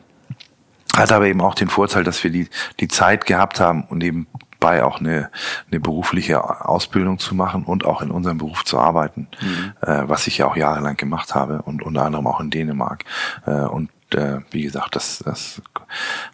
[0.95, 2.49] hat aber eben auch den Vorteil, dass wir die,
[2.81, 4.27] die Zeit gehabt haben und eben
[4.61, 5.31] bei auch eine,
[5.71, 9.73] eine berufliche Ausbildung zu machen und auch in unserem Beruf zu arbeiten, mhm.
[9.83, 13.05] äh, was ich ja auch jahrelang gemacht habe und unter anderem auch in Dänemark.
[13.47, 15.61] Äh, und äh, wie gesagt, das, das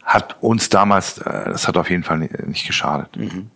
[0.04, 3.16] hat uns damals, äh, das hat auf jeden Fall nicht, nicht geschadet.
[3.16, 3.50] Mhm.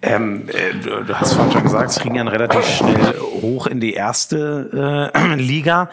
[0.00, 3.94] Ähm, äh, du hast vorhin schon gesagt, es ging dann relativ schnell hoch in die
[3.94, 5.90] erste äh, Liga.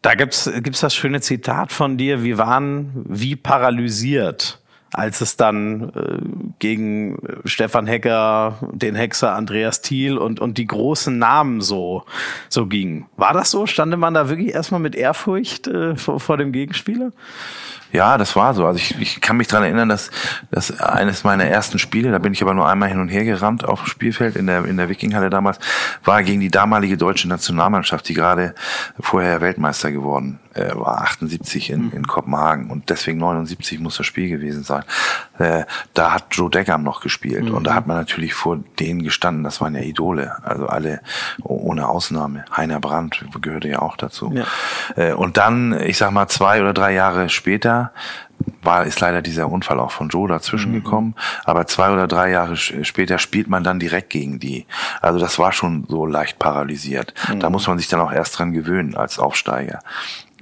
[0.00, 4.58] Da gibt's gibt's das schöne Zitat von dir, wir waren wie paralysiert,
[4.92, 11.16] als es dann äh, gegen Stefan Hecker, den Hexer Andreas Thiel und, und die großen
[11.16, 12.04] Namen so,
[12.48, 13.06] so ging.
[13.16, 13.66] War das so?
[13.66, 17.12] Stande man da wirklich erstmal mit Ehrfurcht äh, vor, vor dem Gegenspieler?
[17.92, 18.66] Ja, das war so.
[18.66, 20.10] Also ich, ich kann mich dran erinnern, dass,
[20.50, 23.64] dass eines meiner ersten Spiele, da bin ich aber nur einmal hin und her gerannt
[23.64, 25.58] auf dem Spielfeld in der, in der Wikinghalle damals,
[26.02, 28.54] war gegen die damalige deutsche Nationalmannschaft, die gerade
[28.98, 34.30] vorher Weltmeister geworden äh, war, 78 in, in Kopenhagen und deswegen 79 muss das Spiel
[34.30, 34.84] gewesen sein.
[35.42, 35.64] Äh,
[35.94, 37.54] da hat Joe Deckam noch gespielt mhm.
[37.54, 41.00] und da hat man natürlich vor denen gestanden, das waren ja Idole, also alle
[41.42, 42.44] ohne Ausnahme.
[42.56, 44.32] Heiner Brandt gehörte ja auch dazu.
[44.32, 44.44] Ja.
[44.96, 47.90] Äh, und dann, ich sag mal, zwei oder drei Jahre später
[48.62, 50.82] war, ist leider dieser Unfall auch von Joe dazwischen mhm.
[50.82, 51.14] gekommen.
[51.44, 54.66] Aber zwei oder drei Jahre später spielt man dann direkt gegen die.
[55.00, 57.14] Also das war schon so leicht paralysiert.
[57.28, 57.40] Mhm.
[57.40, 59.80] Da muss man sich dann auch erst dran gewöhnen als Aufsteiger.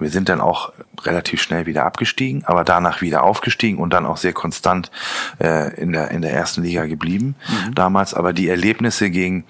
[0.00, 0.72] Wir sind dann auch
[1.02, 4.90] relativ schnell wieder abgestiegen, aber danach wieder aufgestiegen und dann auch sehr konstant
[5.40, 7.74] äh, in, der, in der ersten Liga geblieben mhm.
[7.74, 8.14] damals.
[8.14, 9.44] Aber die Erlebnisse gegen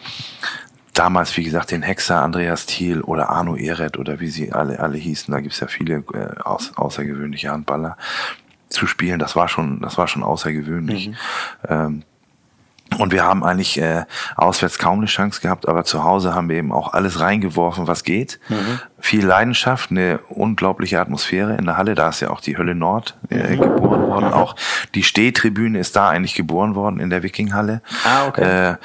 [0.94, 4.98] damals, wie gesagt, den Hexer Andreas Thiel oder Arno Ehret oder wie sie alle, alle
[4.98, 7.96] hießen, da gibt's ja viele äh, aus, außergewöhnliche Handballer
[8.68, 9.18] zu spielen.
[9.18, 11.09] Das war schon, das war schon außergewöhnlich.
[11.09, 11.14] Mhm.
[11.68, 12.03] Ähm,
[12.99, 14.05] und wir haben eigentlich äh,
[14.36, 18.05] auswärts kaum eine Chance gehabt, aber zu Hause haben wir eben auch alles reingeworfen, was
[18.05, 18.41] geht.
[18.49, 18.80] Mhm.
[18.99, 21.95] Viel Leidenschaft, eine unglaubliche Atmosphäre in der Halle.
[21.95, 23.61] Da ist ja auch die Hölle Nord äh, mhm.
[23.61, 24.26] geboren worden.
[24.26, 24.34] Mhm.
[24.34, 24.57] Auch
[24.95, 27.82] die Stehtribüne ist da eigentlich geboren worden in der Wikinghalle.
[28.05, 28.72] Ah, okay.
[28.72, 28.76] Äh,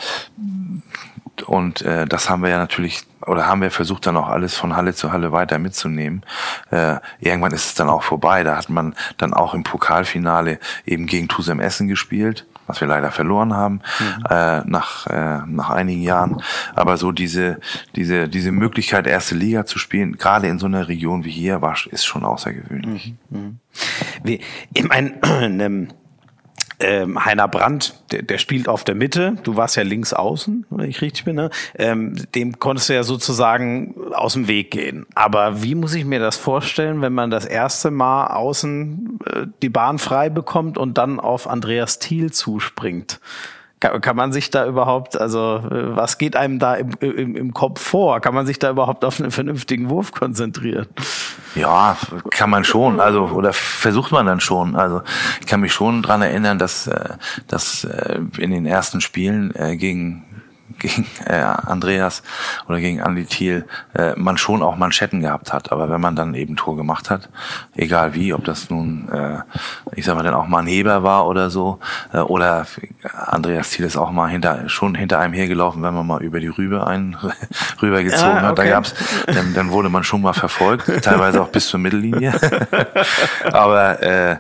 [1.46, 4.76] und äh, das haben wir ja natürlich, oder haben wir versucht dann auch alles von
[4.76, 6.24] Halle zu Halle weiter mitzunehmen.
[6.72, 8.44] Äh, irgendwann ist es dann auch vorbei.
[8.44, 13.12] Da hat man dann auch im Pokalfinale eben gegen Tusem Essen gespielt, was wir leider
[13.12, 14.26] verloren haben mhm.
[14.30, 16.42] äh, nach, äh, nach einigen Jahren.
[16.76, 17.60] Aber so diese,
[17.96, 21.76] diese, diese Möglichkeit, erste Liga zu spielen, gerade in so einer Region wie hier, war,
[21.92, 23.14] ist schon außergewöhnlich.
[23.30, 23.40] Mhm.
[23.40, 23.60] mhm.
[24.24, 24.40] Wie,
[24.74, 25.14] ich meine,
[26.80, 29.38] ähm, Heiner Brandt, der, der spielt auf der Mitte.
[29.44, 31.36] Du warst ja links außen, wenn ich richtig bin.
[31.36, 31.50] Ne?
[31.76, 35.06] Ähm, dem konntest du ja sozusagen aus dem Weg gehen.
[35.16, 39.70] Aber wie muss ich mir das vorstellen, wenn man das erste Mal außen äh, die
[39.70, 43.20] Bahn frei bekommt und dann auf Andreas Thiel zuspringt?
[43.86, 47.54] Kann, kann man sich da überhaupt, also äh, was geht einem da im, im, im
[47.54, 48.20] Kopf vor?
[48.20, 50.88] Kann man sich da überhaupt auf einen vernünftigen Wurf konzentrieren?
[51.56, 51.98] Ja,
[52.32, 54.76] kann man schon, also oder versucht man dann schon.
[54.76, 55.02] Also
[55.40, 57.10] ich kann mich schon dran erinnern, dass, äh,
[57.48, 60.26] dass äh, in den ersten Spielen gegen
[60.80, 62.24] gegen äh, Andreas
[62.68, 65.72] oder gegen Andi Thiel äh, man schon auch Manschetten gehabt hat.
[65.72, 67.30] Aber wenn man dann eben Tor gemacht hat,
[67.76, 69.40] egal wie, ob das nun, äh,
[69.96, 71.80] ich sag mal, dann auch mal ein Heber war oder so,
[72.14, 72.66] äh, oder
[73.14, 76.48] Andreas Thiel ist auch mal hinter, schon hinter einem hergelaufen, wenn man mal über die
[76.48, 77.16] Rübe einen
[77.82, 78.48] rübergezogen ja, okay.
[78.48, 78.58] hat.
[78.58, 78.96] Da gab's,
[79.28, 82.34] dann, dann wurde man schon mal verfolgt, teilweise auch bis zur Mittellinie.
[83.52, 84.38] aber äh,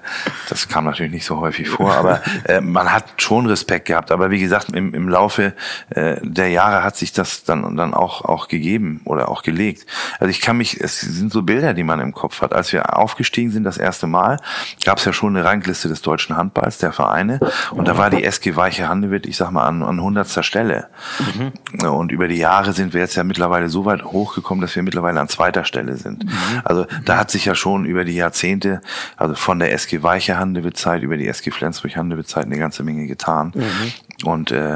[0.49, 1.93] das kam natürlich nicht so häufig vor.
[1.93, 4.11] Aber äh, man hat schon Respekt gehabt.
[4.11, 5.53] Aber wie gesagt, im, im Laufe
[5.89, 9.85] äh, der Jahre hat sich das dann, dann auch, auch gegeben oder auch gelegt.
[10.19, 12.53] Also ich kann mich, es sind so Bilder, die man im Kopf hat.
[12.53, 14.39] Als wir aufgestiegen sind das erste Mal,
[14.83, 17.39] gab es ja schon eine Rangliste des deutschen Handballs, der Vereine.
[17.71, 20.87] Und da war die SG Weiche Handewitt, ich sag mal, an, an hundertster Stelle.
[21.19, 21.87] Mhm.
[21.89, 25.19] Und über die Jahre sind wir jetzt ja mittlerweile so weit hochgekommen, dass wir mittlerweile
[25.19, 26.25] an zweiter Stelle sind.
[26.25, 26.61] Mhm.
[26.63, 28.81] Also da hat sich ja schon über die Jahrzehnte,
[29.17, 32.83] also von der SG Weiche Handewitt Zeit über die SG Flensburg Handewitt Zeit eine ganze
[32.83, 33.51] Menge getan.
[33.55, 33.93] Mhm.
[34.23, 34.75] Und äh,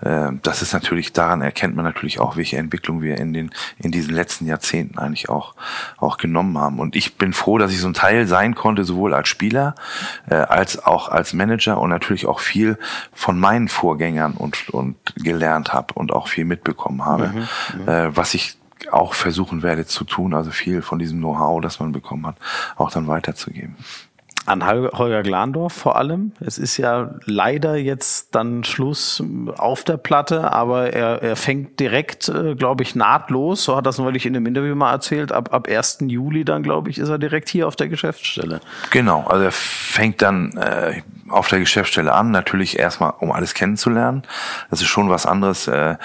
[0.00, 3.92] äh, das ist natürlich, daran erkennt man natürlich auch, welche Entwicklung wir in den in
[3.92, 5.54] diesen letzten Jahrzehnten eigentlich auch
[5.98, 6.80] auch genommen haben.
[6.80, 9.74] Und ich bin froh, dass ich so ein Teil sein konnte, sowohl als Spieler
[10.28, 12.78] äh, als auch als Manager und natürlich auch viel
[13.12, 17.88] von meinen Vorgängern und und gelernt habe und auch viel mitbekommen habe, mhm, mhm.
[17.88, 18.56] äh, was ich
[18.90, 22.36] auch versuchen werde zu tun, also viel von diesem Know-how, das man bekommen hat,
[22.76, 23.76] auch dann weiterzugeben
[24.46, 26.32] an Holger Glandorf vor allem.
[26.40, 29.22] Es ist ja leider jetzt dann Schluss
[29.56, 33.98] auf der Platte, aber er, er fängt direkt, äh, glaube ich, nahtlos, so hat das
[33.98, 35.98] neulich in einem Interview mal erzählt, ab, ab 1.
[36.06, 38.60] Juli dann, glaube ich, ist er direkt hier auf der Geschäftsstelle.
[38.90, 44.22] Genau, also er fängt dann äh, auf der Geschäftsstelle an, natürlich erstmal, um alles kennenzulernen.
[44.70, 45.96] Das ist schon was anderes, äh,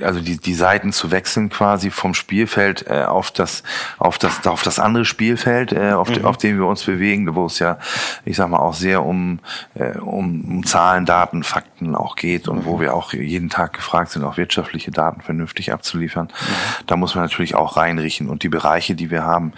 [0.00, 3.62] also die, die Seiten zu wechseln quasi vom Spielfeld äh, auf das
[3.98, 6.14] auf das auf das andere Spielfeld, äh, auf, mhm.
[6.14, 7.78] de, auf dem wir uns bewegen, wo es ja,
[8.24, 9.38] ich sag mal, auch sehr um,
[9.74, 12.64] äh, um, um Zahlen, Daten, Fakten auch geht und mhm.
[12.64, 16.26] wo wir auch jeden Tag gefragt sind, auch wirtschaftliche Daten vernünftig abzuliefern.
[16.26, 16.84] Mhm.
[16.86, 19.52] Da muss man natürlich auch reinrichten und die Bereiche, die wir haben,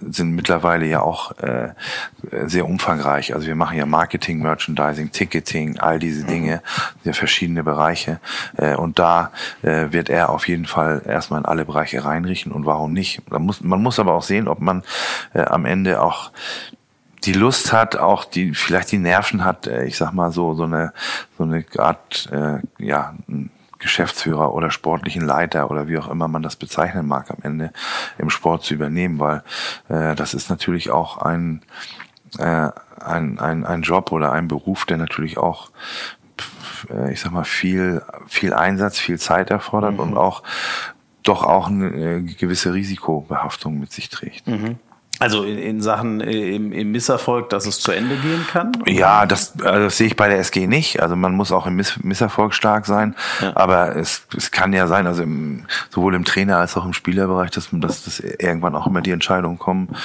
[0.00, 1.70] sind mittlerweile ja auch äh,
[2.46, 3.34] sehr umfangreich.
[3.34, 6.28] Also wir machen ja Marketing, Merchandising, Ticketing, all diese mhm.
[6.28, 6.62] Dinge,
[7.04, 8.20] sehr verschiedene Bereiche
[8.56, 9.30] äh, und da
[9.62, 13.28] äh, äh, wird er auf jeden Fall erstmal in alle Bereiche reinrichten und warum nicht.
[13.30, 14.82] Man muss, man muss aber auch sehen, ob man
[15.32, 16.30] äh, am Ende auch
[17.24, 20.64] die Lust hat, auch die vielleicht die Nerven hat, äh, ich sag mal so so
[20.64, 20.92] eine
[21.38, 23.14] so eine Art äh, ja
[23.78, 27.70] Geschäftsführer oder sportlichen Leiter oder wie auch immer man das bezeichnen mag am Ende
[28.18, 29.42] im Sport zu übernehmen, weil
[29.88, 31.62] äh, das ist natürlich auch ein
[32.38, 32.70] äh,
[33.00, 35.70] ein, ein, ein Job oder ein Beruf, der natürlich auch
[37.10, 40.00] ich sag mal, viel, viel Einsatz, viel Zeit erfordert mhm.
[40.00, 40.42] und auch
[41.22, 44.46] doch auch eine äh, gewisse Risikobehaftung mit sich trägt.
[44.46, 44.76] Mhm.
[45.24, 48.72] Also in, in Sachen äh, im, im Misserfolg, dass es zu Ende gehen kann?
[48.84, 51.00] Ja, das, also das sehe ich bei der SG nicht.
[51.00, 53.14] Also man muss auch im Miss Misserfolg stark sein.
[53.40, 53.52] Ja.
[53.54, 57.50] Aber es, es kann ja sein, also im, sowohl im Trainer als auch im Spielerbereich,
[57.52, 59.96] dass, dass, dass irgendwann auch immer die Entscheidungen kommen,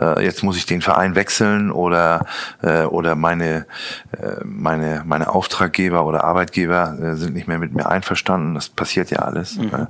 [0.00, 2.26] äh, jetzt muss ich den Verein wechseln oder,
[2.62, 3.66] äh, oder meine,
[4.12, 8.54] äh, meine, meine Auftraggeber oder Arbeitgeber äh, sind nicht mehr mit mir einverstanden.
[8.54, 9.56] Das passiert ja alles.
[9.56, 9.74] Mhm.
[9.74, 9.86] Äh,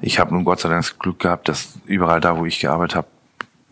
[0.00, 2.96] ich habe nun Gott sei Dank das Glück gehabt, dass überall da, wo ich gearbeitet
[2.96, 3.06] habe,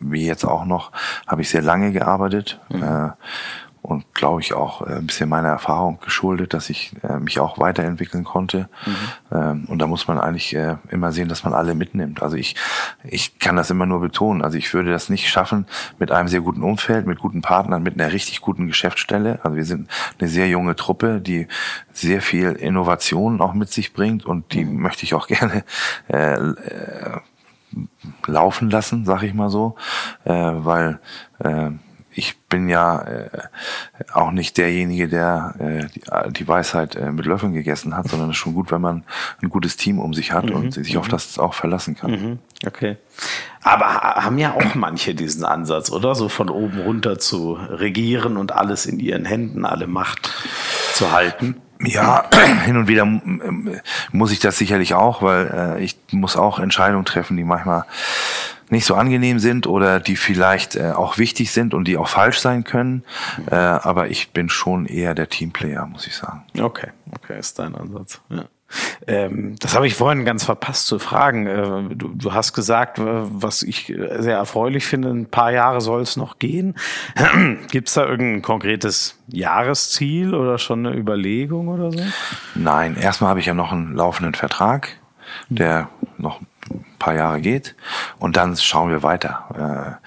[0.02, 0.92] wie jetzt auch noch,
[1.26, 2.60] habe ich sehr lange gearbeitet.
[2.70, 2.82] Mhm.
[2.82, 3.10] Äh,
[3.82, 7.58] und glaube ich auch äh, ein bisschen meiner Erfahrung geschuldet, dass ich äh, mich auch
[7.58, 8.68] weiterentwickeln konnte.
[8.86, 8.96] Mhm.
[9.32, 12.22] Ähm, und da muss man eigentlich äh, immer sehen, dass man alle mitnimmt.
[12.22, 12.54] Also ich,
[13.02, 14.42] ich kann das immer nur betonen.
[14.42, 15.66] Also ich würde das nicht schaffen
[15.98, 19.40] mit einem sehr guten Umfeld, mit guten Partnern, mit einer richtig guten Geschäftsstelle.
[19.42, 21.48] Also wir sind eine sehr junge Truppe, die
[21.92, 24.80] sehr viel Innovation auch mit sich bringt und die mhm.
[24.80, 25.64] möchte ich auch gerne
[26.08, 27.20] äh, äh,
[28.26, 29.76] laufen lassen, sag ich mal so,
[30.24, 31.00] äh, weil
[31.38, 31.70] äh,
[32.14, 33.28] ich bin ja äh,
[34.12, 38.36] auch nicht derjenige, der äh, die, die Weisheit äh, mit Löffeln gegessen hat, sondern es
[38.36, 39.04] ist schon gut, wenn man
[39.42, 40.56] ein gutes Team um sich hat mhm.
[40.56, 41.12] und sich auf mhm.
[41.12, 42.10] das auch verlassen kann.
[42.10, 42.38] Mhm.
[42.66, 42.96] Okay.
[43.62, 46.14] Aber haben ja auch manche diesen Ansatz, oder?
[46.14, 50.30] So von oben runter zu regieren und alles in ihren Händen, alle Macht
[50.94, 51.56] zu halten.
[51.84, 52.28] Ja,
[52.64, 53.06] hin und wieder
[54.12, 57.84] muss ich das sicherlich auch, weil äh, ich muss auch Entscheidungen treffen, die manchmal
[58.70, 62.38] nicht so angenehm sind oder die vielleicht äh, auch wichtig sind und die auch falsch
[62.38, 63.04] sein können.
[63.50, 66.44] Äh, aber ich bin schon eher der Teamplayer, muss ich sagen.
[66.58, 68.20] Okay, okay, ist dein Ansatz.
[68.30, 68.44] Ja.
[69.06, 71.46] Ähm, das habe ich vorhin ganz verpasst zu fragen.
[71.46, 76.02] Äh, du, du, hast gesagt, äh, was ich sehr erfreulich finde, ein paar Jahre soll
[76.02, 76.74] es noch gehen.
[77.70, 82.00] Gibt es da irgendein konkretes Jahresziel oder schon eine Überlegung oder so?
[82.54, 84.88] Nein, erstmal habe ich ja noch einen laufenden Vertrag,
[85.48, 85.88] der
[86.18, 86.40] noch
[86.70, 87.74] ein paar Jahre geht
[88.18, 90.00] und dann schauen wir weiter.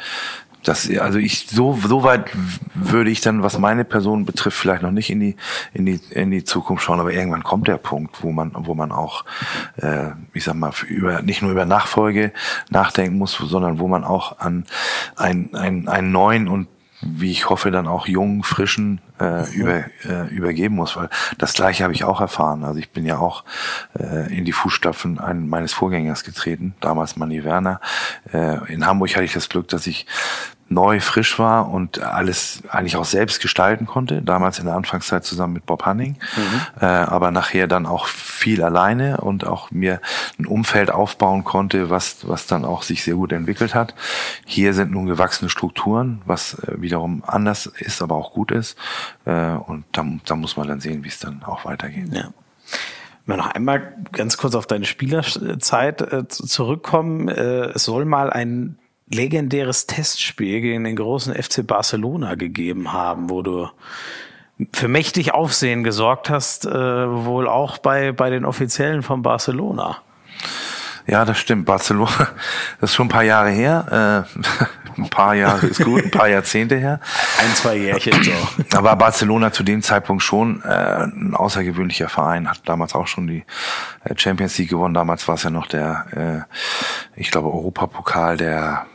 [0.66, 2.32] Das, also ich so so weit
[2.74, 5.36] würde ich dann, was meine Person betrifft, vielleicht noch nicht in die
[5.74, 8.92] in die in die Zukunft schauen, aber irgendwann kommt der Punkt, wo man wo man
[8.92, 9.26] auch,
[9.78, 12.34] äh, ich sag mal, über nicht nur über Nachfolge
[12.70, 14.66] nachdenken muss, sondern wo man auch an
[15.16, 16.68] ein, ein, einen neuen und
[17.02, 21.84] wie ich hoffe, dann auch jungen, frischen äh, über, äh, übergeben muss, weil das gleiche
[21.84, 22.64] habe ich auch erfahren.
[22.64, 23.44] Also ich bin ja auch
[24.00, 27.80] äh, in die Fußstapfen ein, meines Vorgängers getreten, damals Manni Werner.
[28.34, 30.08] Äh, in Hamburg hatte ich das Glück, dass ich
[30.68, 34.22] neu, frisch war und alles eigentlich auch selbst gestalten konnte.
[34.22, 36.62] Damals in der Anfangszeit zusammen mit Bob Hanning, mhm.
[36.82, 40.02] äh, aber nachher dann auch viel alleine und auch mir
[40.40, 43.94] ein Umfeld aufbauen konnte, was, was dann auch sich sehr gut entwickelt hat.
[44.46, 48.78] Hier sind nun gewachsene Strukturen, was äh, wiederum anders ist, aber auch gut ist.
[49.26, 52.08] Äh, und da, da muss man dann sehen, wie es dann auch weitergeht.
[52.12, 52.30] Ja.
[53.26, 57.28] Wenn wir noch einmal ganz kurz auf deine Spielerzeit äh, zurückkommen.
[57.28, 58.78] Äh, es soll mal ein
[59.10, 63.70] legendäres Testspiel gegen den großen FC Barcelona gegeben haben, wo du
[64.74, 69.98] für mächtig Aufsehen gesorgt hast, äh, wohl auch bei, bei den Offiziellen von Barcelona.
[71.08, 71.66] Ja, das stimmt.
[71.66, 72.12] Barcelona,
[72.80, 74.26] das ist schon ein paar Jahre her.
[74.98, 77.00] Äh, ein paar Jahre ist gut, ein paar Jahrzehnte her.
[77.40, 78.32] Ein, zwei Jährchen so.
[78.78, 83.44] Aber Barcelona zu dem Zeitpunkt schon äh, ein außergewöhnlicher Verein, hat damals auch schon die
[84.04, 84.94] äh, Champions League gewonnen.
[84.94, 86.48] Damals war es ja noch der,
[87.18, 88.88] äh, ich glaube, Europapokal der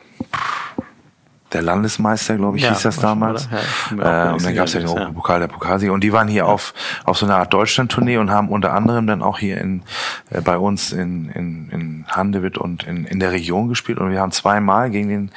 [1.52, 3.48] der Landesmeister, glaube ich, ja, hieß das damals.
[3.90, 5.92] Ja, äh, und dann gab es ja den Europapokal der Pokalsieger.
[5.92, 6.44] Und die waren hier ja.
[6.44, 6.74] auf,
[7.04, 9.82] auf so einer Art Deutschland-Tournee und haben unter anderem dann auch hier in,
[10.30, 13.98] äh, bei uns in, in, in Handewitt und in, in der Region gespielt.
[13.98, 15.30] Und wir haben zweimal gegen den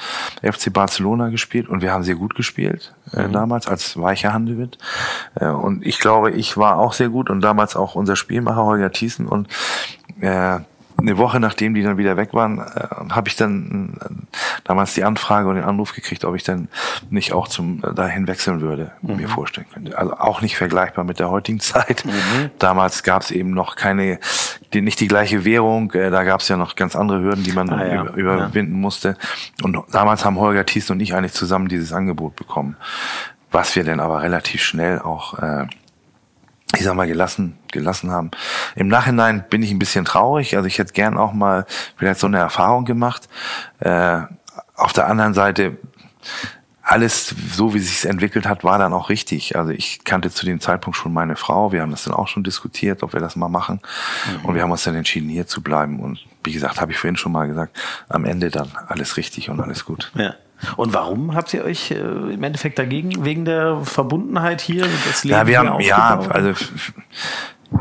[0.52, 3.34] FC Barcelona gespielt und wir haben sehr gut gespielt äh, mhm.
[3.34, 4.78] damals als weicher Handewitt.
[5.36, 8.92] Äh, und ich glaube, ich war auch sehr gut und damals auch unser Spielmacher Holger
[8.92, 9.48] Thiessen und
[10.22, 10.60] äh,
[10.98, 15.04] eine Woche nachdem die dann wieder weg waren, äh, habe ich dann äh, damals die
[15.04, 16.70] Anfrage und den Anruf gekriegt, ob ich dann
[17.10, 19.18] nicht auch zum äh, dahin wechseln würde, mhm.
[19.18, 19.98] mir vorstellen könnte.
[19.98, 22.06] Also auch nicht vergleichbar mit der heutigen Zeit.
[22.06, 22.52] Mhm.
[22.60, 24.20] Damals gab es eben noch keine,
[24.74, 25.92] die, nicht die gleiche Währung.
[25.92, 28.02] Äh, da gab es ja noch ganz andere Hürden, die man ah, ja.
[28.04, 28.80] über, überwinden ja.
[28.80, 29.18] musste.
[29.64, 32.76] Und damals haben Holger Thies und ich eigentlich zusammen dieses Angebot bekommen,
[33.52, 35.68] was wir dann aber relativ schnell auch äh,
[36.76, 38.32] ich sag mal, gelassen, gelassen haben.
[38.76, 40.56] Im Nachhinein bin ich ein bisschen traurig.
[40.56, 41.66] Also ich hätte gern auch mal
[41.98, 43.30] vielleicht so eine Erfahrung gemacht.
[43.80, 44.22] Äh,
[44.76, 45.78] auf der anderen Seite,
[46.82, 49.56] alles so, wie es sich entwickelt hat, war dann auch richtig.
[49.56, 51.72] Also ich kannte zu dem Zeitpunkt schon meine Frau.
[51.72, 53.80] Wir haben das dann auch schon diskutiert, ob wir das mal machen.
[54.28, 54.46] Mhm.
[54.46, 56.00] Und wir haben uns dann entschieden, hier zu bleiben.
[56.00, 57.78] Und wie gesagt, habe ich vorhin schon mal gesagt,
[58.10, 60.12] am Ende dann alles richtig und alles gut.
[60.16, 60.34] Ja.
[60.78, 63.26] Und warum habt ihr euch äh, im Endeffekt dagegen?
[63.26, 64.86] Wegen der Verbundenheit hier?
[65.08, 66.54] Das Leben ja, wir haben, ja, also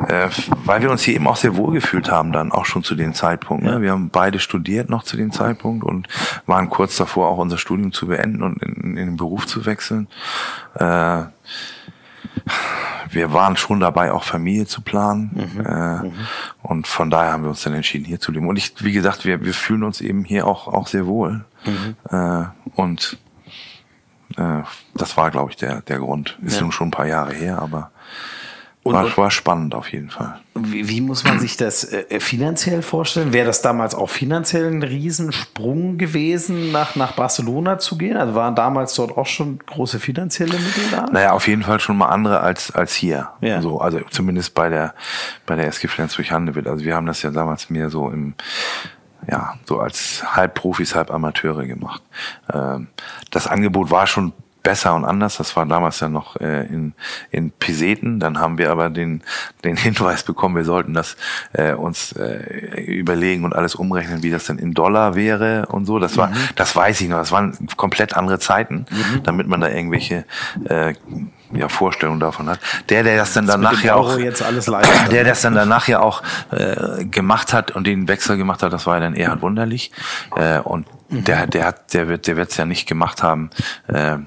[0.08, 0.28] äh,
[0.64, 3.14] weil wir uns hier eben auch sehr wohl gefühlt haben, dann auch schon zu dem
[3.14, 3.64] Zeitpunkt.
[3.64, 3.82] Ne?
[3.82, 6.08] Wir haben beide studiert noch zu dem Zeitpunkt und
[6.46, 10.08] waren kurz davor, auch unser Studium zu beenden und in, in den Beruf zu wechseln.
[10.74, 11.24] Äh,
[13.10, 15.30] wir waren schon dabei, auch Familie zu planen.
[15.34, 15.66] Mhm.
[15.66, 16.12] Äh, mhm.
[16.62, 18.48] Und von daher haben wir uns dann entschieden, hier zu leben.
[18.48, 21.44] Und ich, wie gesagt, wir, wir fühlen uns eben hier auch, auch sehr wohl.
[21.64, 21.96] Mhm.
[22.10, 22.44] Äh,
[22.74, 23.18] und
[24.36, 24.62] äh,
[24.94, 26.38] das war, glaube ich, der, der Grund.
[26.42, 26.62] Ist ja.
[26.62, 27.90] nun schon ein paar Jahre her, aber
[28.84, 30.40] und, war, war spannend auf jeden Fall.
[30.54, 33.32] Wie, wie muss man sich das äh, finanziell vorstellen?
[33.32, 38.16] Wäre das damals auch finanziell ein Riesensprung gewesen, nach, nach Barcelona zu gehen?
[38.16, 41.06] Also waren damals dort auch schon große finanzielle Mittel da?
[41.12, 43.28] Naja, auf jeden Fall schon mal andere als, als hier.
[43.40, 43.62] Ja.
[43.62, 44.94] So, also zumindest bei der,
[45.46, 46.66] bei der SG Flensburg-Handewitt.
[46.66, 48.34] Also wir haben das ja damals mehr so im,
[49.30, 52.02] ja, so als halb Profis, halb Amateure gemacht.
[52.52, 52.88] Ähm,
[53.30, 54.32] das Angebot war schon
[54.62, 55.36] besser und anders.
[55.36, 56.94] Das war damals ja noch äh, in,
[57.30, 58.20] in Peseten.
[58.20, 59.22] Dann haben wir aber den,
[59.64, 61.16] den Hinweis bekommen, wir sollten das
[61.52, 65.98] äh, uns äh, überlegen und alles umrechnen, wie das denn in Dollar wäre und so.
[65.98, 66.36] Das war, mhm.
[66.56, 67.18] das weiß ich noch.
[67.18, 69.22] Das waren komplett andere Zeiten, mhm.
[69.22, 70.24] damit man da irgendwelche
[70.64, 70.94] äh,
[71.52, 72.58] ja, Vorstellung davon hat.
[72.88, 74.16] Der, der das dann das danach ja auch,
[75.10, 78.86] der das dann danach ja auch äh, gemacht hat und den Wechsel gemacht hat, das
[78.86, 79.92] war ja dann Erhard Wunderlich.
[80.36, 81.24] Äh, und mhm.
[81.24, 83.50] der, der hat, der wird, der wird es ja nicht gemacht haben.
[83.88, 84.18] Äh,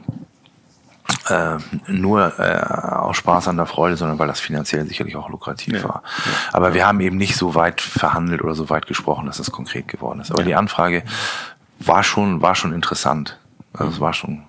[1.30, 1.58] äh,
[1.88, 5.84] nur äh, aus Spaß an der Freude, sondern weil das finanziell sicherlich auch lukrativ ja.
[5.84, 6.04] war.
[6.04, 6.32] Ja.
[6.54, 9.88] Aber wir haben eben nicht so weit verhandelt oder so weit gesprochen, dass es konkret
[9.88, 10.32] geworden ist.
[10.32, 10.48] Aber ja.
[10.48, 11.04] die Anfrage
[11.80, 13.40] war schon, war schon interessant.
[13.74, 14.44] Also es war schon.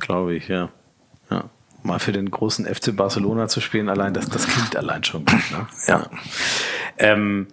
[0.00, 0.68] Glaube ich, ja.
[1.30, 1.44] ja.
[1.82, 5.50] Mal für den großen FC Barcelona zu spielen, allein das, das klingt allein schon gut.
[5.52, 5.66] Ne?
[5.86, 6.10] Ja.
[6.98, 7.48] Ähm,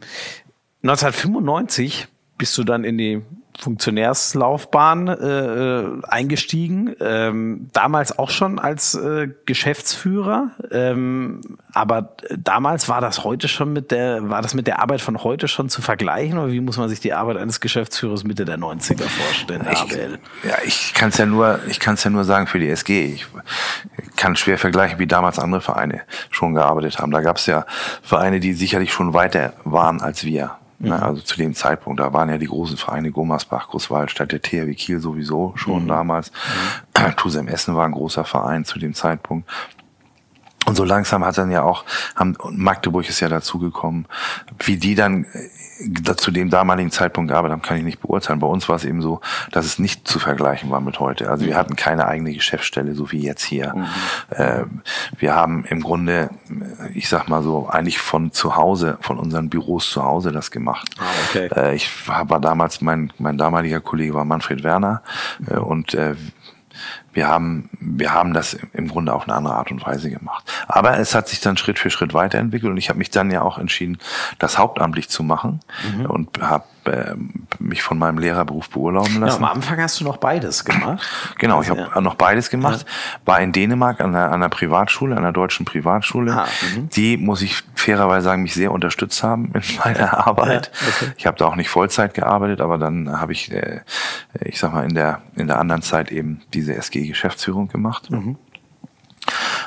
[0.83, 2.07] 1995
[2.37, 3.21] bist du dann in die
[3.59, 11.41] Funktionärslaufbahn äh, eingestiegen, ähm, damals auch schon als äh, Geschäftsführer, ähm,
[11.73, 15.47] aber damals war das heute schon mit der, war das mit der Arbeit von heute
[15.47, 19.03] schon zu vergleichen oder wie muss man sich die Arbeit eines Geschäftsführers Mitte der 90er
[19.03, 19.67] vorstellen?
[19.71, 22.69] Ich, ja, ich kann es ja nur, ich kann es ja nur sagen für die
[22.69, 23.05] SG.
[23.05, 23.27] Ich
[24.15, 27.11] kann schwer vergleichen, wie damals andere Vereine schon gearbeitet haben.
[27.11, 27.65] Da gab es ja
[28.01, 30.57] Vereine, die sicherlich schon weiter waren als wir.
[30.79, 30.91] Mhm.
[30.91, 34.99] Also zu dem Zeitpunkt, da waren ja die großen Vereine Gummersbach, Großwaldstadt, der THW Kiel
[34.99, 35.87] sowieso schon mhm.
[35.87, 36.31] damals.
[36.31, 37.15] Mhm.
[37.15, 39.49] Tusem Essen war ein großer Verein zu dem Zeitpunkt.
[40.65, 41.85] Und so langsam hat dann ja auch,
[42.15, 44.07] haben, Magdeburg ist ja dazugekommen,
[44.63, 48.39] wie die dann äh, zu dem damaligen Zeitpunkt gearbeitet haben, kann ich nicht beurteilen.
[48.39, 49.19] Bei uns war es eben so,
[49.51, 51.29] dass es nicht zu vergleichen war mit heute.
[51.29, 53.73] Also wir hatten keine eigene Geschäftsstelle, so wie jetzt hier.
[53.75, 53.85] Mhm.
[54.29, 54.63] Äh,
[55.17, 56.29] wir haben im Grunde,
[56.93, 60.89] ich sag mal so, eigentlich von zu Hause, von unseren Büros zu Hause das gemacht.
[60.97, 61.49] Ah, okay.
[61.55, 65.01] Äh, ich war damals, mein, mein damaliger Kollege war Manfred Werner
[65.47, 66.15] äh, und äh,
[67.15, 70.43] wir haben, wir haben das im Grunde auf eine andere Art und Weise gemacht.
[70.67, 73.41] Aber es hat sich dann Schritt für Schritt weiterentwickelt und ich habe mich dann ja
[73.41, 73.97] auch entschieden,
[74.37, 75.61] das hauptamtlich zu machen
[75.97, 76.05] mhm.
[76.05, 77.15] und habe äh,
[77.59, 79.41] mich von meinem Lehrerberuf beurlauben lassen.
[79.41, 81.05] Ja, am Anfang hast du noch beides gemacht.
[81.39, 82.01] Genau, ich habe ja.
[82.01, 82.85] noch beides gemacht.
[83.25, 86.33] War in Dänemark an einer, an einer Privatschule, an einer deutschen Privatschule.
[86.33, 86.89] Ah, mhm.
[86.89, 90.71] die, muss ich fairerweise sagen, mich sehr unterstützt haben in meiner Arbeit.
[90.73, 91.13] Ja, okay.
[91.17, 93.81] Ich habe da auch nicht Vollzeit gearbeitet, aber dann habe ich, äh,
[94.39, 98.11] ich sag mal, in der, in der anderen Zeit eben diese SG-Geschäftsführung gemacht.
[98.11, 98.37] Mhm.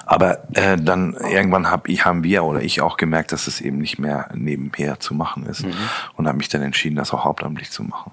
[0.09, 3.77] Aber äh, dann irgendwann hab ich, haben wir oder ich auch gemerkt, dass es eben
[3.77, 5.75] nicht mehr nebenher zu machen ist mhm.
[6.17, 8.13] und habe mich dann entschieden, das auch hauptamtlich zu machen.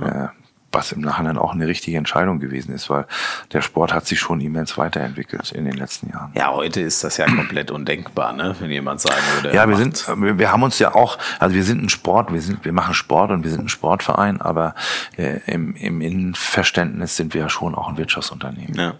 [0.00, 0.24] Ja.
[0.24, 0.28] Äh,
[0.72, 3.06] was im Nachhinein auch eine richtige Entscheidung gewesen ist, weil
[3.52, 6.32] der Sport hat sich schon immens weiterentwickelt in den letzten Jahren.
[6.34, 8.54] Ja, heute ist das ja komplett undenkbar, ne?
[8.58, 9.54] wenn jemand sagen würde.
[9.54, 12.64] Ja, wir sind, wir haben uns ja auch, also wir sind ein Sport, wir sind,
[12.64, 14.74] wir machen Sport und wir sind ein Sportverein, aber
[15.16, 18.74] äh, im, im Innenverständnis sind wir ja schon auch ein Wirtschaftsunternehmen.
[18.74, 18.94] Ja.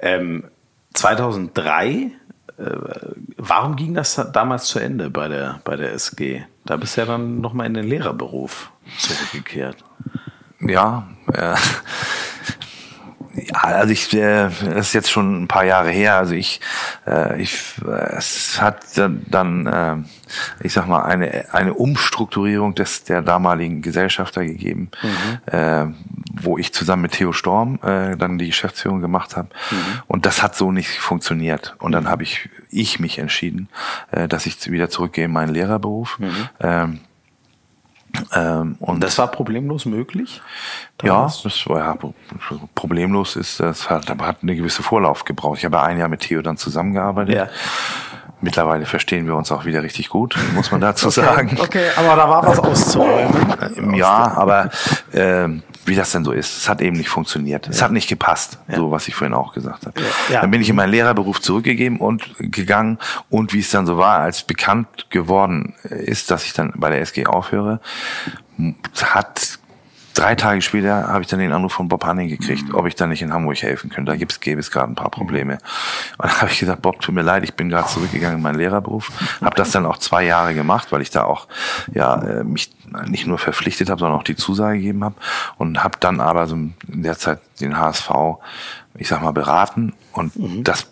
[0.00, 0.44] Ähm,
[0.94, 2.12] 2003
[2.56, 2.70] äh,
[3.36, 6.42] warum ging das damals zu Ende bei der, bei der SG?
[6.64, 9.84] Da bist du ja dann nochmal in den Lehrerberuf zurückgekehrt.
[10.60, 11.56] Ja, äh,
[13.34, 16.16] ja, also ich, äh, das ist jetzt schon ein paar Jahre her.
[16.16, 16.60] Also ich,
[17.06, 19.96] äh, ich, äh, es hat dann, äh,
[20.64, 25.52] ich sag mal, eine eine Umstrukturierung des der damaligen Gesellschafter gegeben, mhm.
[25.52, 25.86] äh,
[26.32, 29.48] wo ich zusammen mit Theo Storm äh, dann die Geschäftsführung gemacht habe.
[29.70, 29.76] Mhm.
[30.06, 31.76] Und das hat so nicht funktioniert.
[31.78, 32.08] Und dann mhm.
[32.08, 33.68] habe ich ich mich entschieden,
[34.10, 36.18] äh, dass ich wieder zurückgehe in meinen Lehrerberuf.
[36.18, 36.48] Mhm.
[36.60, 37.00] Ähm,
[38.34, 40.40] ähm, und das war problemlos möglich?
[40.98, 41.42] Damals?
[41.42, 41.98] Ja, das war ja
[42.74, 45.58] problemlos ist, das hat, hat eine gewisse Vorlauf gebraucht.
[45.58, 47.34] Ich habe ein Jahr mit Theo dann zusammengearbeitet.
[47.34, 47.48] Ja.
[48.40, 51.58] Mittlerweile verstehen wir uns auch wieder richtig gut, muss man dazu okay, sagen.
[51.60, 53.94] Okay, aber da war was auszuräumen.
[53.94, 54.70] Ja, aber
[55.12, 55.48] äh,
[55.86, 56.56] wie das denn so ist.
[56.56, 57.66] Es hat eben nicht funktioniert.
[57.66, 57.72] Ja.
[57.72, 58.76] Es hat nicht gepasst, ja.
[58.76, 60.00] so was ich vorhin auch gesagt habe.
[60.30, 60.40] Ja.
[60.40, 62.98] Dann bin ich in meinen Lehrerberuf zurückgegeben und gegangen
[63.30, 67.00] und wie es dann so war, als bekannt geworden ist, dass ich dann bei der
[67.00, 67.80] SG aufhöre,
[69.02, 69.58] hat
[70.14, 73.10] drei Tage später habe ich dann den Anruf von Bob Hanning gekriegt, ob ich dann
[73.10, 74.12] nicht in Hamburg helfen könnte.
[74.12, 75.58] Da gibt's, gäbe es gerade ein paar Probleme.
[76.18, 78.58] Und dann habe ich gesagt, Bob, tut mir leid, ich bin gerade zurückgegangen in meinen
[78.58, 79.10] Lehrerberuf.
[79.42, 81.48] Habe das dann auch zwei Jahre gemacht, weil ich da auch
[81.92, 82.70] ja äh, mich
[83.06, 85.16] nicht nur verpflichtet habe, sondern auch die Zusage gegeben habe.
[85.58, 88.10] Und habe dann aber so in der Zeit den HSV,
[88.96, 89.94] ich sag mal, beraten.
[90.12, 90.64] Und mhm.
[90.64, 90.86] das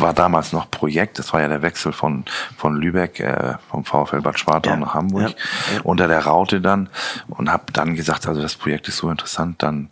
[0.00, 1.18] war damals noch Projekt.
[1.18, 2.24] Das war ja der Wechsel von,
[2.56, 4.76] von Lübeck, äh, vom VfL Bad Schwartau ja.
[4.76, 5.74] nach Hamburg, ja.
[5.74, 5.80] Ja.
[5.82, 6.88] unter der Raute dann
[7.28, 9.88] und habe dann gesagt, also das Projekt ist so interessant, dann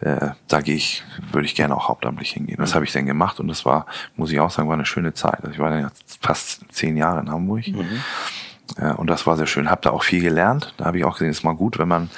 [0.00, 2.58] äh, da gehe ich, würde ich gerne auch hauptamtlich hingehen.
[2.58, 5.14] Das habe ich dann gemacht und das war, muss ich auch sagen, war eine schöne
[5.14, 5.40] Zeit.
[5.40, 7.66] Also ich war dann jetzt fast zehn Jahre in Hamburg.
[7.68, 8.02] Mhm.
[8.80, 9.70] Ja, und das war sehr schön.
[9.70, 10.74] Hab da auch viel gelernt.
[10.76, 12.10] Da habe ich auch gesehen, es ist mal gut, wenn man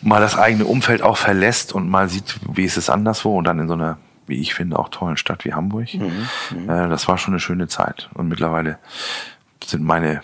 [0.00, 3.58] mal das eigene Umfeld auch verlässt und mal sieht, wie ist es anderswo und dann
[3.58, 5.94] in so einer wie ich finde, auch tollen Stadt wie Hamburg.
[5.94, 8.10] Mhm, mhm, äh, das war schon eine schöne Zeit.
[8.14, 8.78] Und mittlerweile
[9.64, 10.22] sind meine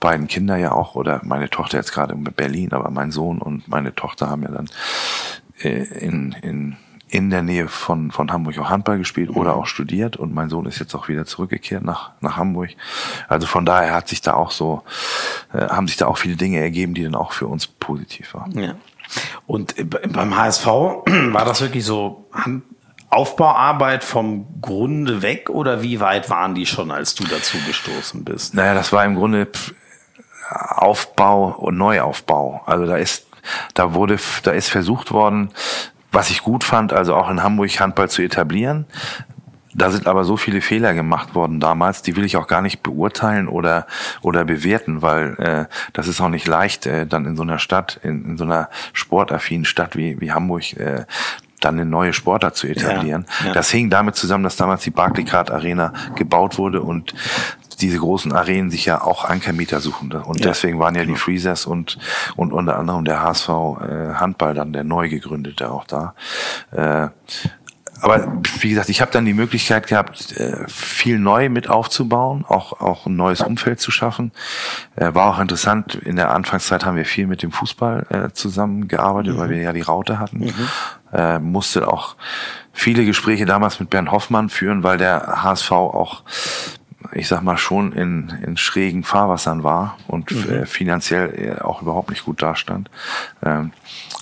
[0.00, 3.68] beiden Kinder ja auch, oder meine Tochter jetzt gerade in Berlin, aber mein Sohn und
[3.68, 4.68] meine Tochter haben ja dann
[5.60, 6.76] äh, in, in,
[7.08, 9.60] in der Nähe von, von Hamburg auch Handball gespielt oder mhm.
[9.60, 12.70] auch studiert und mein Sohn ist jetzt auch wieder zurückgekehrt nach, nach Hamburg.
[13.28, 14.82] Also von daher hat sich da auch so,
[15.52, 18.52] äh, haben sich da auch viele Dinge ergeben, die dann auch für uns positiv waren.
[18.58, 18.74] Ja.
[19.46, 19.74] Und
[20.12, 22.62] beim HSV war das wirklich so Hand,
[23.10, 28.54] Aufbauarbeit vom Grunde weg oder wie weit waren die schon, als du dazu gestoßen bist?
[28.54, 29.48] Naja, das war im Grunde
[30.50, 32.62] Aufbau und Neuaufbau.
[32.66, 33.26] Also da ist,
[33.74, 35.50] da wurde, da ist versucht worden,
[36.12, 38.86] was ich gut fand, also auch in Hamburg Handball zu etablieren.
[39.74, 42.82] da sind aber so viele Fehler gemacht worden damals, die will ich auch gar nicht
[42.82, 43.86] beurteilen oder
[44.22, 48.00] oder bewerten, weil äh, das ist auch nicht leicht, äh, dann in so einer Stadt,
[48.02, 51.04] in, in so einer sportaffinen Stadt wie wie Hamburg äh,
[51.60, 53.26] dann eine neue Sportart zu etablieren.
[53.40, 53.52] Ja, ja.
[53.52, 57.14] Das hing damit zusammen, dass damals die Barclaycard Arena gebaut wurde und
[57.80, 60.12] diese großen Arenen sich ja auch Ankermieter suchen.
[60.12, 60.46] Und ja.
[60.46, 61.98] deswegen waren ja die Freezers und,
[62.36, 66.14] und unter anderem der HSV äh, Handball dann der neu gegründete auch da.
[66.72, 67.08] Äh,
[68.00, 72.80] aber wie gesagt, ich habe dann die Möglichkeit gehabt, äh, viel neu mit aufzubauen, auch
[72.80, 74.32] auch ein neues Umfeld zu schaffen.
[74.96, 75.96] Äh, war auch interessant.
[75.96, 79.38] In der Anfangszeit haben wir viel mit dem Fußball äh, zusammengearbeitet, mhm.
[79.38, 80.38] weil wir ja die Raute hatten.
[80.38, 80.68] Mhm.
[81.40, 82.16] Musste auch
[82.72, 86.22] viele Gespräche damals mit Bernd Hoffmann führen, weil der HSV auch
[87.12, 90.52] ich sag mal, schon in, in schrägen Fahrwassern war und mhm.
[90.52, 92.90] äh, finanziell auch überhaupt nicht gut dastand.
[93.42, 93.72] Ähm,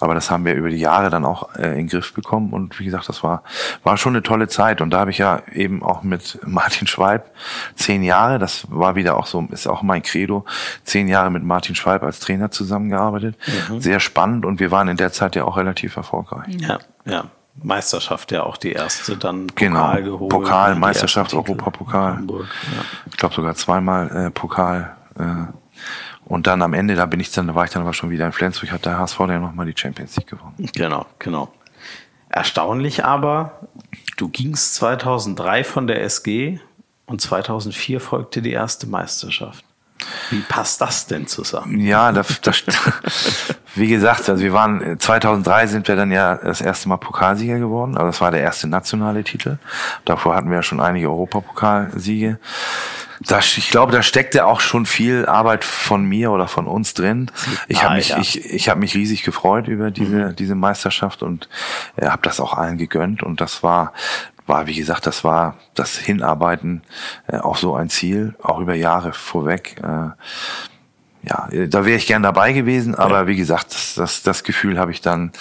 [0.01, 2.79] aber das haben wir über die Jahre dann auch äh, in den Griff bekommen und
[2.79, 3.43] wie gesagt, das war,
[3.83, 7.31] war schon eine tolle Zeit und da habe ich ja eben auch mit Martin Schweib
[7.75, 10.45] zehn Jahre, das war wieder auch so, ist auch mein Credo,
[10.85, 13.37] zehn Jahre mit Martin Schweib als Trainer zusammengearbeitet.
[13.69, 13.81] Mhm.
[13.81, 16.55] Sehr spannend und wir waren in der Zeit ja auch relativ erfolgreich.
[16.61, 17.25] Ja, ja.
[17.63, 20.13] Meisterschaft ja auch die erste, dann Pokal genau.
[20.13, 20.31] geholt.
[20.31, 22.23] Pokal, Meisterschaft, Europapokal.
[22.29, 22.45] Ja.
[23.11, 24.97] Ich glaube sogar zweimal äh, Pokal.
[25.19, 25.53] Äh,
[26.25, 28.27] und dann am Ende, da bin ich dann, da war ich dann aber schon wieder
[28.27, 30.55] in Flensburg, hat der HSV dann nochmal die Champions League gewonnen.
[30.75, 31.53] Genau, genau.
[32.29, 33.61] Erstaunlich aber,
[34.17, 36.59] du gingst 2003 von der SG
[37.07, 39.65] und 2004 folgte die erste Meisterschaft.
[40.31, 41.81] Wie passt das denn zusammen?
[41.81, 42.63] Ja, das, das,
[43.75, 47.97] wie gesagt, also wir waren 2003 sind wir dann ja das erste Mal Pokalsieger geworden.
[47.97, 49.59] Also das war der erste nationale Titel.
[50.05, 52.39] Davor hatten wir ja schon einige Europapokalsiege.
[53.21, 57.31] Das, ich glaube, da steckte auch schon viel Arbeit von mir oder von uns drin.
[57.67, 58.19] Ich habe mich, ja.
[58.19, 60.37] ich, ich habe mich riesig gefreut über diese mhm.
[60.37, 61.49] diese Meisterschaft und
[61.97, 63.23] äh, habe das auch allen gegönnt.
[63.23, 63.95] Und das war
[64.47, 66.83] war, wie gesagt, das war das Hinarbeiten
[67.27, 69.83] äh, auf so ein Ziel, auch über Jahre vorweg.
[69.83, 70.11] Äh,
[71.23, 73.27] ja, da wäre ich gern dabei gewesen, aber ja.
[73.27, 75.33] wie gesagt, das, das, das Gefühl habe ich dann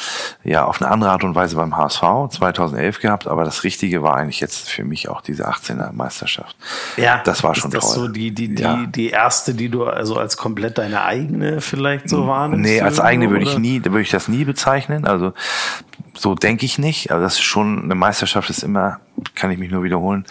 [0.43, 4.15] ja auf eine andere Art und Weise beim HSV 2011 gehabt, aber das Richtige war
[4.15, 6.55] eigentlich jetzt für mich auch diese 18er Meisterschaft.
[6.97, 8.05] Ja, das war schon ist das toll.
[8.05, 8.85] so die die die ja.
[8.87, 12.65] die erste, die du also als komplett deine eigene vielleicht so wahrnimmst?
[12.65, 15.05] Nee, als eigene würde ich nie, würde ich das nie bezeichnen.
[15.05, 15.33] Also
[16.15, 17.11] so denke ich nicht.
[17.11, 18.99] Also das ist schon eine Meisterschaft ist immer,
[19.35, 20.25] kann ich mich nur wiederholen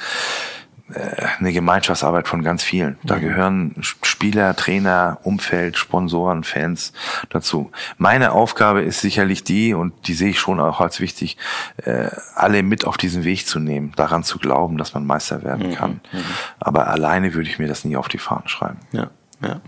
[1.39, 2.98] eine Gemeinschaftsarbeit von ganz vielen.
[3.05, 3.20] Da mhm.
[3.20, 6.93] gehören Spieler, Trainer, Umfeld, Sponsoren, Fans
[7.31, 7.70] dazu.
[7.97, 11.39] Meine Aufgabe ist sicherlich die, und die sehe ich schon auch als wichtig,
[11.77, 15.70] äh, alle mit auf diesen Weg zu nehmen, daran zu glauben, dass man Meister werden
[15.70, 15.74] mhm.
[15.74, 16.01] kann.
[16.12, 16.24] Mhm.
[16.61, 18.81] Aber alleine würde ich mir das nie auf die Fahnen schreiben.
[18.93, 19.11] Ja,
[19.43, 19.61] ja.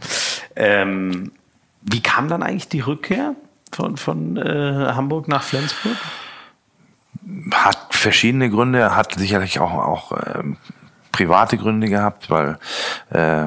[0.55, 1.33] Ähm,
[1.81, 3.35] wie kam dann eigentlich die Rückkehr
[3.73, 5.97] von, von äh, Hamburg nach Flensburg?
[7.53, 10.59] Hat verschiedene Gründe, hat sicherlich auch, auch ähm,
[11.17, 12.59] private Gründe gehabt, weil
[13.09, 13.47] äh,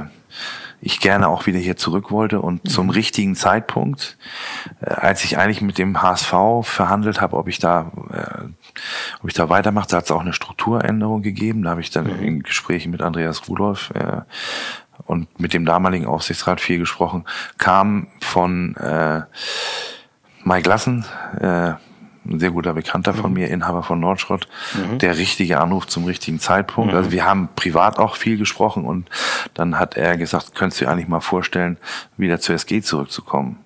[0.81, 2.69] ich gerne auch wieder hier zurück wollte und mhm.
[2.69, 4.17] zum richtigen Zeitpunkt,
[4.81, 6.33] äh, als ich eigentlich mit dem HSV
[6.63, 8.45] verhandelt habe, ob ich da, äh,
[9.21, 11.61] ob ich da weitermache, da hat es auch eine Strukturänderung gegeben.
[11.61, 12.23] Da habe ich dann mhm.
[12.23, 14.21] in Gesprächen mit Andreas Rudolph äh,
[15.05, 17.25] und mit dem damaligen Aufsichtsrat viel gesprochen,
[17.59, 19.21] kam von äh,
[20.43, 21.05] Mike Lassen,
[21.39, 21.73] äh,
[22.29, 23.39] ein sehr guter Bekannter von mhm.
[23.39, 24.99] mir, Inhaber von Nordschrott, mhm.
[24.99, 26.91] der richtige Anruf zum richtigen Zeitpunkt.
[26.91, 26.97] Mhm.
[26.97, 29.09] Also wir haben privat auch viel gesprochen und
[29.53, 31.77] dann hat er gesagt, könntest du dir eigentlich mal vorstellen,
[32.17, 33.57] wieder zur SG zurückzukommen?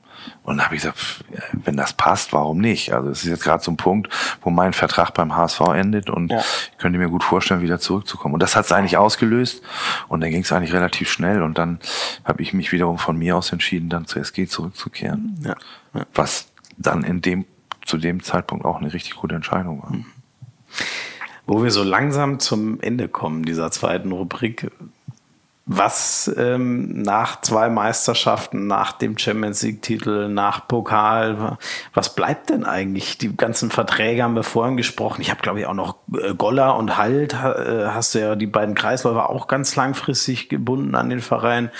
[0.43, 2.93] Und dann habe ich gesagt, wenn das passt, warum nicht?
[2.93, 4.09] Also es ist jetzt gerade so ein Punkt,
[4.41, 6.39] wo mein Vertrag beim HSV endet und ja.
[6.39, 8.33] ich könnte mir gut vorstellen, wieder zurückzukommen.
[8.33, 9.61] Und das hat es eigentlich ausgelöst
[10.07, 11.79] und dann ging es eigentlich relativ schnell und dann
[12.23, 15.41] habe ich mich wiederum von mir aus entschieden, dann zur SG zurückzukehren.
[15.43, 15.55] Ja.
[15.93, 16.05] Ja.
[16.13, 17.45] Was dann in dem
[17.85, 19.93] zu dem Zeitpunkt auch eine richtig gute Entscheidung war.
[21.45, 24.71] Wo wir so langsam zum Ende kommen dieser zweiten Rubrik,
[25.65, 31.57] was ähm, nach zwei Meisterschaften, nach dem Champions League-Titel, nach Pokal,
[31.93, 33.17] was bleibt denn eigentlich?
[33.17, 35.21] Die ganzen Verträge haben wir vorhin gesprochen.
[35.21, 38.47] Ich habe, glaube ich, auch noch äh, Goller und Halt, äh, hast du ja die
[38.47, 41.71] beiden Kreisläufer auch ganz langfristig gebunden an den Verein.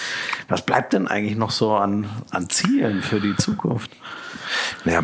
[0.47, 3.91] Was bleibt denn eigentlich noch so an, an Zielen für die Zukunft?
[4.83, 5.01] Naja,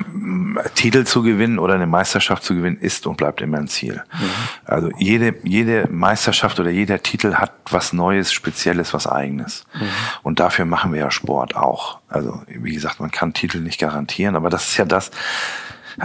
[0.76, 4.04] Titel zu gewinnen oder eine Meisterschaft zu gewinnen ist und bleibt immer ein Ziel.
[4.14, 4.30] Mhm.
[4.66, 9.66] Also jede, jede Meisterschaft oder jeder Titel hat was Neues, Spezielles, was Eigenes.
[9.74, 9.90] Mhm.
[10.24, 12.00] Und dafür machen wir ja Sport auch.
[12.08, 15.12] Also wie gesagt, man kann Titel nicht garantieren, aber das ist ja das,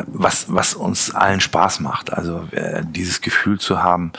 [0.07, 2.12] was, was uns allen Spaß macht.
[2.12, 4.12] Also äh, dieses Gefühl zu haben,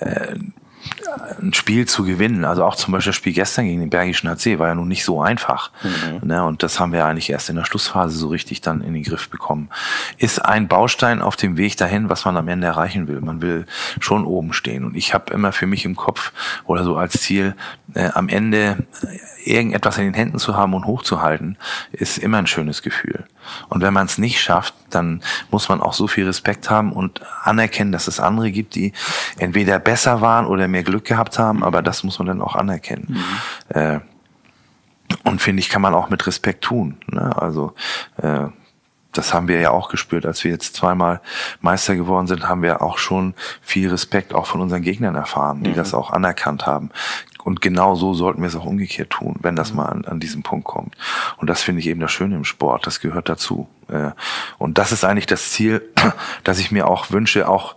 [0.00, 0.36] äh,
[1.40, 2.44] ein Spiel zu gewinnen.
[2.44, 5.04] Also auch zum Beispiel das Spiel gestern gegen den Bergischen HC war ja nun nicht
[5.04, 5.70] so einfach.
[5.82, 6.28] Mhm.
[6.28, 6.44] Ne?
[6.44, 9.28] Und das haben wir eigentlich erst in der Schlussphase so richtig dann in den Griff
[9.28, 9.70] bekommen.
[10.18, 13.20] Ist ein Baustein auf dem Weg dahin, was man am Ende erreichen will.
[13.20, 13.66] Man will
[14.00, 14.84] schon oben stehen.
[14.84, 16.32] Und ich habe immer für mich im Kopf
[16.66, 17.54] oder so als Ziel,
[17.94, 18.84] äh, am Ende
[19.44, 21.56] irgendetwas in den Händen zu haben und hochzuhalten,
[21.92, 23.24] ist immer ein schönes Gefühl.
[23.68, 27.22] Und wenn man es nicht schafft, dann muss man auch so viel Respekt haben und
[27.42, 28.92] anerkennen, dass es andere gibt, die
[29.38, 33.18] entweder besser waren oder mehr Glück gehabt haben, aber das muss man dann auch anerkennen.
[33.70, 33.80] Mhm.
[33.80, 34.00] Äh,
[35.24, 36.96] und finde ich, kann man auch mit Respekt tun.
[37.08, 37.36] Ne?
[37.36, 37.74] Also
[38.18, 38.46] äh,
[39.12, 41.20] das haben wir ja auch gespürt, als wir jetzt zweimal
[41.60, 45.70] Meister geworden sind, haben wir auch schon viel Respekt auch von unseren Gegnern erfahren, die
[45.70, 45.74] mhm.
[45.74, 46.90] das auch anerkannt haben.
[47.42, 50.42] Und genau so sollten wir es auch umgekehrt tun, wenn das mal an, an diesen
[50.42, 50.94] Punkt kommt.
[51.38, 52.86] Und das finde ich eben das Schöne im Sport.
[52.86, 53.66] Das gehört dazu.
[53.88, 54.10] Äh,
[54.58, 55.82] und das ist eigentlich das Ziel,
[56.44, 57.76] das ich mir auch wünsche, auch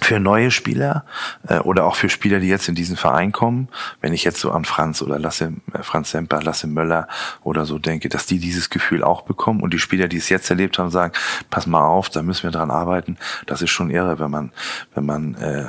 [0.00, 1.04] für neue Spieler
[1.48, 3.68] äh, oder auch für Spieler, die jetzt in diesen Verein kommen,
[4.00, 7.08] wenn ich jetzt so an Franz oder Lasse, äh, Franz Semper, Lasse Möller
[7.42, 10.50] oder so denke, dass die dieses Gefühl auch bekommen und die Spieler, die es jetzt
[10.50, 11.12] erlebt haben, sagen,
[11.50, 13.18] pass mal auf, da müssen wir dran arbeiten.
[13.46, 14.52] Das ist schon irre, wenn man,
[14.94, 15.68] wenn man äh,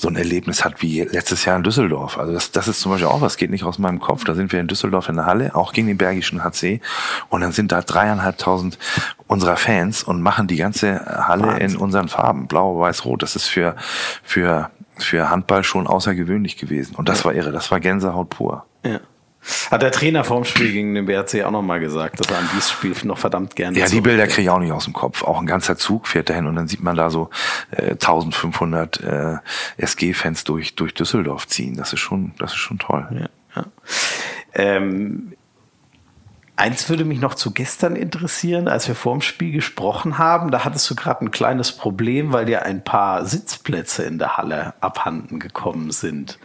[0.00, 2.18] so ein Erlebnis hat wie letztes Jahr in Düsseldorf.
[2.18, 4.24] Also das, das ist zum Beispiel auch was, geht nicht aus meinem Kopf.
[4.24, 6.80] Da sind wir in Düsseldorf in der Halle, auch gegen den Bergischen HC.
[7.28, 8.78] Und dann sind da dreieinhalbtausend
[9.26, 11.70] unserer Fans und machen die ganze Halle Wahnsinn.
[11.70, 13.22] in unseren Farben, blau, weiß, rot.
[13.22, 13.76] Das ist für,
[14.22, 16.94] für, für Handball schon außergewöhnlich gewesen.
[16.96, 18.64] Und das war irre, das war Gänsehaut pur.
[18.84, 19.00] Ja.
[19.70, 22.70] Hat der Trainer vorm Spiel gegen den BRC auch nochmal gesagt, dass er an dieses
[22.70, 25.22] Spiel noch verdammt gerne Ja, die Bilder kriege ich auch nicht aus dem Kopf.
[25.22, 27.30] Auch ein ganzer Zug fährt dahin und dann sieht man da so
[27.70, 29.36] äh, 1500 äh,
[29.78, 31.76] SG-Fans durch, durch Düsseldorf ziehen.
[31.76, 33.08] Das ist schon, das ist schon toll.
[33.12, 33.66] Ja, ja.
[34.54, 35.32] Ähm,
[36.60, 40.50] Eins würde mich noch zu gestern interessieren, als wir vorm Spiel gesprochen haben.
[40.50, 44.74] Da hattest du gerade ein kleines Problem, weil dir ein paar Sitzplätze in der Halle
[44.82, 46.38] abhanden gekommen sind.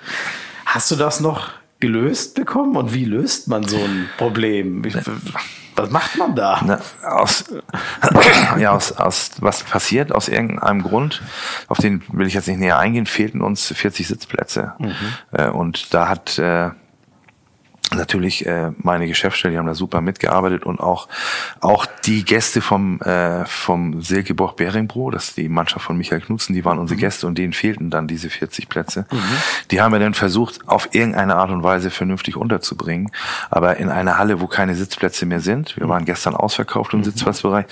[0.66, 1.50] Hast du das noch
[1.80, 2.76] gelöst bekommen?
[2.76, 4.84] Und wie löst man so ein Problem?
[5.76, 6.62] Was macht man da?
[6.66, 7.46] Na, aus,
[8.60, 10.14] ja, aus, aus, was passiert?
[10.14, 11.22] Aus irgendeinem Grund,
[11.68, 14.74] auf den will ich jetzt nicht näher eingehen, fehlten uns 40 Sitzplätze.
[14.80, 14.94] Mhm.
[15.32, 16.72] Äh, und da hat äh,
[17.94, 21.07] natürlich äh, meine Geschäftsstelle, die haben da super mitgearbeitet und auch
[21.62, 26.53] auch die Gäste vom äh, vom Silkeborg Beringbro, das ist die Mannschaft von Michael Knutzen,
[26.53, 27.02] die waren unsere mhm.
[27.02, 29.06] Gäste und denen fehlten dann diese 40 Plätze.
[29.12, 29.18] Mhm.
[29.72, 33.12] Die haben wir dann versucht auf irgendeine Art und Weise vernünftig unterzubringen,
[33.49, 37.06] aber in einer Halle, wo keine Sitzplätze mehr sind, wir waren gestern ausverkauft im mhm.
[37.06, 37.66] Sitzplatzbereich,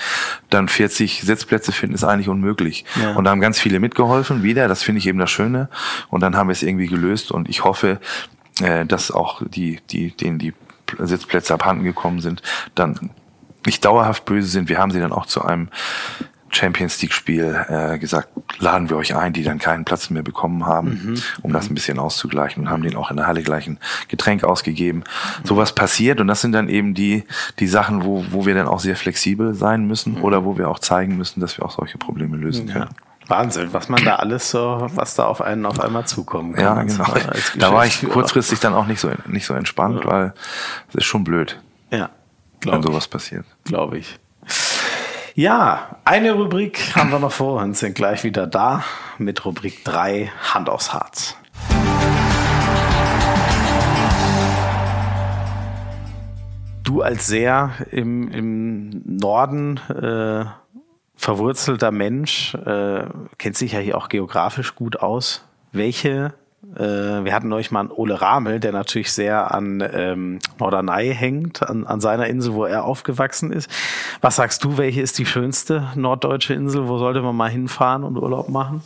[0.50, 2.86] dann 40 Sitzplätze finden ist eigentlich unmöglich.
[3.02, 3.14] Ja.
[3.14, 5.70] Und da haben ganz viele mitgeholfen, wieder, das finde ich eben das Schöne
[6.10, 8.00] und dann haben wir es irgendwie gelöst und ich hoffe,
[8.62, 10.54] äh, dass auch die, die, denen die
[11.00, 12.42] Sitzplätze abhanden gekommen sind,
[12.76, 13.12] dann
[13.66, 14.70] nicht dauerhaft böse sind.
[14.70, 15.70] Wir haben sie dann auch zu einem
[16.56, 20.66] Champions League Spiel äh, gesagt, laden wir euch ein, die dann keinen Platz mehr bekommen
[20.66, 21.22] haben, mhm.
[21.42, 24.44] um das ein bisschen auszugleichen und haben denen auch in der Halle gleich ein Getränk
[24.44, 25.00] ausgegeben.
[25.00, 25.48] Mhm.
[25.48, 27.24] Sowas passiert und das sind dann eben die
[27.60, 30.24] die Sachen, wo wo wir dann auch sehr flexibel sein müssen mhm.
[30.24, 32.90] oder wo wir auch zeigen müssen, dass wir auch solche Probleme lösen können.
[32.90, 33.13] Ja.
[33.28, 36.64] Wahnsinn, was man da alles so, was da auf einen auf einmal zukommen kann.
[36.64, 37.06] Ja, genau.
[37.58, 40.12] Da war ich kurzfristig dann auch nicht so, nicht so entspannt, ja.
[40.12, 40.34] weil
[40.90, 41.60] es ist schon blöd.
[41.90, 42.10] Ja.
[42.66, 43.46] Wenn sowas passiert.
[43.66, 44.20] Glaube ich.
[45.36, 48.84] Ja, eine Rubrik haben wir noch vor uns, sind gleich wieder da
[49.18, 51.36] mit Rubrik 3, Hand aufs Harz.
[56.84, 60.46] Du als sehr im, im Norden äh,
[61.24, 63.06] verwurzelter Mensch, äh,
[63.38, 65.46] kennt sich ja hier auch geografisch gut aus.
[65.72, 66.34] Welche,
[66.76, 71.68] äh, wir hatten euch mal einen Ole Ramel, der natürlich sehr an ähm, Norderney hängt,
[71.68, 73.70] an, an seiner Insel, wo er aufgewachsen ist.
[74.20, 76.90] Was sagst du, welche ist die schönste norddeutsche Insel?
[76.90, 78.84] Wo sollte man mal hinfahren und Urlaub machen?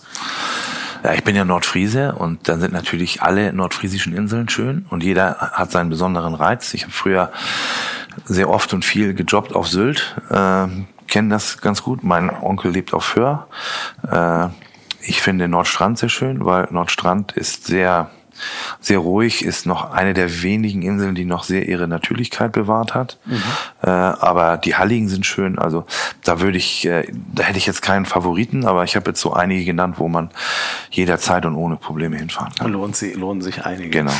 [1.03, 5.37] Ja, ich bin ja Nordfriese und dann sind natürlich alle nordfriesischen Inseln schön und jeder
[5.53, 6.73] hat seinen besonderen Reiz.
[6.75, 7.31] Ich habe früher
[8.25, 10.15] sehr oft und viel gejobbt auf Sylt.
[10.29, 10.67] Äh,
[11.07, 12.03] kenne das ganz gut.
[12.03, 13.47] Mein Onkel lebt auf Föhr.
[14.09, 14.47] Äh,
[15.01, 18.11] ich finde Nordstrand sehr schön, weil Nordstrand ist sehr
[18.79, 23.17] sehr ruhig, ist noch eine der wenigen Inseln, die noch sehr ihre Natürlichkeit bewahrt hat.
[23.25, 23.41] Mhm.
[23.81, 25.57] Äh, aber die Halligen sind schön.
[25.57, 25.85] Also
[26.23, 29.33] da würde ich, äh, da hätte ich jetzt keinen Favoriten, aber ich habe jetzt so
[29.33, 30.29] einige genannt, wo man
[30.91, 32.71] jederzeit und ohne Probleme hinfahren kann.
[32.71, 33.89] Lohnt sie, lohnen sich einige.
[33.89, 34.13] Genau.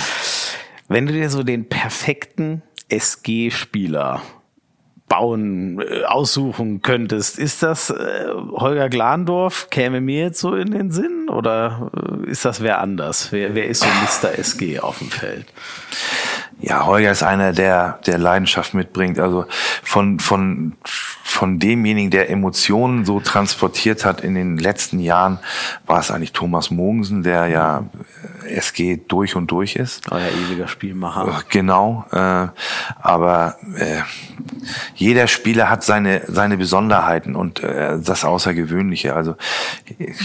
[0.88, 4.22] Wenn du dir so den perfekten SG-Spieler
[5.08, 10.92] bauen, äh, aussuchen könntest, ist das äh, Holger Glandorf, käme mir jetzt so in den
[10.92, 11.92] Sinn oder
[12.26, 13.32] äh, ist das wer anders?
[13.32, 14.38] Wer, wer ist so Mr.
[14.38, 15.46] SG auf dem Feld?
[16.60, 19.20] Ja, Holger ist einer, der, der Leidenschaft mitbringt.
[19.20, 19.46] Also
[19.84, 20.74] von, von
[21.28, 25.40] von demjenigen, der Emotionen so transportiert hat in den letzten Jahren,
[25.86, 27.84] war es eigentlich Thomas Mogensen, der ja
[28.46, 30.10] äh, SG durch und durch ist.
[30.10, 31.28] Euer ewiger Spielmacher.
[31.28, 32.06] Äh, genau.
[32.12, 32.48] Äh,
[33.02, 34.02] aber äh,
[34.96, 39.14] jeder Spieler hat seine, seine Besonderheiten und äh, das Außergewöhnliche.
[39.14, 39.36] Also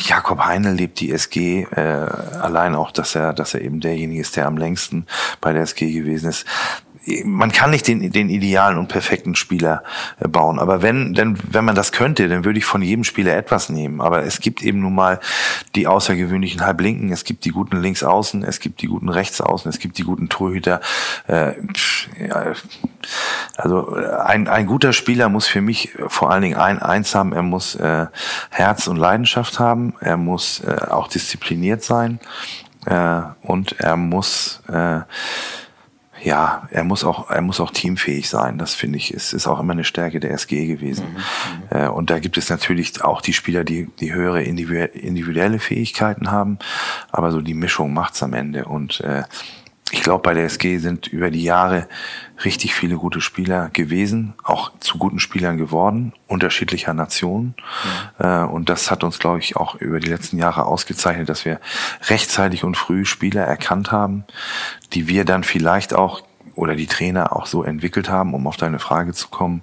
[0.07, 4.37] Jakob Heinl lebt die SG äh, allein auch, dass er, dass er eben derjenige ist,
[4.37, 5.07] der am längsten
[5.41, 6.47] bei der SG gewesen ist
[7.25, 9.83] man kann nicht den, den idealen und perfekten Spieler
[10.21, 10.59] äh, bauen.
[10.59, 14.01] Aber wenn, denn, wenn man das könnte, dann würde ich von jedem Spieler etwas nehmen.
[14.01, 15.21] Aber es gibt eben nun mal
[15.75, 19.99] die außergewöhnlichen Halblinken, es gibt die guten Linksaußen, es gibt die guten Rechtsaußen, es gibt
[19.99, 20.81] die guten Torhüter.
[21.27, 21.55] Äh,
[22.25, 22.53] ja,
[23.57, 27.43] also ein, ein guter Spieler muss für mich vor allen Dingen ein, eins haben, er
[27.43, 28.07] muss äh,
[28.51, 32.21] Herz und Leidenschaft haben, er muss äh, auch diszipliniert sein
[32.87, 35.01] äh, und er muss äh,
[36.23, 38.59] ja, er muss auch, er muss auch teamfähig sein.
[38.59, 41.07] Das finde ich, ist, ist auch immer eine Stärke der SG gewesen.
[41.71, 46.31] Mhm, äh, und da gibt es natürlich auch die Spieler, die, die höhere individuelle Fähigkeiten
[46.31, 46.59] haben.
[47.11, 48.67] Aber so die Mischung macht's am Ende.
[48.67, 49.25] Und äh,
[49.93, 51.87] ich glaube, bei der SG sind über die Jahre
[52.47, 57.55] richtig viele gute Spieler gewesen, auch zu guten Spielern geworden, unterschiedlicher Nationen.
[58.19, 58.45] Ja.
[58.45, 61.61] Äh, und das hat uns, glaube ich, auch über die letzten Jahre ausgezeichnet, dass wir
[62.09, 64.25] rechtzeitig und früh Spieler erkannt haben,
[64.95, 66.23] die wir dann vielleicht auch
[66.55, 69.63] oder die Trainer auch so entwickelt haben, um auf deine Frage zu kommen,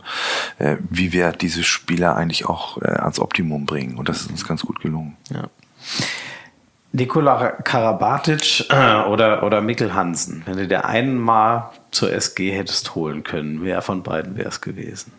[0.60, 3.98] äh, wie wir diese Spieler eigentlich auch äh, ans Optimum bringen.
[3.98, 5.18] Und das ist uns ganz gut gelungen.
[5.32, 5.50] Ja.
[6.92, 12.96] Nikola Karabatic äh, oder, oder Mikkel Hansen, wenn du der einen mal zur SG hättest
[12.96, 15.12] holen können, wer von beiden wäre es gewesen?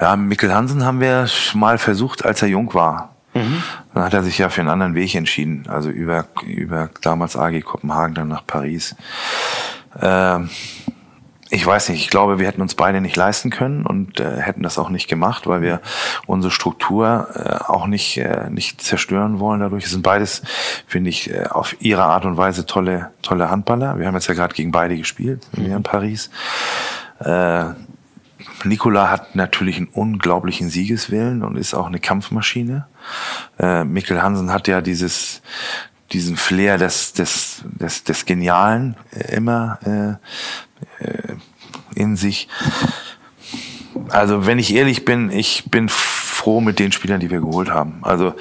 [0.00, 3.14] Ja, Mikkel Hansen haben wir mal versucht, als er jung war.
[3.34, 3.62] Mhm.
[3.92, 7.60] Dann hat er sich ja für einen anderen Weg entschieden, also über, über damals AG
[7.60, 8.96] Kopenhagen, dann nach Paris.
[10.00, 10.48] Ähm,
[11.54, 14.62] ich weiß nicht, ich glaube, wir hätten uns beide nicht leisten können und äh, hätten
[14.62, 15.80] das auch nicht gemacht, weil wir
[16.26, 19.84] unsere Struktur äh, auch nicht, äh, nicht zerstören wollen dadurch.
[19.84, 20.42] Es sind beides,
[20.86, 23.98] finde ich, äh, auf ihre Art und Weise tolle, tolle Handballer.
[23.98, 25.62] Wir haben jetzt ja gerade gegen beide gespielt, mhm.
[25.62, 26.30] hier in Paris.
[27.20, 27.66] Äh,
[28.64, 32.86] Nikola hat natürlich einen unglaublichen Siegeswillen und ist auch eine Kampfmaschine.
[33.60, 35.40] Äh, Mikkel Hansen hat ja dieses,
[36.12, 40.26] diesen Flair des, des, des, des Genialen äh, immer äh,
[41.94, 42.48] in sich.
[44.08, 45.88] Also wenn ich ehrlich bin, ich bin
[46.44, 47.94] froh mit den Spielern, die wir geholt haben.
[48.02, 48.34] Also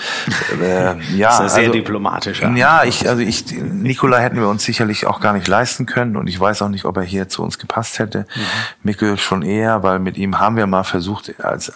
[0.62, 2.42] äh, ja, das ist sehr also, diplomatisch.
[2.42, 6.28] Ja, ich also ich Nikola hätten wir uns sicherlich auch gar nicht leisten können und
[6.28, 8.20] ich weiß auch nicht, ob er hier zu uns gepasst hätte.
[8.36, 8.42] Mhm.
[8.84, 11.74] Mikkel schon eher, weil mit ihm haben wir mal versucht, als äh,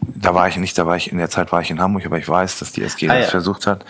[0.00, 2.18] da war ich nicht, da war ich in der Zeit war ich in Hamburg, aber
[2.18, 3.30] ich weiß, dass die SG ah, das ja.
[3.30, 3.84] versucht hat.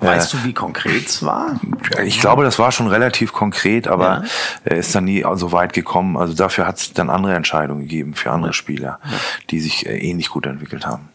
[0.00, 1.60] Weißt äh, du, wie konkret es war?
[2.02, 4.24] Ich glaube, das war schon relativ konkret, aber ja.
[4.64, 6.16] er ist dann nie so weit gekommen.
[6.16, 9.00] Also dafür hat es dann andere Entscheidungen gegeben für andere Spieler,
[9.50, 11.09] die sich äh, ähnlich gut entwickelt haben.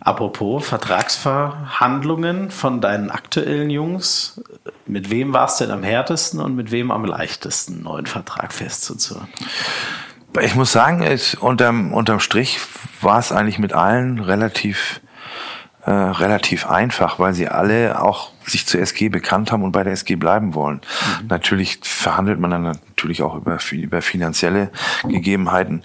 [0.00, 4.42] Apropos Vertragsverhandlungen von deinen aktuellen Jungs,
[4.86, 8.52] mit wem war es denn am härtesten und mit wem am leichtesten, einen neuen Vertrag
[8.52, 9.28] festzuzurren?
[10.42, 12.58] Ich muss sagen, es, unterm, unterm Strich
[13.00, 15.00] war es eigentlich mit allen relativ
[15.86, 19.92] äh, relativ einfach, weil sie alle auch sich zur SG bekannt haben und bei der
[19.92, 20.80] SG bleiben wollen.
[21.20, 21.26] Mhm.
[21.28, 24.70] Natürlich verhandelt man dann natürlich auch über, über finanzielle
[25.06, 25.82] Gegebenheiten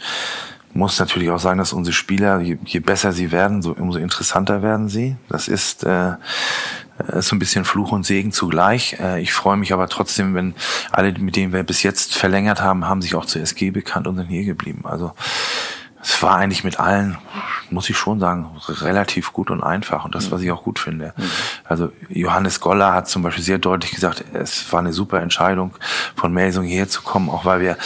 [0.74, 4.62] muss natürlich auch sagen, dass unsere Spieler, je, je besser sie werden, so umso interessanter
[4.62, 5.18] werden sie.
[5.28, 6.14] Das ist, äh,
[7.08, 8.98] ist so ein bisschen Fluch und Segen zugleich.
[9.00, 10.54] Äh, ich freue mich aber trotzdem, wenn
[10.92, 14.18] alle, mit denen wir bis jetzt verlängert haben, haben sich auch zur SG bekannt und
[14.18, 14.82] sind hier geblieben.
[14.84, 15.14] Also
[16.02, 17.18] es war eigentlich mit allen,
[17.70, 21.14] muss ich schon sagen, relativ gut und einfach und das, was ich auch gut finde.
[21.66, 25.74] Also Johannes Goller hat zum Beispiel sehr deutlich gesagt, es war eine super Entscheidung,
[26.16, 27.78] von Melsung hierher zu kommen, auch weil wir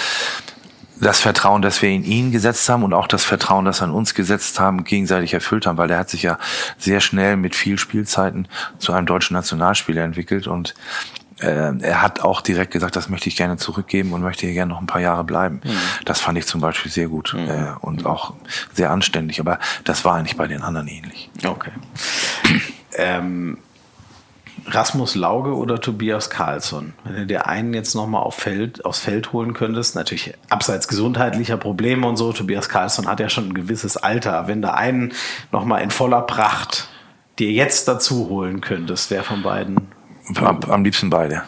[1.03, 4.13] das Vertrauen, das wir in ihn gesetzt haben und auch das Vertrauen, das in uns
[4.13, 6.37] gesetzt haben, gegenseitig erfüllt haben, weil der hat sich ja
[6.77, 8.47] sehr schnell mit viel Spielzeiten
[8.79, 10.73] zu einem deutschen Nationalspieler entwickelt und
[11.39, 14.71] äh, er hat auch direkt gesagt, das möchte ich gerne zurückgeben und möchte hier gerne
[14.71, 15.61] noch ein paar Jahre bleiben.
[15.63, 15.77] Mhm.
[16.05, 17.49] Das fand ich zum Beispiel sehr gut mhm.
[17.49, 18.33] äh, und auch
[18.73, 21.29] sehr anständig, aber das war eigentlich bei den anderen ähnlich.
[21.43, 21.71] Okay.
[22.97, 23.57] ähm
[24.65, 26.93] Rasmus Lauge oder Tobias Karlsson?
[27.03, 31.57] Wenn du dir einen jetzt nochmal auf Feld, aufs Feld holen könntest, natürlich abseits gesundheitlicher
[31.57, 34.47] Probleme und so, Tobias Karlsson hat ja schon ein gewisses Alter.
[34.47, 35.13] Wenn du einen
[35.51, 36.87] nochmal in voller Pracht
[37.39, 39.87] dir jetzt dazu holen könntest, wer von beiden?
[40.35, 41.43] Am, am liebsten beide.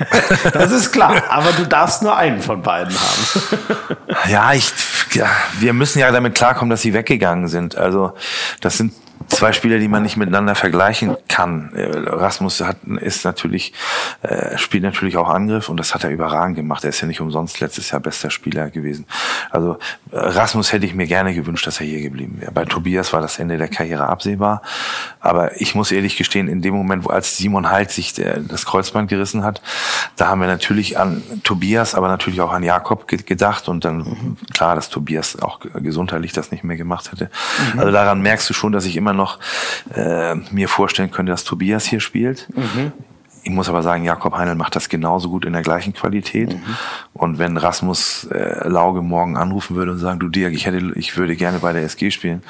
[0.52, 3.96] das ist klar, aber du darfst nur einen von beiden haben.
[4.28, 4.72] ja, ich,
[5.12, 5.28] ja,
[5.58, 7.76] wir müssen ja damit klarkommen, dass sie weggegangen sind.
[7.76, 8.12] Also
[8.60, 8.92] das sind
[9.30, 11.72] zwei Spieler, die man nicht miteinander vergleichen kann.
[11.74, 13.72] Äh, Rasmus hat, ist natürlich,
[14.22, 16.84] äh, spielt natürlich auch Angriff und das hat er überragend gemacht.
[16.84, 19.06] Er ist ja nicht umsonst letztes Jahr bester Spieler gewesen.
[19.50, 19.78] Also
[20.10, 22.52] äh, Rasmus hätte ich mir gerne gewünscht, dass er hier geblieben wäre.
[22.52, 24.62] Bei Tobias war das Ende der Karriere absehbar.
[25.20, 29.08] Aber ich muss ehrlich gestehen, in dem Moment, wo als Simon Halt sich das Kreuzband
[29.08, 29.60] gerissen hat,
[30.16, 34.36] da haben wir natürlich an Tobias, aber natürlich auch an Jakob gedacht und dann mhm.
[34.52, 37.30] klar, dass Tobias auch gesundheitlich das nicht mehr gemacht hätte.
[37.74, 37.80] Mhm.
[37.80, 39.38] Also daran merkst du schon, dass ich immer noch
[39.94, 42.48] äh, mir vorstellen könnte, dass Tobias hier spielt.
[42.54, 42.92] Mhm.
[43.42, 46.54] Ich muss aber sagen, Jakob Heinl macht das genauso gut in der gleichen Qualität.
[46.54, 46.76] Mhm.
[47.12, 51.16] Und wenn Rasmus äh, Lauge morgen anrufen würde und sagen, du Dirk, ich hätte, ich
[51.16, 52.42] würde gerne bei der SG spielen,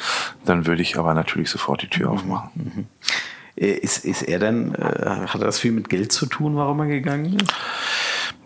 [0.45, 2.15] dann würde ich aber natürlich sofort die Tür mhm.
[2.15, 2.51] aufmachen.
[2.55, 2.87] Mhm.
[3.57, 6.87] Äh, ist, ist er denn, äh, hat das viel mit Geld zu tun, warum er
[6.87, 7.55] gegangen ist?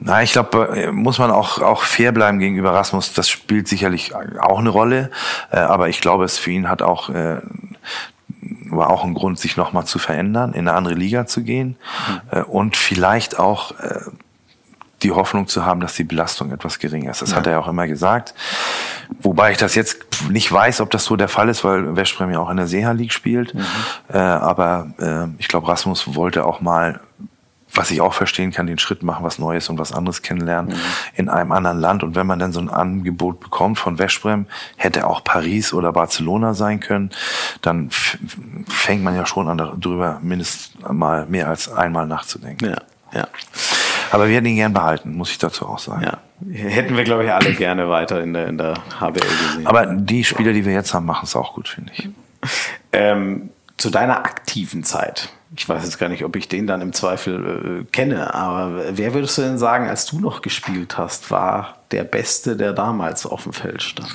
[0.00, 3.12] Na, ich glaube, äh, muss man auch, auch fair bleiben gegenüber Rasmus.
[3.14, 5.10] Das spielt sicherlich auch eine Rolle.
[5.50, 7.40] Äh, aber ich glaube, es für ihn hat auch, äh,
[8.70, 11.76] war auch ein Grund, sich nochmal zu verändern, in eine andere Liga zu gehen.
[12.32, 12.42] Mhm.
[12.44, 13.72] und vielleicht auch
[15.04, 17.22] die Hoffnung zu haben, dass die Belastung etwas geringer ist.
[17.22, 17.36] Das ja.
[17.36, 18.34] hat er auch immer gesagt.
[19.20, 19.98] Wobei ich das jetzt
[20.30, 22.92] nicht weiß, ob das so der Fall ist, weil Westbrem ja auch in der Seha
[22.92, 23.54] League spielt.
[23.54, 23.64] Mhm.
[24.12, 27.00] Äh, aber äh, ich glaube, Rasmus wollte auch mal
[27.74, 30.80] was ich auch verstehen kann, den Schritt machen, was Neues und was anderes kennenlernen mhm.
[31.14, 32.02] in einem anderen Land.
[32.02, 34.46] Und wenn man dann so ein Angebot bekommt von Westbrem,
[34.76, 37.10] hätte auch Paris oder Barcelona sein können,
[37.62, 42.70] dann fängt man ja schon an, darüber mindestens mal mehr als einmal nachzudenken.
[42.70, 42.78] Ja,
[43.12, 43.28] ja.
[44.10, 46.04] Aber wir hätten ihn gern behalten, muss ich dazu auch sagen.
[46.04, 46.18] Ja.
[46.52, 49.66] Hätten wir, glaube ich, alle gerne weiter in der, in der HBL gesehen.
[49.66, 52.08] Aber die Spieler, die wir jetzt haben, machen es auch gut, finde ich.
[52.92, 56.92] Ähm, zu deiner aktiven Zeit ich weiß jetzt gar nicht, ob ich den dann im
[56.92, 61.78] Zweifel äh, kenne, aber wer würdest du denn sagen, als du noch gespielt hast, war
[61.90, 64.12] der Beste, der damals auf dem Feld stand?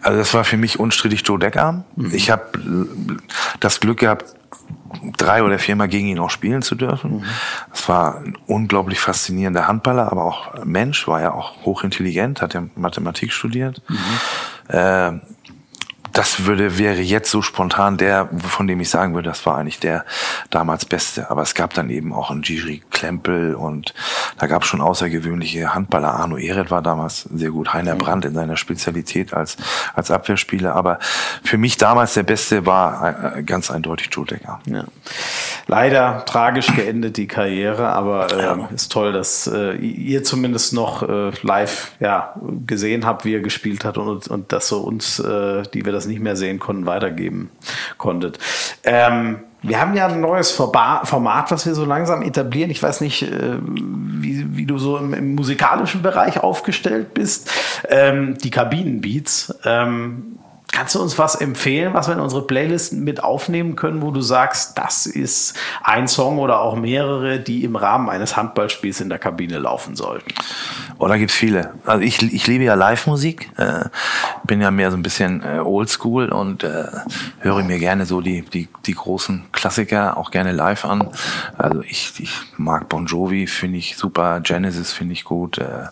[0.00, 1.84] Also das war für mich unstrittig Joe Decker.
[1.96, 2.14] Mhm.
[2.14, 2.86] Ich habe
[3.60, 4.34] das Glück gehabt,
[5.16, 7.24] drei oder viermal gegen ihn auch spielen zu dürfen.
[7.72, 7.92] Es mhm.
[7.92, 13.32] war ein unglaublich faszinierender Handballer, aber auch Mensch, war ja auch hochintelligent, hat ja Mathematik
[13.32, 13.82] studiert.
[13.88, 14.74] Mhm.
[14.74, 15.12] Äh,
[16.18, 19.78] das würde, wäre jetzt so spontan der, von dem ich sagen würde, das war eigentlich
[19.78, 20.04] der
[20.50, 21.30] damals Beste.
[21.30, 23.94] Aber es gab dann eben auch einen Giri Klempel und
[24.36, 26.14] da gab es schon außergewöhnliche Handballer.
[26.14, 27.72] Arno Ehret war damals sehr gut.
[27.72, 27.98] Heiner mhm.
[27.98, 29.58] Brandt in seiner Spezialität als,
[29.94, 30.74] als Abwehrspieler.
[30.74, 30.98] Aber
[31.44, 34.58] für mich damals der Beste war äh, ganz eindeutig Joe Decker.
[34.66, 34.86] Ja.
[35.68, 38.68] Leider tragisch geendet die Karriere, aber äh, ja.
[38.74, 42.34] ist toll, dass äh, ihr zumindest noch äh, live ja,
[42.66, 46.07] gesehen habt, wie er gespielt hat und, und dass so uns, äh, die wir das
[46.08, 47.50] nicht mehr sehen konnten, weitergeben
[47.96, 48.38] konntet.
[48.84, 52.70] Ähm, wir haben ja ein neues Format, was wir so langsam etablieren.
[52.70, 57.50] Ich weiß nicht, äh, wie, wie du so im, im musikalischen Bereich aufgestellt bist.
[57.88, 59.58] Ähm, die Kabinenbeats.
[59.64, 60.38] Ähm,
[60.78, 64.20] Kannst du uns was empfehlen, was wir in unsere Playlisten mit aufnehmen können, wo du
[64.20, 69.18] sagst, das ist ein Song oder auch mehrere, die im Rahmen eines Handballspiels in der
[69.18, 70.32] Kabine laufen sollten?
[71.00, 71.74] Oh, da gibt's viele.
[71.84, 73.86] Also ich, ich liebe ja Live-Musik, äh,
[74.44, 76.84] bin ja mehr so ein bisschen äh, oldschool und äh,
[77.40, 81.10] höre mir gerne so die, die, die großen Klassiker auch gerne live an.
[81.56, 85.58] Also ich, ich mag Bon Jovi, finde ich super, Genesis finde ich gut.
[85.58, 85.86] Äh,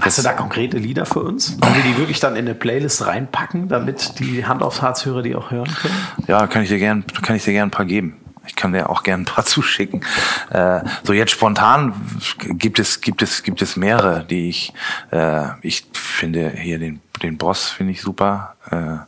[0.00, 1.60] Hast du da konkrete Lieder für uns?
[1.60, 5.34] Wollen wir die wirklich dann in eine Playlist reinpacken, damit die Hand aufs Harz-Hörer die
[5.34, 5.94] auch hören können?
[6.26, 8.16] Ja, kann ich dir gern, kann ich dir gern ein paar geben.
[8.46, 10.04] Ich kann dir auch gern ein paar zuschicken.
[10.50, 11.94] Äh, so jetzt spontan
[12.48, 14.72] gibt es gibt es gibt es mehrere, die ich
[15.10, 18.54] äh, ich finde hier den den Boss finde ich super.
[18.70, 18.98] Äh,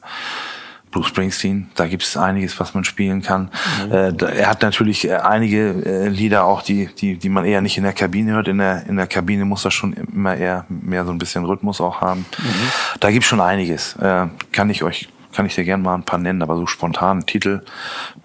[0.91, 3.51] Bruce Springsteen, da gibt es einiges, was man spielen kann.
[3.87, 3.93] Mhm.
[3.93, 7.61] Äh, da, er hat natürlich äh, einige äh, Lieder auch, die, die, die man eher
[7.61, 8.49] nicht in der Kabine hört.
[8.49, 11.81] In der, in der Kabine muss er schon immer eher mehr so ein bisschen Rhythmus
[11.81, 12.27] auch haben.
[12.39, 12.99] Mhm.
[12.99, 13.95] Da gibt's schon einiges.
[13.97, 17.25] Äh, kann ich euch, kann ich dir gerne mal ein paar nennen, aber so spontan
[17.25, 17.62] Titel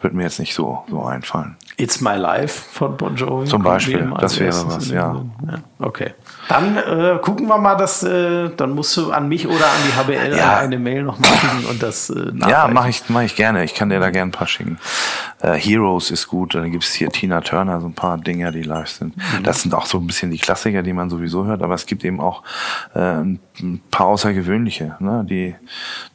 [0.02, 1.56] wird mir jetzt nicht so, so einfallen.
[1.78, 3.48] It's My Life von Bon Jovi.
[3.48, 5.24] Zum Beispiel, das wäre was, ja.
[5.46, 5.60] ja.
[5.80, 6.14] Okay.
[6.48, 9.94] Dann äh, gucken wir mal, dass äh, dann musst du an mich oder an die
[9.94, 10.58] HBL ja.
[10.58, 13.64] eine Mail noch mal schicken und das äh, Ja, mache ich, mach ich gerne.
[13.64, 14.78] Ich kann dir da gerne ein paar schicken.
[15.42, 16.56] Äh, Heroes ist gut.
[16.56, 19.18] Dann gibt's hier Tina Turner, so ein paar Dinger, die live sind.
[19.18, 19.44] Mhm.
[19.44, 22.04] Das sind auch so ein bisschen die Klassiker, die man sowieso hört, aber es gibt
[22.04, 22.44] eben auch
[22.94, 23.40] äh, ein
[23.90, 25.56] paar außergewöhnliche, ne, die,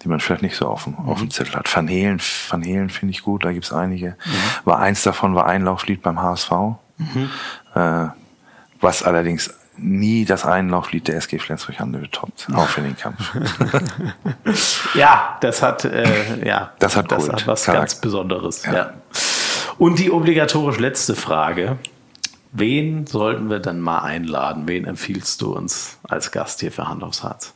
[0.02, 1.08] die man vielleicht nicht so auf dem, mhm.
[1.08, 1.74] auf dem Zettel hat.
[1.74, 4.10] Van Halen, Van Halen finde ich gut, da gibt's einige.
[4.10, 4.32] Mhm.
[4.64, 6.50] War eins davon war Einlauflied beim HSV.
[6.98, 7.30] Mhm.
[7.74, 8.06] Äh,
[8.80, 13.32] was allerdings nie das Einlauflied der SG Flensburg-Handewitt toppt, auch für den Kampf.
[14.94, 17.80] ja, das hat, äh, ja, das hat, das hat was Charakter.
[17.80, 18.64] ganz Besonderes.
[18.64, 18.72] Ja.
[18.72, 18.94] ja.
[19.78, 21.78] Und die obligatorisch letzte Frage.
[22.52, 24.64] Wen sollten wir dann mal einladen?
[24.66, 27.54] Wen empfiehlst du uns als Gast hier für Hand aufs Herz?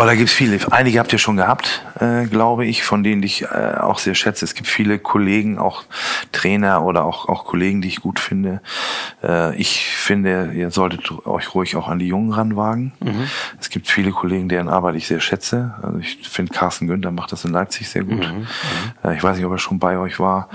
[0.00, 0.58] Oh, da gibt's viele.
[0.70, 4.46] Einige habt ihr schon gehabt, äh, glaube ich, von denen ich äh, auch sehr schätze.
[4.46, 5.84] Es gibt viele Kollegen, auch
[6.32, 8.62] Trainer oder auch, auch Kollegen, die ich gut finde.
[9.22, 12.92] Äh, ich finde, ihr solltet euch ruhig auch an die Jungen ranwagen.
[13.00, 13.28] Mhm.
[13.60, 15.74] Es gibt viele Kollegen, deren Arbeit ich sehr schätze.
[15.82, 18.26] Also ich finde, Carsten Günther macht das in Leipzig sehr gut.
[18.26, 18.38] Mhm.
[18.38, 18.46] mhm.
[19.04, 20.48] Äh, ich weiß nicht, ob er schon bei euch war.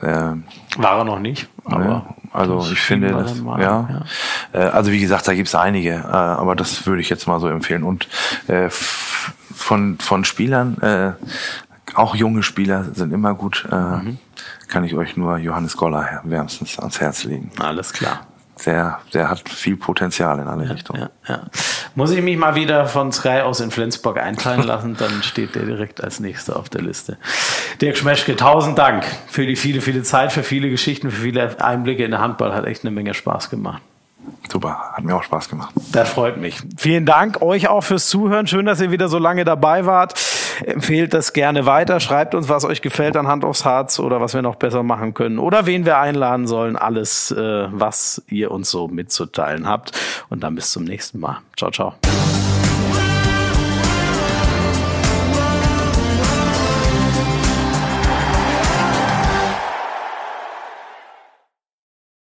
[0.00, 0.34] Äh,
[0.76, 3.88] war er noch nicht, aber ja, also ich finde, das, mal, ja,
[4.52, 4.60] ja.
[4.60, 7.48] Äh, also wie gesagt, da gibt's einige, äh, aber das würde ich jetzt mal so
[7.48, 7.82] empfehlen.
[7.82, 8.08] Und
[8.48, 11.12] äh, von von Spielern, äh,
[11.94, 13.66] auch junge Spieler sind immer gut.
[13.70, 14.18] Äh, mhm.
[14.68, 17.50] Kann ich euch nur Johannes Goller wärmstens ans Herz legen.
[17.58, 18.26] Alles klar
[18.64, 21.08] der, der hat viel Potenzial in alle ja, Richtungen.
[21.28, 21.42] Ja, ja.
[21.94, 25.64] Muss ich mich mal wieder von Sky aus in Flensburg einteilen lassen, dann steht der
[25.64, 27.18] direkt als nächster auf der Liste.
[27.80, 32.04] Dirk Schmeschke, tausend Dank für die viele, viele Zeit, für viele Geschichten, für viele Einblicke
[32.04, 32.54] in der Handball.
[32.54, 33.82] Hat echt eine Menge Spaß gemacht.
[34.50, 35.74] Super, hat mir auch Spaß gemacht.
[35.92, 36.60] Das freut mich.
[36.76, 38.46] Vielen Dank euch auch fürs Zuhören.
[38.46, 40.14] Schön, dass ihr wieder so lange dabei wart.
[40.64, 42.00] Empfehlt das gerne weiter.
[42.00, 45.14] Schreibt uns, was euch gefällt an Hand aufs Harz oder was wir noch besser machen
[45.14, 46.76] können oder wen wir einladen sollen.
[46.76, 49.92] Alles, äh, was ihr uns so mitzuteilen habt.
[50.28, 51.38] Und dann bis zum nächsten Mal.
[51.56, 51.94] Ciao, ciao.